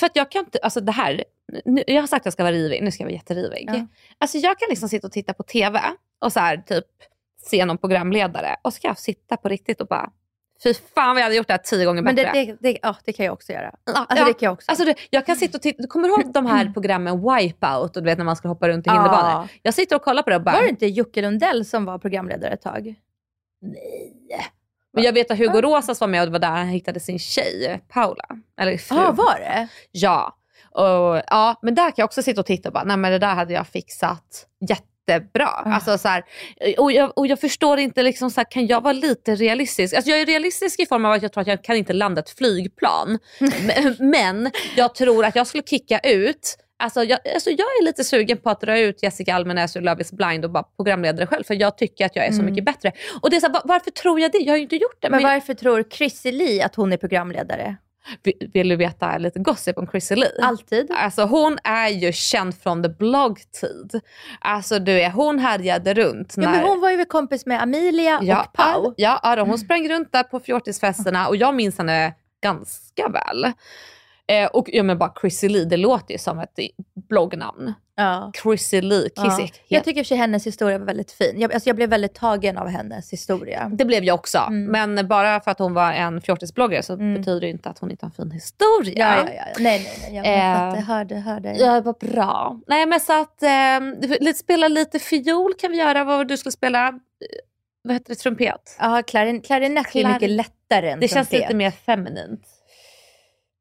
För 0.00 0.06
att 0.06 0.16
jag 0.16 0.30
kan 0.30 0.44
inte, 0.44 0.58
alltså 0.62 0.80
det 0.80 0.92
här, 0.92 1.24
nu, 1.64 1.84
jag 1.86 2.02
har 2.02 2.06
sagt 2.06 2.22
att 2.22 2.26
jag 2.26 2.32
ska 2.32 2.42
vara 2.42 2.52
rivig, 2.52 2.82
nu 2.82 2.90
ska 2.90 3.02
jag 3.02 3.08
vara 3.08 3.16
jätterivig. 3.16 3.70
Ja. 3.72 3.86
Alltså 4.18 4.38
jag 4.38 4.58
kan 4.58 4.68
liksom 4.68 4.88
sitta 4.88 5.06
och 5.06 5.12
titta 5.12 5.34
på 5.34 5.42
TV 5.42 5.80
och 6.24 6.32
så 6.32 6.40
här 6.40 6.56
typ 6.56 6.86
se 7.42 7.64
någon 7.64 7.78
programledare 7.78 8.56
och 8.62 8.74
så 8.74 8.80
kan 8.80 8.88
jag 8.88 8.98
sitta 8.98 9.36
på 9.36 9.48
riktigt 9.48 9.80
och 9.80 9.86
bara, 9.86 10.10
fy 10.62 10.74
fan 10.74 11.08
vad 11.08 11.18
jag 11.18 11.24
hade 11.24 11.36
gjort 11.36 11.46
det 11.46 11.52
här 11.52 11.58
tio 11.58 11.84
gånger 11.84 12.02
Men 12.02 12.14
bättre. 12.14 12.32
det, 12.32 12.44
det, 12.44 12.56
det, 12.60 12.78
ja, 12.82 12.96
det 13.04 13.12
kan 13.12 13.26
jag 13.26 13.32
också 13.32 13.52
göra. 13.52 13.74
Alltså 13.86 14.16
ja. 14.16 14.24
det 14.24 14.32
kan 14.32 14.46
jag 14.46 14.52
också. 14.52 14.70
Alltså 14.70 14.84
det, 14.84 14.94
jag 15.10 15.26
kan 15.26 15.36
sitta 15.36 15.58
och 15.58 15.62
titta, 15.62 15.82
du 15.82 15.88
kommer 15.88 16.08
ihåg 16.08 16.32
de 16.32 16.46
här 16.46 16.72
programmen 16.72 17.20
Wipeout 17.20 17.96
och 17.96 18.02
du 18.02 18.06
vet 18.06 18.18
när 18.18 18.24
man 18.24 18.36
ska 18.36 18.48
hoppa 18.48 18.68
runt 18.68 18.86
i 18.86 18.90
hinderbanor? 18.90 19.30
Ja. 19.30 19.48
Jag 19.62 19.74
sitter 19.74 19.96
och 19.96 20.02
kollar 20.02 20.22
på 20.22 20.30
det 20.30 20.36
och 20.36 20.42
bara, 20.42 20.54
Var 20.54 20.62
det 20.62 20.68
inte 20.68 20.86
Jocke 20.86 21.22
Lundell 21.22 21.64
som 21.64 21.84
var 21.84 21.98
programledare 21.98 22.52
ett 22.52 22.62
tag? 22.62 22.94
men 24.92 25.04
jag 25.04 25.12
vet 25.12 25.30
att 25.30 25.38
Hugo 25.38 25.60
Rosas 25.60 26.00
var 26.00 26.08
med 26.08 26.20
och 26.20 26.26
det 26.26 26.32
var 26.32 26.38
där 26.38 26.48
han 26.48 26.68
hittade 26.68 27.00
sin 27.00 27.18
tjej, 27.18 27.80
Paula. 27.88 28.24
Eller 28.60 28.78
fru. 28.78 28.96
Ja, 28.96 29.12
var 29.12 29.38
det? 29.38 29.68
Ja. 29.90 30.34
Och, 30.70 31.22
ja, 31.26 31.58
men 31.62 31.74
där 31.74 31.84
kan 31.84 31.94
jag 31.96 32.04
också 32.04 32.22
sitta 32.22 32.40
och 32.40 32.46
titta 32.46 32.68
och 32.68 32.72
bara, 32.72 32.84
nej 32.84 32.96
men 32.96 33.12
det 33.12 33.18
där 33.18 33.34
hade 33.34 33.52
jag 33.52 33.66
fixat 33.66 34.46
jättebra. 35.12 35.46
Alltså, 35.46 35.98
så 35.98 36.08
här, 36.08 36.24
och, 36.78 36.92
jag, 36.92 37.18
och 37.18 37.26
jag 37.26 37.40
förstår 37.40 37.78
inte, 37.78 38.02
liksom, 38.02 38.30
så 38.30 38.40
här, 38.40 38.50
kan 38.50 38.66
jag 38.66 38.80
vara 38.80 38.92
lite 38.92 39.34
realistisk? 39.34 39.94
Alltså, 39.94 40.10
jag 40.10 40.20
är 40.20 40.26
realistisk 40.26 40.80
i 40.80 40.86
form 40.86 41.04
av 41.04 41.12
att 41.12 41.22
jag 41.22 41.32
tror 41.32 41.40
att 41.40 41.48
jag 41.48 41.64
kan 41.64 41.76
inte 41.76 41.92
landa 41.92 42.20
ett 42.20 42.30
flygplan. 42.30 43.18
men, 43.66 43.96
men 44.10 44.50
jag 44.76 44.94
tror 44.94 45.24
att 45.24 45.36
jag 45.36 45.46
skulle 45.46 45.62
kicka 45.62 45.98
ut 45.98 46.56
Alltså 46.80 47.04
jag, 47.04 47.18
alltså 47.34 47.50
jag 47.50 47.60
är 47.60 47.84
lite 47.84 48.04
sugen 48.04 48.36
på 48.38 48.50
att 48.50 48.60
dra 48.60 48.78
ut 48.78 49.02
Jessica 49.02 49.34
Almenäs 49.34 49.76
ur 49.76 49.80
Love 49.80 50.02
is 50.02 50.12
blind 50.12 50.44
och 50.44 50.50
bara 50.50 50.62
programledare 50.62 51.26
själv 51.26 51.44
för 51.44 51.54
jag 51.54 51.78
tycker 51.78 52.06
att 52.06 52.16
jag 52.16 52.26
är 52.26 52.32
så 52.32 52.42
mycket 52.42 52.64
bättre. 52.64 52.92
Och 53.22 53.30
det 53.30 53.36
är 53.36 53.40
så 53.40 53.46
här, 53.46 53.52
va- 53.52 53.62
varför 53.64 53.90
tror 53.90 54.20
jag 54.20 54.32
det? 54.32 54.38
Jag 54.38 54.52
har 54.52 54.56
ju 54.56 54.62
inte 54.62 54.76
gjort 54.76 54.96
det. 55.00 55.10
Men 55.10 55.22
Men 55.22 55.30
varför 55.32 55.54
tror 55.54 55.82
Chrissy 55.90 56.32
Lee 56.32 56.64
att 56.64 56.74
hon 56.74 56.92
är 56.92 56.96
programledare? 56.96 57.76
Vill, 58.52 58.68
du 58.68 58.76
veta 58.76 59.18
lite 59.18 59.38
gossip 59.38 59.78
om 59.78 59.86
Chrissy 59.86 60.16
Lee? 60.16 60.30
Alltid. 60.42 60.90
Alltså 60.90 61.22
hon 61.22 61.58
är 61.64 61.88
ju 61.88 62.12
känd 62.12 62.54
från 62.54 62.82
the 62.82 62.88
bloggtid. 62.88 64.00
Alltså 64.40 64.78
du 64.78 65.00
är, 65.00 65.10
hon 65.10 65.38
härjade 65.38 65.94
runt. 65.94 66.34
Ja, 66.36 66.50
men 66.50 66.60
hon 66.60 66.80
var 66.80 66.90
ju 66.90 67.04
kompis 67.04 67.46
med 67.46 67.62
Amelia 67.62 68.18
och 68.18 68.52
Pau. 68.52 68.94
Ja, 68.96 69.20
ja 69.22 69.44
hon 69.44 69.58
sprang 69.58 69.88
runt 69.88 70.12
där 70.12 70.22
på 70.22 70.40
fjortisfesterna 70.40 71.28
och 71.28 71.36
jag 71.36 71.54
minns 71.54 71.78
henne 71.78 72.14
ganska 72.42 73.08
väl. 73.08 73.52
Eh, 74.28 74.46
och 74.46 74.68
ja, 74.72 74.82
men 74.82 74.98
bara 74.98 75.12
Chrissy 75.20 75.48
Lee, 75.48 75.64
det 75.64 75.76
låter 75.76 76.12
ju 76.14 76.18
som 76.18 76.38
ett 76.38 76.58
bloggnamn. 77.08 77.72
Ja. 77.96 78.32
Chrissy 78.42 78.80
Lee, 78.80 79.08
Ja. 79.14 79.24
Kissy. 79.24 79.52
Jag 79.68 79.84
tycker 79.84 80.04
för 80.04 80.14
hennes 80.14 80.46
historia 80.46 80.78
var 80.78 80.86
väldigt 80.86 81.12
fin. 81.12 81.40
Jag, 81.40 81.52
alltså 81.52 81.68
jag 81.68 81.76
blev 81.76 81.88
väldigt 81.90 82.14
tagen 82.14 82.58
av 82.58 82.68
hennes 82.68 83.12
historia. 83.12 83.70
Det 83.74 83.84
blev 83.84 84.04
jag 84.04 84.14
också. 84.14 84.38
Mm. 84.38 84.64
Men 84.94 85.08
bara 85.08 85.40
för 85.40 85.50
att 85.50 85.58
hon 85.58 85.74
var 85.74 85.92
en 85.92 86.20
fjortisbloggare 86.20 86.82
så 86.82 86.96
betyder 86.96 87.40
det 87.40 87.48
inte 87.48 87.68
att 87.68 87.78
hon 87.78 87.90
inte 87.90 88.06
har 88.06 88.10
en 88.10 88.14
fin 88.14 88.30
historia. 88.30 89.16
Ja, 89.16 89.24
ja, 89.26 89.32
ja. 89.36 89.44
Nej, 89.58 89.80
nej, 89.84 89.98
nej. 90.02 90.16
Jag, 90.16 90.26
Eh, 90.26 90.70
fattar, 90.70 90.82
hörde, 90.82 91.14
hörde. 91.16 91.56
Ja, 91.58 91.80
vad 91.80 91.98
bra. 91.98 92.60
Nej, 92.66 92.86
men 92.86 93.00
så 93.00 93.20
att 93.20 93.42
eh, 93.42 93.50
lite, 94.20 94.38
spela 94.38 94.68
lite 94.68 94.98
fiol 94.98 95.54
kan 95.54 95.70
vi 95.72 95.78
göra. 95.78 96.04
Vad 96.04 96.28
du 96.28 96.36
skulle 96.36 96.52
spela? 96.52 96.88
Eh, 96.88 96.94
Vad 97.82 97.94
heter 97.94 98.08
det? 98.08 98.14
Trumpet? 98.14 98.76
Ja, 98.78 99.02
klarin, 99.06 99.40
klarinett 99.40 99.96
är 99.96 100.12
mycket 100.12 100.30
lättare 100.30 100.90
än 100.90 101.00
Det 101.00 101.08
känns 101.08 101.28
trumpet. 101.28 101.48
lite 101.48 101.56
mer 101.56 101.70
feminint. 101.70 102.42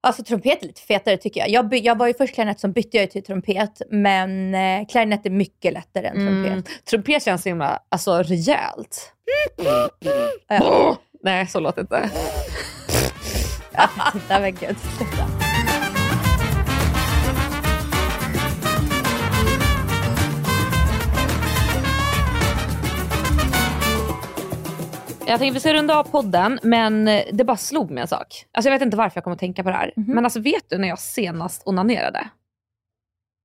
Alltså 0.07 0.23
trumpet 0.23 0.63
är 0.63 0.67
lite 0.67 0.81
fetare 0.81 1.17
tycker 1.17 1.39
jag. 1.39 1.49
Jag, 1.49 1.69
by, 1.69 1.77
jag 1.77 1.97
var 1.97 2.07
ju 2.07 2.13
först 2.13 2.33
klarinett, 2.33 2.59
som 2.59 2.71
bytte 2.71 2.97
jag 2.97 3.11
till 3.11 3.23
trumpet. 3.23 3.81
Men 3.89 4.55
eh, 4.55 4.87
klarinett 4.87 5.25
är 5.25 5.29
mycket 5.29 5.73
lättare 5.73 6.07
än 6.07 6.15
trumpet. 6.15 6.51
Mm. 6.51 6.63
Trumpet 6.89 7.23
känns 7.23 7.43
så 7.43 7.49
himla 7.49 7.79
alltså, 7.89 8.23
rejält. 8.23 9.13
Ja. 10.47 10.97
Nej, 11.23 11.47
så 11.47 11.59
låter 11.59 11.83
det 11.83 11.97
inte. 11.97 12.09
Nej 14.29 14.41
men 14.41 14.55
gud, 14.55 14.75
Jag 25.27 25.39
tänkte 25.39 25.53
vi 25.53 25.59
ska 25.59 25.73
runda 25.73 25.99
av 25.99 26.03
podden, 26.03 26.59
men 26.63 27.05
det 27.31 27.43
bara 27.43 27.57
slog 27.57 27.91
mig 27.91 28.01
en 28.01 28.07
sak. 28.07 28.45
Alltså, 28.51 28.69
jag 28.69 28.75
vet 28.75 28.81
inte 28.81 28.97
varför 28.97 29.17
jag 29.17 29.23
kommer 29.23 29.35
att 29.35 29.39
tänka 29.39 29.63
på 29.63 29.69
det 29.69 29.75
här. 29.75 29.93
Men 29.95 30.23
alltså, 30.23 30.39
vet 30.39 30.69
du 30.69 30.77
när 30.77 30.87
jag 30.87 30.99
senast 30.99 31.61
onanerade? 31.65 32.29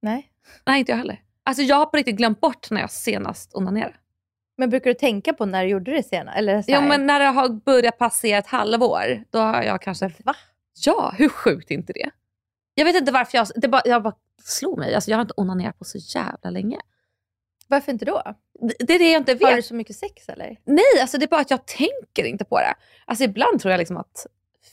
Nej. 0.03 0.31
Nej, 0.66 0.81
inte 0.81 0.92
jag 0.92 0.97
heller. 0.97 1.21
Alltså, 1.45 1.62
jag 1.62 1.77
har 1.77 1.87
på 1.87 1.97
riktigt 1.97 2.16
glömt 2.16 2.40
bort 2.40 2.71
när 2.71 2.81
jag 2.81 2.90
senast 2.90 3.55
onanerade. 3.55 3.95
Men 4.59 4.71
brukar 4.71 4.90
du 4.90 4.95
tänka 4.95 5.33
på 5.33 5.47
när 5.47 5.64
du 5.64 5.71
gjorde 5.71 5.92
det 5.92 6.03
senare? 6.03 6.37
Eller 6.37 6.62
så 6.62 6.73
Jo, 6.73 6.81
men 6.81 7.07
när 7.07 7.21
det 7.21 7.27
har 7.27 7.49
börjat 7.49 7.99
passera 7.99 8.38
ett 8.38 8.47
halvår, 8.47 9.25
då 9.31 9.38
har 9.38 9.62
jag 9.62 9.83
kanske... 9.83 10.12
Va? 10.25 10.37
Ja, 10.85 11.14
hur 11.18 11.29
sjukt 11.29 11.71
är 11.71 11.75
inte 11.75 11.92
det? 11.92 12.11
Jag 12.75 12.85
vet 12.85 12.97
inte 12.97 13.12
varför 13.12 13.38
jag... 13.38 13.47
Det 13.57 13.68
bara, 13.68 13.83
jag 13.85 14.03
bara 14.03 14.14
slog 14.42 14.79
mig. 14.79 14.95
Alltså, 14.95 15.11
jag 15.11 15.18
har 15.18 15.23
inte 15.23 15.35
onanerat 15.37 15.79
på 15.79 15.85
så 15.85 15.99
jävla 16.18 16.51
länge. 16.51 16.79
Varför 17.72 17.92
inte 17.92 18.04
då? 18.04 18.22
Det, 18.78 18.94
är 18.94 18.98
det 18.98 19.11
jag 19.12 19.20
inte 19.20 19.32
Har 19.32 19.50
du 19.50 19.56
vet. 19.56 19.64
så 19.64 19.74
mycket 19.74 19.96
sex 19.96 20.28
eller? 20.28 20.56
Nej, 20.64 21.00
alltså 21.00 21.18
det 21.18 21.24
är 21.24 21.28
bara 21.28 21.40
att 21.40 21.50
jag 21.50 21.66
tänker 21.66 22.24
inte 22.24 22.44
på 22.44 22.58
det. 22.58 22.74
Alltså 23.04 23.24
ibland 23.24 23.61
tror 23.61 23.70
jag 23.70 23.78
liksom 23.78 23.96
att 23.96 24.26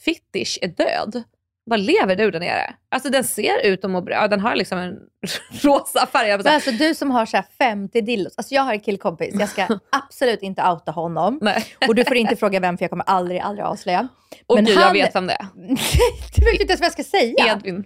fittish 0.06 0.58
är 0.62 0.68
död. 0.68 1.24
Vad 1.64 1.80
lever 1.80 2.16
du 2.16 2.32
där 2.32 2.40
nere? 2.40 2.74
Alltså 2.90 3.10
den 3.10 3.24
ser 3.24 3.66
ut 3.66 3.86
att 3.86 3.92
må 3.92 4.02
bra. 4.02 4.28
Den 4.28 4.40
har 4.40 4.56
liksom 4.56 4.78
en 4.80 5.00
rosa 5.62 6.08
färg. 6.08 6.30
Jag 6.30 6.44
Men 6.44 6.54
alltså 6.54 6.72
du 6.72 6.96
som 6.96 7.12
har 7.12 7.26
så 7.26 7.38
här 7.38 7.46
50 7.58 8.02
dildos. 8.02 8.34
Alltså 8.38 8.56
jag 8.56 8.62
har 8.62 8.74
en 8.74 8.80
killkompis, 8.80 9.36
jag 9.40 9.50
ska 9.50 9.68
absolut 9.92 10.42
inte 10.42 10.64
outa 10.64 10.92
honom. 10.92 11.40
Nej. 11.42 11.66
Och 11.88 11.96
du 11.96 12.06
får 12.06 12.18
inte 12.18 12.36
fråga 12.36 12.60
vem 12.60 12.78
för 12.78 12.84
jag 12.84 12.90
kommer 12.90 13.06
aldrig, 13.06 13.40
aldrig 13.40 13.66
avslöja. 13.66 14.08
Och 14.48 14.56
Men 14.56 14.66
gud, 14.66 14.76
jag 14.78 14.82
han- 14.82 14.94
vet 14.94 15.16
vem 15.16 15.28
det 15.28 15.34
är. 15.34 15.46
du 16.36 16.46
vet 16.52 16.62
inte 16.62 16.72
ens 16.74 16.80
vad 16.80 16.86
jag 16.86 16.94
ska 16.94 17.04
säga. 17.04 17.52
Edvin. 17.58 17.84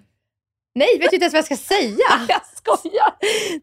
Nej, 0.75 0.99
vet 0.99 1.13
ju 1.13 1.15
inte 1.15 1.23
ens 1.23 1.33
vad 1.33 1.37
jag 1.37 1.45
ska 1.45 1.57
säga. 1.57 2.05
Jag 2.27 2.41
skojar. 2.55 3.13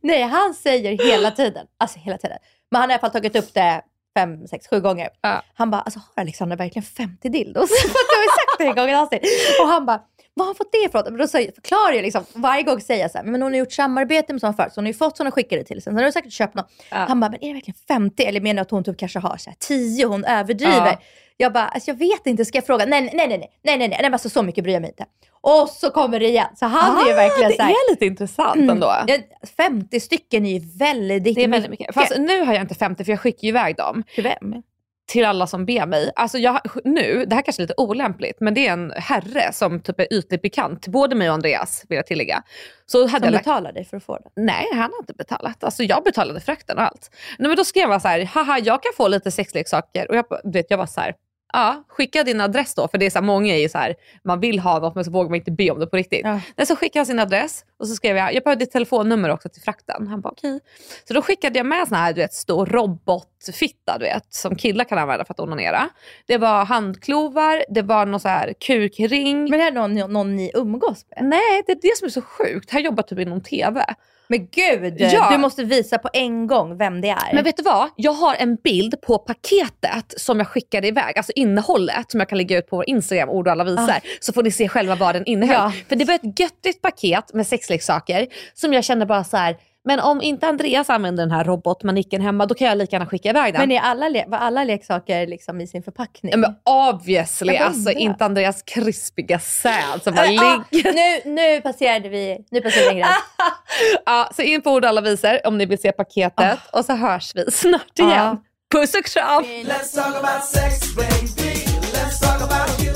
Nej, 0.02 0.22
han 0.22 0.54
säger 0.54 1.04
hela 1.04 1.30
tiden, 1.30 1.66
alltså 1.78 1.98
hela 1.98 2.18
tiden. 2.18 2.38
Men 2.70 2.80
han 2.80 2.90
har 2.90 2.94
i 2.94 2.94
alla 2.94 3.00
fall 3.00 3.10
tagit 3.10 3.36
upp 3.36 3.54
det 3.54 3.82
fem, 4.18 4.46
sex, 4.46 4.68
sju 4.68 4.80
gånger. 4.80 5.08
Ja. 5.20 5.42
Han 5.54 5.70
bara, 5.70 5.80
alltså 5.80 6.00
har 6.00 6.22
Alexandra 6.22 6.56
verkligen 6.56 6.82
50 6.84 7.28
dildos? 7.28 7.70
För 7.82 7.88
att 7.88 8.06
jag 8.08 8.18
har 8.18 8.36
sagt 8.36 8.58
det 8.58 8.64
en 8.64 8.74
gång 8.74 8.88
i 8.88 8.94
avsnitt. 8.94 9.22
Och 9.62 9.68
han 9.68 9.86
bara, 9.86 10.02
vad 10.34 10.46
har 10.46 10.48
han 10.48 10.54
fått 10.54 10.72
det 10.72 10.78
ifrån? 10.78 11.02
Men 11.04 11.16
då 11.16 11.26
förklarar 11.28 11.92
jag 11.92 12.02
liksom, 12.02 12.24
varje 12.32 12.62
gång 12.62 12.80
säger 12.80 13.02
jag 13.02 13.10
så 13.10 13.18
här, 13.18 13.24
men 13.24 13.42
hon 13.42 13.52
har 13.52 13.58
gjort 13.58 13.72
samarbete 13.72 14.32
med 14.32 14.40
sådana 14.40 14.56
förut, 14.56 14.72
så 14.72 14.80
hon 14.80 14.84
har 14.84 14.92
ju 14.92 14.98
fått 14.98 15.16
sådana 15.16 15.30
skickade 15.30 15.64
till 15.64 15.76
sig. 15.76 15.82
Sen 15.82 15.96
har 15.96 16.02
du 16.02 16.12
säkert 16.12 16.32
köpt 16.32 16.54
något. 16.54 16.70
Ja. 16.90 16.96
Han 16.96 17.20
bara, 17.20 17.30
men 17.30 17.44
är 17.44 17.48
det 17.48 17.54
verkligen 17.54 17.78
50? 17.88 18.22
Eller 18.22 18.40
menar 18.40 18.54
du 18.54 18.60
att 18.60 18.70
hon 18.70 18.84
typ 18.84 18.98
kanske 18.98 19.18
har 19.18 19.36
så 19.36 19.50
här 19.50 19.56
10? 19.60 20.06
Hon 20.06 20.24
överdriver. 20.24 20.86
Ja. 20.86 21.00
Jag 21.36 21.52
bara, 21.52 21.68
alltså 21.68 21.90
jag 21.90 21.98
vet 21.98 22.26
inte, 22.26 22.44
ska 22.44 22.58
jag 22.58 22.66
fråga? 22.66 22.86
Nej, 22.86 23.02
nej, 23.02 23.12
nej, 23.14 23.28
nej, 23.28 23.38
nej, 23.38 23.76
nej, 23.78 23.88
nej, 23.88 23.98
nej, 24.02 24.12
alltså 24.12 24.28
så 24.28 24.42
mycket 24.42 24.64
bryr 24.64 24.72
jag 24.72 24.80
mig 24.80 24.90
inte. 24.90 25.04
Och 25.42 25.68
så 25.68 25.90
kommer 25.90 26.20
det 26.20 26.28
igen. 26.28 26.48
Så 26.56 26.66
han 26.66 26.96
är 26.98 27.06
ju 27.06 27.12
Ah, 27.12 27.16
verkligen 27.16 27.50
det 27.50 27.56
så 27.56 27.62
här, 27.62 27.70
är 27.70 27.90
lite 27.90 28.06
intressant 28.06 28.56
Mm. 28.56 28.70
ändå. 28.70 28.94
Ja, 29.06 29.16
50 29.56 30.00
stycken 30.00 30.46
är 30.46 30.58
ju 30.58 30.68
väldigt, 30.78 31.34
Det 31.34 31.44
är 31.44 31.48
väldigt 31.48 31.70
mycket. 31.70 31.94
Fast 31.94 32.18
nu 32.18 32.44
har 32.44 32.52
jag 32.54 32.62
inte 32.62 32.74
50 32.74 33.04
för 33.04 33.12
jag 33.12 33.20
skickar 33.20 33.42
ju 33.42 33.48
iväg 33.48 33.76
dem 33.76 34.02
Till 34.14 34.24
vem? 34.24 34.62
till 35.08 35.24
alla 35.24 35.46
som 35.46 35.66
ber 35.66 35.86
mig. 35.86 36.10
Alltså 36.16 36.38
jag, 36.38 36.60
nu, 36.84 37.24
det 37.26 37.34
här 37.34 37.42
kanske 37.42 37.62
är 37.62 37.64
lite 37.64 37.74
olämpligt, 37.76 38.36
men 38.40 38.54
det 38.54 38.66
är 38.68 38.72
en 38.72 38.92
herre 38.96 39.52
som 39.52 39.80
typ 39.80 40.00
är 40.00 40.12
ytligt 40.12 40.42
bekant 40.42 40.82
till 40.82 40.92
både 40.92 41.14
mig 41.16 41.28
och 41.28 41.34
Andreas 41.34 41.84
vill 41.88 41.96
jag 41.96 42.06
tillägga. 42.06 42.42
Så 42.86 43.06
hade 43.06 43.26
Som 43.26 43.32
betalar 43.36 43.72
dig 43.72 43.84
för 43.84 43.96
att 43.96 44.04
få 44.04 44.18
det? 44.18 44.30
nej, 44.42 44.66
han 44.72 44.80
har 44.80 44.98
inte 45.00 45.14
betalat. 45.14 45.64
Alltså 45.64 45.82
jag 45.82 46.04
betalade 46.04 46.40
frakten 46.40 46.78
och 46.78 46.84
allt. 46.84 47.10
Nej, 47.38 47.48
men 47.48 47.56
då 47.56 47.64
skrev 47.64 47.90
jag 47.90 48.02
så 48.02 48.08
här, 48.08 48.24
haha 48.24 48.58
jag 48.58 48.82
kan 48.82 48.92
få 48.96 49.08
lite 49.08 49.30
sexleksaker. 49.30 50.10
Och 50.10 50.16
jag, 50.16 50.24
vet, 50.44 50.66
jag 50.68 50.78
var 50.78 50.86
så 50.86 51.00
här, 51.00 51.14
ja 51.52 51.84
skicka 51.88 52.24
din 52.24 52.40
adress 52.40 52.74
då. 52.74 52.88
För 52.88 52.98
det 52.98 53.06
är 53.06 53.10
så 53.10 53.18
här, 53.18 53.26
många 53.26 53.54
är 53.54 53.60
ju 53.60 53.68
så 53.68 53.78
här, 53.78 53.94
man 54.22 54.40
vill 54.40 54.58
ha 54.58 54.78
något 54.78 54.94
men 54.94 55.04
så 55.04 55.10
vågar 55.10 55.30
man 55.30 55.36
inte 55.36 55.50
be 55.50 55.70
om 55.70 55.80
det 55.80 55.86
på 55.86 55.96
riktigt. 55.96 56.20
Ja. 56.24 56.40
Nej, 56.56 56.66
så 56.66 56.76
skickade 56.76 57.00
han 57.00 57.06
sin 57.06 57.18
adress 57.18 57.64
och 57.80 57.88
så 57.88 57.94
skrev 57.94 58.16
jag, 58.16 58.34
jag 58.34 58.42
behöver 58.44 58.60
ditt 58.60 58.70
telefonnummer 58.70 59.28
också 59.30 59.48
till 59.48 59.62
frakten. 59.62 60.06
Han 60.06 60.20
bara 60.20 60.28
okej. 60.32 60.60
Så 61.08 61.14
då 61.14 61.22
skickade 61.22 61.58
jag 61.58 61.66
med 61.66 61.88
sån 61.88 61.96
här 61.96 62.12
du 62.12 62.20
vet, 62.20 62.32
stor 62.32 62.66
robotfitta 62.66 63.98
du 63.98 64.04
vet, 64.04 64.34
som 64.34 64.56
killar 64.56 64.84
kan 64.84 64.98
använda 64.98 65.24
för 65.24 65.34
att 65.34 65.40
onanera. 65.40 65.88
Det 66.26 66.38
var 66.38 66.64
handklovar, 66.64 67.64
det 67.68 67.82
var 67.82 68.06
någon 68.06 68.20
så 68.20 68.28
här 68.28 68.52
kukring. 68.66 69.40
Men 69.50 69.50
det 69.50 69.58
här 69.64 69.70
är 69.72 69.88
någon, 69.88 70.12
någon 70.12 70.36
ni 70.36 70.50
umgås 70.54 71.04
med? 71.16 71.24
Nej, 71.28 71.62
det 71.66 71.72
är 71.72 71.78
det 71.82 71.96
som 71.98 72.06
är 72.06 72.10
så 72.10 72.22
sjukt. 72.22 72.70
Han 72.70 72.82
jobbar 72.82 73.02
typ 73.02 73.18
inom 73.18 73.40
TV. 73.40 73.84
Men 74.32 74.48
gud, 74.50 74.94
Ja. 74.98 75.28
du 75.32 75.38
måste 75.38 75.64
visa 75.64 75.98
på 75.98 76.08
en 76.12 76.46
gång 76.46 76.76
vem 76.78 77.00
det 77.00 77.08
är. 77.08 77.34
Men 77.34 77.44
vet 77.44 77.56
du 77.56 77.62
vad? 77.62 77.88
Jag 77.96 78.12
har 78.12 78.34
en 78.34 78.56
bild 78.56 79.00
på 79.02 79.18
paketet 79.18 80.14
som 80.16 80.38
jag 80.38 80.48
skickade 80.48 80.88
iväg, 80.88 81.16
alltså 81.18 81.32
innehållet 81.34 82.10
som 82.10 82.20
jag 82.20 82.28
kan 82.28 82.38
lägga 82.38 82.58
ut 82.58 82.66
på 82.66 82.76
vår 82.76 82.88
Instagram, 82.88 83.28
ord 83.28 83.46
och 83.46 83.52
alla 83.52 83.64
visar. 83.64 84.00
Så 84.20 84.32
får 84.32 84.42
ni 84.42 84.50
se 84.50 84.68
själva 84.68 84.94
vad 84.94 85.14
den 85.14 85.24
innehöll. 85.24 85.56
Ja. 85.56 85.72
För 85.88 85.96
det 85.96 86.04
var 86.04 86.14
ett 86.14 86.40
göttigt 86.40 86.82
paket 86.82 87.34
med 87.34 87.46
sexleksaker 87.70 88.26
som 88.54 88.72
jag 88.72 88.84
kände 88.84 89.06
bara 89.06 89.24
så 89.24 89.36
här. 89.36 89.56
men 89.84 90.00
om 90.00 90.22
inte 90.22 90.46
Andreas 90.46 90.90
använder 90.90 91.22
den 91.22 91.30
här 91.30 91.44
robotmanicken 91.44 92.20
hemma 92.20 92.46
då 92.46 92.54
kan 92.54 92.68
jag 92.68 92.78
lika 92.78 92.96
gärna 92.96 93.06
skicka 93.06 93.30
iväg 93.30 93.54
den. 93.54 93.60
Men 93.60 93.70
är 93.70 93.80
alla, 93.80 94.24
var 94.26 94.38
alla 94.38 94.64
leksaker 94.64 95.26
liksom 95.26 95.60
i 95.60 95.66
sin 95.66 95.82
förpackning? 95.82 96.32
Ja, 96.32 96.38
men 96.38 96.54
obviously, 96.64 97.56
alltså 97.56 97.90
inte 97.90 98.24
Andreas 98.24 98.62
krispiga 98.62 99.38
säd 99.38 100.02
som 100.04 100.14
bara 100.14 100.26
Äh, 100.26 100.42
ah, 100.42 100.64
ligger. 100.70 100.92
nu, 100.92 101.30
nu 101.30 101.60
passerade 101.60 102.08
vi, 102.08 102.38
nu 102.50 102.60
passerade 102.60 102.94
vi 102.94 103.00
en 103.00 103.08
ja, 104.06 104.30
så 104.36 104.42
in 104.42 104.62
på 104.62 104.70
ord 104.70 104.84
alla 104.84 105.00
visar 105.00 105.40
om 105.46 105.58
ni 105.58 105.66
vill 105.66 105.78
se 105.80 105.92
paketet 105.92 106.58
och 106.72 106.84
så 106.84 106.92
hörs 106.92 107.32
vi 107.34 107.50
snart 107.50 107.98
igen. 107.98 108.10
Ja. 108.10 108.36
Puss 108.74 108.94
och 108.94 109.04
kram! 109.04 109.44
Let's 109.44 109.94
talk 109.94 110.14
about 110.24 110.44
sex, 110.44 110.94
baby. 110.96 111.64
Let's 111.94 112.20
talk 112.20 112.40
about 112.42 112.82
you, 112.84 112.94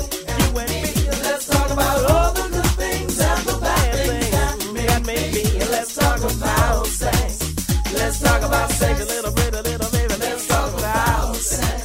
about 8.65 8.77
sex. 8.77 9.01
A 9.01 9.05
little 9.05 9.31
bit, 9.31 9.53
a 9.53 9.61
little 9.61 9.91
bit. 9.91 10.19
Let's 10.19 10.47
talk 10.47 10.73
about 10.73 11.35
sex. 11.35 11.84